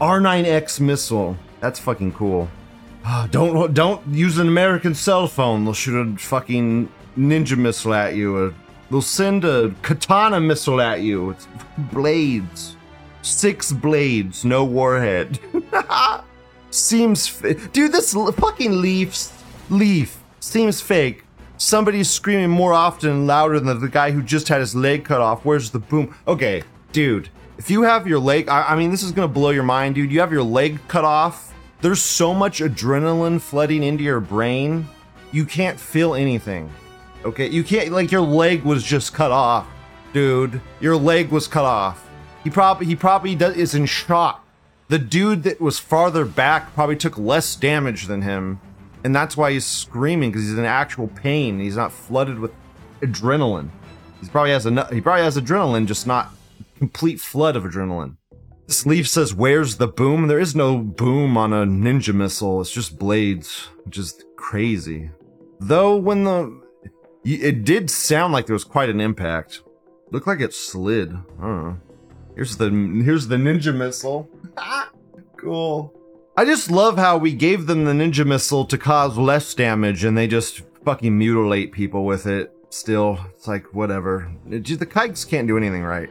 R9X 0.00 0.80
missile. 0.80 1.36
That's 1.60 1.78
fucking 1.78 2.12
cool. 2.12 2.50
Ah, 3.06 3.26
Don't 3.30 3.72
don't 3.72 4.06
use 4.08 4.38
an 4.38 4.48
American 4.48 4.94
cell 4.94 5.26
phone. 5.26 5.64
They'll 5.64 5.72
shoot 5.72 6.14
a 6.14 6.18
fucking 6.18 6.90
ninja 7.16 7.56
missile 7.56 7.94
at 7.94 8.14
you. 8.14 8.36
Or 8.36 8.54
they'll 8.90 9.02
send 9.02 9.44
a 9.44 9.74
katana 9.82 10.40
missile 10.40 10.80
at 10.80 11.00
you. 11.02 11.30
It's 11.30 11.46
blades. 11.78 12.76
Six 13.22 13.72
blades, 13.72 14.44
no 14.44 14.64
warhead. 14.64 15.38
seems 16.74 17.28
fa- 17.28 17.54
dude 17.68 17.92
this 17.92 18.12
fucking 18.12 18.80
leaf 18.80 19.30
leaf 19.70 20.18
seems 20.40 20.80
fake 20.80 21.24
somebody's 21.56 22.10
screaming 22.10 22.50
more 22.50 22.72
often 22.72 23.10
and 23.10 23.26
louder 23.28 23.60
than 23.60 23.78
the 23.80 23.88
guy 23.88 24.10
who 24.10 24.20
just 24.20 24.48
had 24.48 24.58
his 24.58 24.74
leg 24.74 25.04
cut 25.04 25.20
off 25.20 25.44
where's 25.44 25.70
the 25.70 25.78
boom 25.78 26.12
okay 26.26 26.64
dude 26.90 27.28
if 27.58 27.70
you 27.70 27.82
have 27.82 28.08
your 28.08 28.18
leg 28.18 28.48
I, 28.48 28.70
I 28.70 28.76
mean 28.76 28.90
this 28.90 29.04
is 29.04 29.12
gonna 29.12 29.28
blow 29.28 29.50
your 29.50 29.62
mind 29.62 29.94
dude 29.94 30.10
you 30.10 30.18
have 30.18 30.32
your 30.32 30.42
leg 30.42 30.80
cut 30.88 31.04
off 31.04 31.54
there's 31.80 32.02
so 32.02 32.34
much 32.34 32.58
adrenaline 32.58 33.40
flooding 33.40 33.84
into 33.84 34.02
your 34.02 34.20
brain 34.20 34.88
you 35.30 35.44
can't 35.44 35.78
feel 35.78 36.14
anything 36.14 36.68
okay 37.24 37.48
you 37.48 37.64
can't 37.64 37.90
like 37.90 38.10
your 38.12 38.20
leg 38.20 38.62
was 38.62 38.82
just 38.82 39.12
cut 39.14 39.30
off 39.30 39.66
dude. 40.14 40.62
Your 40.80 40.96
leg 40.96 41.28
was 41.28 41.46
cut 41.46 41.66
off. 41.66 42.08
He 42.42 42.48
probably 42.48 42.86
he 42.86 42.96
probably 42.96 43.34
does 43.34 43.56
is 43.56 43.74
in 43.74 43.84
shock. 43.84 44.46
The 44.88 44.98
dude 44.98 45.42
that 45.42 45.60
was 45.60 45.78
farther 45.78 46.24
back 46.24 46.72
probably 46.74 46.96
took 46.96 47.18
less 47.18 47.56
damage 47.56 48.06
than 48.06 48.22
him 48.22 48.60
and 49.02 49.14
that's 49.14 49.36
why 49.36 49.52
he's 49.52 49.66
screaming 49.66 50.30
because 50.30 50.44
he's 50.44 50.56
in 50.56 50.64
actual 50.64 51.08
pain. 51.08 51.60
He's 51.60 51.76
not 51.76 51.92
flooded 51.92 52.38
with 52.38 52.52
adrenaline. 53.00 53.68
He 54.22 54.28
probably 54.28 54.52
has 54.52 54.64
enough 54.64 54.90
he 54.90 55.02
probably 55.02 55.24
has 55.24 55.36
adrenaline 55.36 55.86
just 55.86 56.06
not 56.06 56.30
complete 56.78 57.20
flood 57.20 57.56
of 57.56 57.64
adrenaline. 57.64 58.16
Leaf 58.86 59.06
says 59.06 59.34
where's 59.34 59.76
the 59.76 59.88
boom? 59.88 60.28
There 60.28 60.38
is 60.38 60.54
no 60.54 60.78
boom 60.78 61.36
on 61.36 61.52
a 61.52 61.66
ninja 61.66 62.14
missile. 62.14 62.60
It's 62.60 62.70
just 62.70 62.98
blades 62.98 63.68
which 63.84 63.98
is 63.98 64.24
crazy. 64.36 65.10
Though 65.60 65.96
when 65.96 66.24
the 66.24 66.63
it 67.24 67.64
did 67.64 67.90
sound 67.90 68.32
like 68.32 68.46
there 68.46 68.54
was 68.54 68.64
quite 68.64 68.88
an 68.88 69.00
impact 69.00 69.62
looked 70.10 70.26
like 70.26 70.40
it 70.40 70.54
slid 70.54 71.16
here's 72.34 72.56
the 72.56 72.70
here's 73.04 73.28
the 73.28 73.36
ninja 73.36 73.74
missile 73.74 74.28
cool. 75.44 75.92
I 76.36 76.44
just 76.44 76.70
love 76.70 76.96
how 76.96 77.18
we 77.18 77.32
gave 77.32 77.66
them 77.66 77.84
the 77.84 77.92
ninja 77.92 78.26
missile 78.26 78.64
to 78.64 78.78
cause 78.78 79.16
less 79.16 79.54
damage 79.54 80.02
and 80.02 80.16
they 80.16 80.26
just 80.26 80.62
fucking 80.84 81.16
mutilate 81.16 81.72
people 81.72 82.04
with 82.04 82.26
it. 82.26 82.52
Still, 82.70 83.20
it's 83.30 83.46
like 83.46 83.72
whatever. 83.72 84.32
The 84.46 84.86
kikes 84.86 85.24
can't 85.24 85.46
do 85.46 85.56
anything 85.56 85.84
right. 85.84 86.10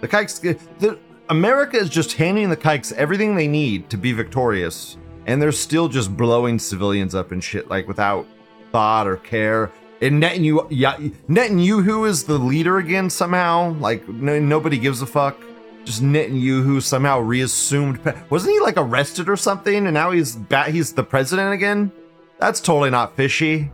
The 0.00 0.06
kikes, 0.06 0.38
the 0.38 0.98
America 1.28 1.76
is 1.76 1.88
just 1.88 2.12
handing 2.12 2.50
the 2.50 2.56
kikes 2.56 2.92
everything 2.92 3.34
they 3.34 3.48
need 3.48 3.90
to 3.90 3.96
be 3.96 4.12
victorious, 4.12 4.96
and 5.26 5.42
they're 5.42 5.50
still 5.50 5.88
just 5.88 6.16
blowing 6.16 6.58
civilians 6.58 7.14
up 7.16 7.32
and 7.32 7.42
shit 7.42 7.68
like 7.68 7.88
without 7.88 8.26
thought 8.70 9.08
or 9.08 9.16
care. 9.16 9.72
And 10.04 10.22
Netanyahu, 10.22 10.66
yeah, 10.70 10.96
Netanyahu 11.28 12.06
is 12.06 12.24
the 12.24 12.38
leader 12.38 12.78
again 12.78 13.08
somehow. 13.08 13.72
Like 13.74 14.06
no, 14.08 14.38
nobody 14.38 14.78
gives 14.78 15.00
a 15.02 15.06
fuck 15.06 15.36
just 15.84 16.02
Netanyahu 16.02 16.82
somehow 16.82 17.20
reassumed. 17.20 18.02
pe- 18.04 18.14
Wasn't 18.30 18.52
he 18.52 18.60
like 18.60 18.74
arrested 18.76 19.28
or 19.28 19.36
something? 19.36 19.86
And 19.86 19.94
now 19.94 20.10
he's 20.10 20.36
back. 20.36 20.68
He's 20.68 20.92
the 20.92 21.02
president 21.04 21.52
again. 21.54 21.90
That's 22.38 22.60
totally 22.60 22.90
not 22.90 23.16
fishy. 23.16 23.70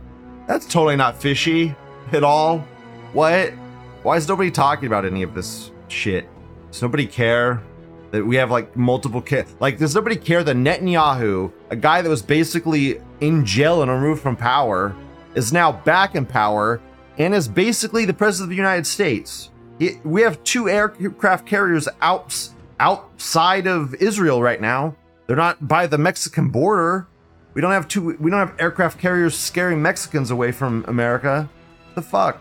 That's 0.47 0.65
totally 0.65 0.95
not 0.95 1.21
fishy 1.21 1.75
at 2.11 2.23
all. 2.23 2.59
What? 3.13 3.49
Why 4.03 4.17
is 4.17 4.27
nobody 4.27 4.51
talking 4.51 4.87
about 4.87 5.05
any 5.05 5.23
of 5.23 5.33
this 5.33 5.71
shit? 5.87 6.27
Does 6.71 6.81
nobody 6.81 7.05
care 7.05 7.61
that 8.11 8.25
we 8.25 8.35
have 8.37 8.51
like 8.51 8.75
multiple 8.75 9.21
ca- 9.21 9.45
like? 9.59 9.77
Does 9.77 9.95
nobody 9.95 10.15
care 10.15 10.43
that 10.43 10.55
Netanyahu, 10.55 11.51
a 11.69 11.75
guy 11.75 12.01
that 12.01 12.09
was 12.09 12.21
basically 12.21 13.01
in 13.19 13.45
jail 13.45 13.81
and 13.81 13.91
removed 13.91 14.21
from 14.21 14.35
power, 14.35 14.95
is 15.35 15.53
now 15.53 15.71
back 15.71 16.15
in 16.15 16.25
power 16.25 16.81
and 17.17 17.33
is 17.33 17.47
basically 17.47 18.05
the 18.05 18.13
president 18.13 18.45
of 18.45 18.49
the 18.49 18.55
United 18.55 18.87
States? 18.87 19.49
It- 19.79 20.05
we 20.05 20.21
have 20.21 20.43
two 20.43 20.69
aircraft 20.69 21.45
carriers 21.45 21.87
out, 22.01 22.49
outside 22.79 23.67
of 23.67 23.93
Israel 23.95 24.41
right 24.41 24.61
now. 24.61 24.95
They're 25.27 25.35
not 25.35 25.67
by 25.67 25.87
the 25.87 25.97
Mexican 25.97 26.49
border. 26.49 27.07
We 27.53 27.61
don't 27.61 27.71
have 27.71 27.87
two. 27.87 28.17
We 28.19 28.31
don't 28.31 28.39
have 28.39 28.53
aircraft 28.59 28.99
carriers 28.99 29.37
scaring 29.37 29.81
Mexicans 29.81 30.31
away 30.31 30.51
from 30.51 30.85
America. 30.87 31.49
The 31.95 32.01
fuck? 32.01 32.39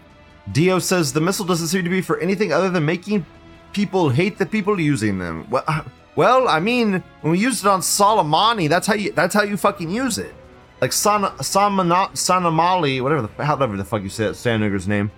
Dio 0.52 0.78
says 0.78 1.12
the 1.12 1.20
missile 1.20 1.44
doesn't 1.44 1.68
seem 1.68 1.84
to 1.84 1.90
be 1.90 2.00
for 2.00 2.18
anything 2.18 2.52
other 2.52 2.70
than 2.70 2.84
making 2.84 3.26
people 3.72 4.08
hate 4.08 4.38
the 4.38 4.46
people 4.46 4.80
using 4.80 5.18
them. 5.18 5.46
Well, 5.50 5.64
well, 6.16 6.48
I 6.48 6.60
mean, 6.60 7.02
when 7.20 7.32
we 7.32 7.38
used 7.38 7.64
it 7.64 7.68
on 7.68 7.80
Soleimani, 7.80 8.68
that's 8.68 8.86
how 8.86 8.94
you. 8.94 9.12
That's 9.12 9.34
how 9.34 9.42
you 9.42 9.56
fucking 9.56 9.90
use 9.90 10.18
it. 10.18 10.34
Like 10.80 10.92
San 10.92 11.26
Samana- 11.42 12.10
Sanamali, 12.14 13.02
whatever 13.02 13.22
the 13.36 13.44
however 13.44 13.76
the 13.76 13.84
fuck 13.84 14.02
you 14.02 14.08
say 14.08 14.26
it, 14.26 14.34
Sandnigger's 14.36 14.88
name. 14.88 15.10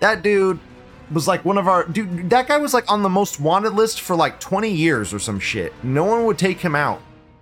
That 0.00 0.22
dude 0.22 0.58
was 1.10 1.26
like 1.26 1.44
one 1.44 1.58
of 1.58 1.66
our 1.66 1.84
dude. 1.84 2.30
That 2.30 2.46
guy 2.46 2.58
was 2.58 2.72
like 2.72 2.90
on 2.90 3.02
the 3.02 3.08
most 3.08 3.40
wanted 3.40 3.72
list 3.74 4.00
for 4.00 4.14
like 4.14 4.38
20 4.38 4.70
years 4.70 5.12
or 5.12 5.18
some 5.18 5.40
shit. 5.40 5.72
No 5.82 6.04
one 6.04 6.24
would 6.26 6.38
take 6.38 6.60
him 6.60 6.74
out, 6.76 7.00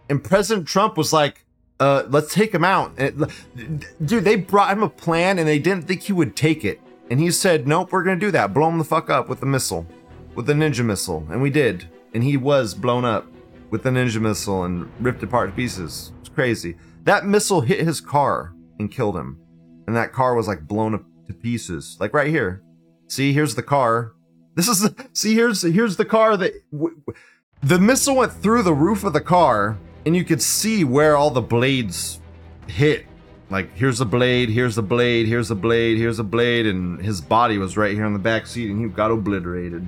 and 0.08 0.22
President 0.24 0.66
Trump 0.66 0.96
was 0.96 1.12
like, 1.12 1.44
"Uh, 1.78 2.04
let's 2.08 2.32
take 2.32 2.54
him 2.54 2.64
out." 2.64 2.92
And 2.96 3.30
it- 3.56 4.06
dude, 4.06 4.24
they 4.24 4.36
brought 4.36 4.72
him 4.72 4.82
a 4.82 4.88
plan, 4.88 5.38
and 5.38 5.46
they 5.46 5.58
didn't 5.58 5.86
think 5.86 6.02
he 6.02 6.12
would 6.14 6.34
take 6.34 6.64
it, 6.64 6.80
and 7.10 7.20
he 7.20 7.30
said, 7.30 7.68
"Nope, 7.68 7.92
we're 7.92 8.04
gonna 8.04 8.16
do 8.16 8.30
that. 8.30 8.54
Blow 8.54 8.68
him 8.70 8.78
the 8.78 8.84
fuck 8.84 9.10
up 9.10 9.28
with 9.28 9.40
the 9.40 9.46
missile, 9.46 9.86
with 10.34 10.46
the 10.46 10.54
ninja 10.54 10.82
missile," 10.84 11.26
and 11.30 11.42
we 11.42 11.50
did, 11.50 11.88
and 12.14 12.24
he 12.24 12.38
was 12.38 12.72
blown 12.72 13.04
up 13.04 13.26
with 13.70 13.82
the 13.82 13.90
ninja 13.90 14.18
missile 14.20 14.64
and 14.64 14.88
ripped 15.00 15.22
apart 15.22 15.50
to 15.50 15.56
pieces. 15.56 16.12
It's 16.20 16.30
crazy. 16.30 16.76
That 17.06 17.24
missile 17.24 17.60
hit 17.60 17.86
his 17.86 18.00
car 18.00 18.52
and 18.80 18.90
killed 18.90 19.16
him, 19.16 19.40
and 19.86 19.94
that 19.94 20.12
car 20.12 20.34
was 20.34 20.48
like 20.48 20.66
blown 20.66 20.92
up 20.92 21.04
to 21.28 21.32
pieces, 21.32 21.96
like 22.00 22.12
right 22.12 22.26
here. 22.26 22.62
See, 23.06 23.32
here's 23.32 23.54
the 23.54 23.62
car. 23.62 24.12
This 24.56 24.66
is 24.66 24.92
see 25.12 25.34
here's 25.34 25.62
here's 25.62 25.96
the 25.96 26.04
car 26.04 26.36
that 26.36 26.52
w- 26.72 26.96
w- 26.96 27.18
the 27.62 27.78
missile 27.78 28.16
went 28.16 28.32
through 28.32 28.64
the 28.64 28.74
roof 28.74 29.04
of 29.04 29.12
the 29.12 29.20
car, 29.20 29.78
and 30.04 30.16
you 30.16 30.24
could 30.24 30.42
see 30.42 30.82
where 30.82 31.16
all 31.16 31.30
the 31.30 31.40
blades 31.40 32.20
hit. 32.66 33.06
Like 33.50 33.72
here's 33.76 34.00
a 34.00 34.04
blade, 34.04 34.48
here's 34.48 34.76
a 34.76 34.82
blade, 34.82 35.28
here's 35.28 35.52
a 35.52 35.54
blade, 35.54 35.98
here's 35.98 36.18
a 36.18 36.24
blade, 36.24 36.66
and 36.66 37.00
his 37.00 37.20
body 37.20 37.56
was 37.56 37.76
right 37.76 37.94
here 37.94 38.04
on 38.04 38.14
the 38.14 38.18
back 38.18 38.48
seat, 38.48 38.68
and 38.68 38.80
he 38.80 38.88
got 38.88 39.12
obliterated. 39.12 39.86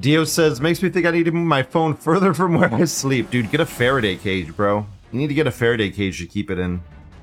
Dio 0.00 0.24
says, 0.24 0.60
makes 0.60 0.82
me 0.82 0.88
think 0.88 1.04
I 1.04 1.10
need 1.10 1.24
to 1.24 1.32
move 1.32 1.46
my 1.46 1.62
phone 1.62 1.94
further 1.94 2.32
from 2.32 2.54
where 2.54 2.72
I 2.72 2.84
sleep. 2.84 3.30
Dude, 3.30 3.50
get 3.50 3.60
a 3.60 3.66
Faraday 3.66 4.16
cage, 4.16 4.54
bro. 4.56 4.86
You 5.12 5.18
need 5.18 5.28
to 5.28 5.34
get 5.34 5.46
a 5.46 5.50
Faraday 5.50 5.90
cage 5.90 6.18
to 6.18 6.26
keep 6.26 6.50
it 6.50 6.58
in. 6.58 6.82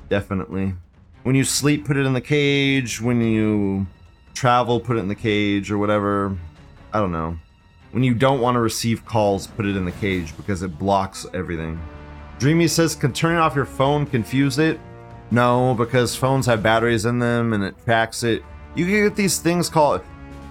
Definitely. 0.09 0.73
When 1.23 1.35
you 1.35 1.43
sleep, 1.43 1.85
put 1.85 1.97
it 1.97 2.05
in 2.05 2.13
the 2.13 2.21
cage. 2.21 3.01
When 3.01 3.21
you 3.21 3.87
travel, 4.33 4.79
put 4.79 4.97
it 4.97 4.99
in 4.99 5.07
the 5.07 5.15
cage 5.15 5.71
or 5.71 5.77
whatever. 5.77 6.37
I 6.91 6.99
don't 6.99 7.11
know. 7.11 7.37
When 7.91 8.03
you 8.03 8.13
don't 8.13 8.41
want 8.41 8.55
to 8.55 8.59
receive 8.59 9.05
calls, 9.05 9.47
put 9.47 9.65
it 9.65 9.75
in 9.75 9.85
the 9.85 9.91
cage 9.91 10.35
because 10.35 10.63
it 10.63 10.79
blocks 10.79 11.25
everything. 11.33 11.79
Dreamy 12.39 12.67
says, 12.67 12.95
can 12.95 13.13
turning 13.13 13.37
off 13.37 13.55
your 13.55 13.65
phone 13.65 14.05
confuse 14.05 14.59
it? 14.59 14.79
No, 15.31 15.73
because 15.75 16.15
phones 16.15 16.45
have 16.45 16.61
batteries 16.61 17.05
in 17.05 17.19
them 17.19 17.53
and 17.53 17.63
it 17.63 17.75
tracks 17.85 18.23
it. 18.23 18.43
You 18.75 18.85
can 18.85 19.03
get 19.03 19.15
these 19.15 19.39
things 19.39 19.69
called 19.69 20.01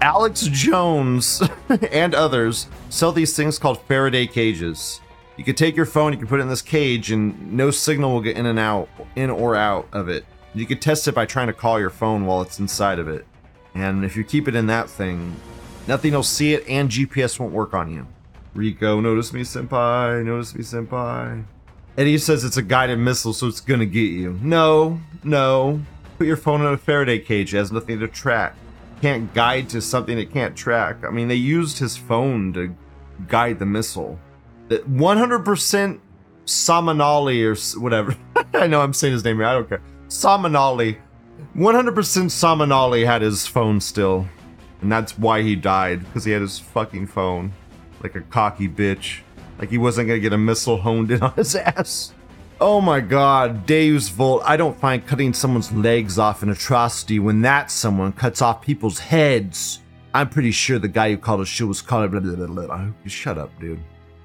Alex 0.01 0.43
Jones 0.43 1.43
and 1.93 2.14
others 2.14 2.66
sell 2.91 3.12
these 3.12 3.37
things 3.37 3.59
called 3.59 3.80
Faraday 3.83 4.26
cages. 4.26 5.01
You 5.37 5.45
can 5.45 5.55
take 5.55 5.76
your 5.76 5.87
phone, 5.87 6.12
you 6.12 6.18
can 6.18 6.28
put 6.28 6.41
it 6.41 6.43
in 6.43 6.49
this 6.49 6.62
cage, 6.62 7.11
and 7.11 7.53
no 7.53 7.70
signal 7.70 8.12
will 8.12 8.20
get 8.20 8.37
in 8.37 8.47
and 8.47 8.59
out, 8.59 8.89
in 9.16 9.30
or 9.30 9.57
out 9.57 9.89
of 9.93 10.09
it. 10.09 10.26
You 10.55 10.66
can 10.66 10.78
test 10.78 11.09
it 11.09 11.14
by 11.14 11.24
trying 11.24 11.47
to 11.47 11.55
call 11.55 11.80
your 11.80 11.91
phone 11.91 12.26
while 12.26 12.43
it's 12.43 12.59
inside 12.59 12.99
of 12.99 13.09
it. 13.09 13.26
And 13.74 14.05
if 14.05 14.16
you 14.16 14.24
keep 14.24 14.47
it 14.49 14.55
in 14.55 14.66
that 14.66 14.91
thing, 14.91 15.35
nothing 15.89 16.12
will 16.12 16.22
see 16.22 16.53
it 16.53 16.68
and 16.68 16.91
GPS 16.91 17.39
won't 17.39 17.53
work 17.53 17.72
on 17.72 17.91
you. 17.91 18.07
Rico, 18.55 19.01
notice 19.01 19.33
me, 19.33 19.41
senpai. 19.41 20.22
Notice 20.24 20.55
me, 20.55 20.62
senpai. 20.62 21.45
Eddy 21.97 22.18
says 22.18 22.45
it's 22.45 22.59
a 22.59 22.62
guided 22.62 22.99
missile, 22.99 23.33
so 23.33 23.47
it's 23.47 23.61
gonna 23.61 23.87
get 23.87 24.11
you. 24.11 24.39
No, 24.43 25.01
no. 25.24 25.80
Put 26.18 26.26
your 26.26 26.37
phone 26.37 26.61
in 26.61 26.66
a 26.66 26.76
Faraday 26.76 27.18
cage. 27.18 27.55
It 27.55 27.59
has 27.59 27.72
nothing 27.72 27.99
to 28.01 28.09
track. 28.09 28.55
Can't 29.01 29.33
guide 29.33 29.70
to 29.70 29.80
something 29.80 30.18
it 30.18 30.30
can't 30.33 30.55
track. 30.55 31.05
I 31.05 31.11
mean, 31.11 31.28
they 31.28 31.35
used 31.35 31.78
his 31.78 31.97
phone 31.97 32.53
to 32.53 32.74
guide 33.26 33.59
the 33.59 33.66
missile. 33.66 34.18
That 34.73 34.91
100% 34.91 36.01
Samanali 36.47 37.45
or 37.77 37.81
whatever. 37.81 38.16
I 38.55 38.66
know 38.66 38.81
I'm 38.81 38.95
saying 38.95 39.12
his 39.12 39.23
name. 39.23 39.37
here. 39.37 39.45
I 39.45 39.53
don't 39.53 39.68
care. 39.68 39.83
Samanali. 40.09 40.97
100% 41.55 41.93
Samanali 41.93 43.05
had 43.05 43.20
his 43.20 43.47
phone 43.47 43.83
still. 43.83 44.27
And 44.81 44.91
that's 44.91 45.18
why 45.18 45.43
he 45.43 45.57
died, 45.57 46.07
because 46.07 46.25
he 46.25 46.33
had 46.33 46.41
his 46.41 46.59
fucking 46.59 47.09
phone. 47.09 47.53
Like 48.03 48.14
a 48.14 48.23
cocky 48.23 48.66
bitch. 48.66 49.20
Like 49.59 49.68
he 49.68 49.77
wasn't 49.77 50.09
gonna 50.09 50.20
get 50.20 50.33
a 50.33 50.39
missile 50.39 50.79
honed 50.79 51.11
in 51.11 51.23
on 51.23 51.35
his 51.35 51.55
ass. 51.55 52.14
Oh 52.59 52.81
my 52.81 53.01
god, 53.01 53.66
Deus 53.66 54.09
Volt. 54.09 54.41
I 54.47 54.57
don't 54.57 54.81
find 54.81 55.07
cutting 55.07 55.35
someone's 55.35 55.70
legs 55.70 56.18
off 56.18 56.43
an 56.43 56.49
atrocity 56.49 57.18
when 57.18 57.43
that 57.43 57.70
someone 57.70 58.12
cuts 58.12 58.41
off 58.41 58.62
people's 58.62 59.01
heads. 59.01 59.81
I'm 60.14 60.31
pretty 60.31 60.51
sure 60.51 60.79
the 60.79 60.89
guy 60.89 61.11
who 61.11 61.18
called 61.18 61.43
a 61.43 61.47
shill 61.47 61.66
was 61.66 61.83
blah, 61.83 62.07
blah, 62.07 62.20
blah, 62.20 62.47
blah. 62.47 62.87
Shut 63.07 63.37
up, 63.37 63.51
dude. 63.61 63.83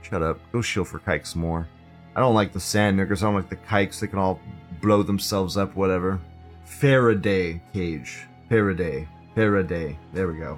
Shut 0.10 0.22
up. 0.22 0.40
Go 0.52 0.62
shill 0.62 0.86
for 0.86 1.00
kikes 1.00 1.36
more. 1.36 1.68
I 2.16 2.20
don't 2.20 2.36
like 2.36 2.54
the 2.54 2.60
sand 2.60 3.00
niggers. 3.00 3.22
I 3.22 3.26
don't 3.26 3.36
like 3.36 3.50
the 3.50 3.58
kikes. 3.58 4.00
They 4.00 4.08
can 4.08 4.20
all 4.20 4.40
blow 4.82 5.04
themselves 5.04 5.58
up, 5.58 5.76
whatever. 5.76 6.20
Faraday 6.66 7.62
cage. 7.74 8.26
Faraday. 8.50 9.08
Faraday. 9.36 9.98
There 10.14 10.28
we 10.28 10.40
go. 10.40 10.58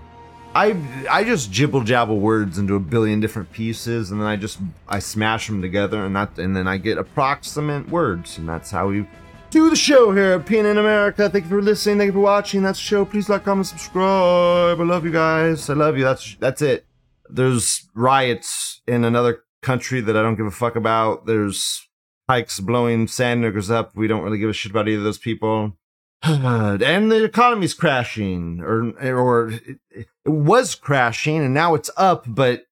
I 0.56 0.76
I 1.10 1.24
just 1.24 1.52
jibble 1.52 1.82
jabble 1.82 2.20
words 2.20 2.58
into 2.58 2.76
a 2.76 2.80
billion 2.80 3.20
different 3.20 3.52
pieces, 3.52 4.12
and 4.12 4.20
then 4.20 4.28
I 4.28 4.36
just 4.36 4.60
I 4.88 5.00
smash 5.00 5.48
them 5.48 5.62
together, 5.62 6.06
and 6.06 6.16
that 6.16 6.40
and 6.40 6.56
then 6.56 6.68
I 6.68 6.78
get 6.78 6.98
approximate 6.98 7.90
words, 7.90 8.38
and 8.38 8.50
that's 8.50 8.72
how 8.72 8.88
we 8.88 9.08
do 9.52 9.70
the 9.70 9.76
show 9.76 10.12
here 10.12 10.34
at 10.34 10.46
PNN 10.46 10.80
America. 10.80 11.30
Thank 11.30 11.46
you 11.46 11.50
for 11.50 11.62
listening. 11.62 11.98
Thank 11.98 12.10
you 12.10 12.14
for 12.14 12.20
watching. 12.20 12.64
That's 12.64 12.80
the 12.80 12.86
show. 12.86 13.06
Please 13.06 13.30
like, 13.30 13.44
comment, 13.44 13.68
subscribe. 13.68 14.80
I 14.80 14.84
love 14.84 15.06
you 15.06 15.12
guys. 15.12 15.70
I 15.70 15.74
love 15.74 15.98
you. 15.98 16.04
That's 16.04 16.36
that's 16.40 16.62
it. 16.62 16.86
There's 17.30 17.88
riots 17.96 18.82
in 18.88 19.04
another 19.04 19.44
country 19.62 20.02
that 20.02 20.18
I 20.18 20.22
don't 20.22 20.36
give 20.36 20.46
a 20.46 20.52
fuck 20.52 20.76
about. 20.76 21.26
There's 21.26 21.88
hikes 22.30 22.60
blowing 22.60 23.08
sand 23.08 23.44
niggers 23.44 23.72
up. 23.72 23.96
We 23.96 24.08
don't 24.08 24.24
really 24.24 24.38
give 24.38 24.50
a 24.50 24.54
shit 24.54 24.72
about 24.72 24.88
either 24.88 25.00
of 25.00 25.04
those 25.04 25.18
people. 25.18 25.78
and 26.24 27.12
the 27.12 27.24
economy's 27.24 27.74
crashing, 27.74 28.60
or 28.62 28.92
or 29.02 29.52
it, 29.52 29.80
it 29.90 30.08
was 30.26 30.76
crashing, 30.76 31.38
and 31.38 31.54
now 31.54 31.76
it's 31.76 31.90
up, 31.96 32.26
but 32.28 32.66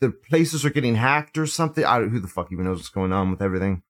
the 0.00 0.10
places 0.10 0.64
are 0.64 0.70
getting 0.70 0.94
hacked 0.94 1.36
or 1.38 1.46
something. 1.46 1.84
I 1.84 1.98
don't, 1.98 2.10
who 2.10 2.20
the 2.20 2.28
fuck 2.28 2.52
even 2.52 2.64
knows 2.64 2.78
what's 2.78 2.88
going 2.88 3.12
on 3.12 3.30
with 3.30 3.42
everything? 3.42 3.82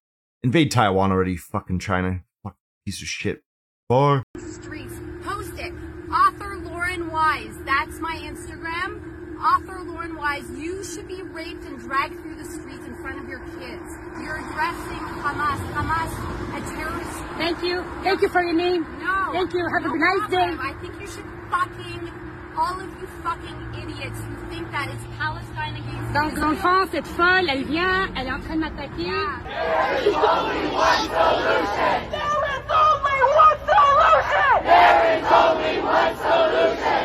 Invade 0.42 0.70
Taiwan 0.70 1.12
already, 1.12 1.36
fucking 1.36 1.80
China, 1.80 2.22
fuck 2.42 2.56
piece 2.86 3.02
of 3.02 3.08
shit. 3.08 3.42
Bye. 3.88 4.22
streets. 4.38 4.94
Post 5.22 5.58
it. 5.58 5.72
Author 6.10 6.56
Lauren 6.56 7.10
Wise. 7.10 7.56
That's 7.64 8.00
my 8.00 8.16
Instagram 8.16 9.17
author 9.40 9.80
Lauren 9.86 10.16
Wise, 10.16 10.48
you 10.56 10.82
should 10.84 11.06
be 11.08 11.22
raped 11.22 11.64
and 11.64 11.78
dragged 11.78 12.20
through 12.22 12.36
the 12.36 12.44
streets 12.44 12.84
in 12.86 12.94
front 13.02 13.22
of 13.22 13.28
your 13.28 13.40
kids. 13.58 13.86
You're 14.22 14.36
addressing 14.42 15.02
Hamas. 15.22 15.60
Hamas, 15.74 16.12
a 16.56 16.60
terrorist. 16.74 17.18
Thank 17.38 17.62
you. 17.62 17.84
Thank 18.02 18.22
you 18.22 18.28
for 18.28 18.42
your 18.42 18.54
name. 18.54 18.82
No. 18.98 19.30
Thank 19.32 19.52
you. 19.54 19.64
Have 19.74 19.84
no 19.86 19.94
a 19.94 19.98
nice 19.98 20.30
day. 20.30 20.50
I 20.58 20.72
think 20.80 20.94
you 21.00 21.06
should 21.06 21.24
fucking, 21.50 22.12
all 22.56 22.80
of 22.80 22.88
you 23.00 23.06
fucking 23.22 23.58
idiots 23.82 24.18
who 24.20 24.34
think 24.50 24.70
that 24.72 24.88
it's 24.90 25.04
Palestine 25.18 25.76
against 25.76 26.12
Dans 26.14 26.32
Israel. 26.32 26.50
enfant, 26.52 26.86
cette 26.90 27.06
folle, 27.06 27.48
elle 27.48 27.64
vient, 27.64 28.08
elle 28.16 28.26
est 28.26 28.32
en 28.32 28.40
train 28.40 28.56
de 28.56 28.60
m'attaquer. 28.60 29.02
Yeah. 29.06 29.38
There 29.44 30.08
is 30.08 30.14
only 30.16 30.66
one 30.74 31.04
solution. 31.14 31.96
There 32.10 32.42
is 32.54 32.66
only 32.82 33.20
one 33.44 33.58
solution. 33.70 34.54
There 34.64 35.02
is 35.14 35.26
only 35.30 35.74
one 35.84 36.14
solution. 36.26 37.04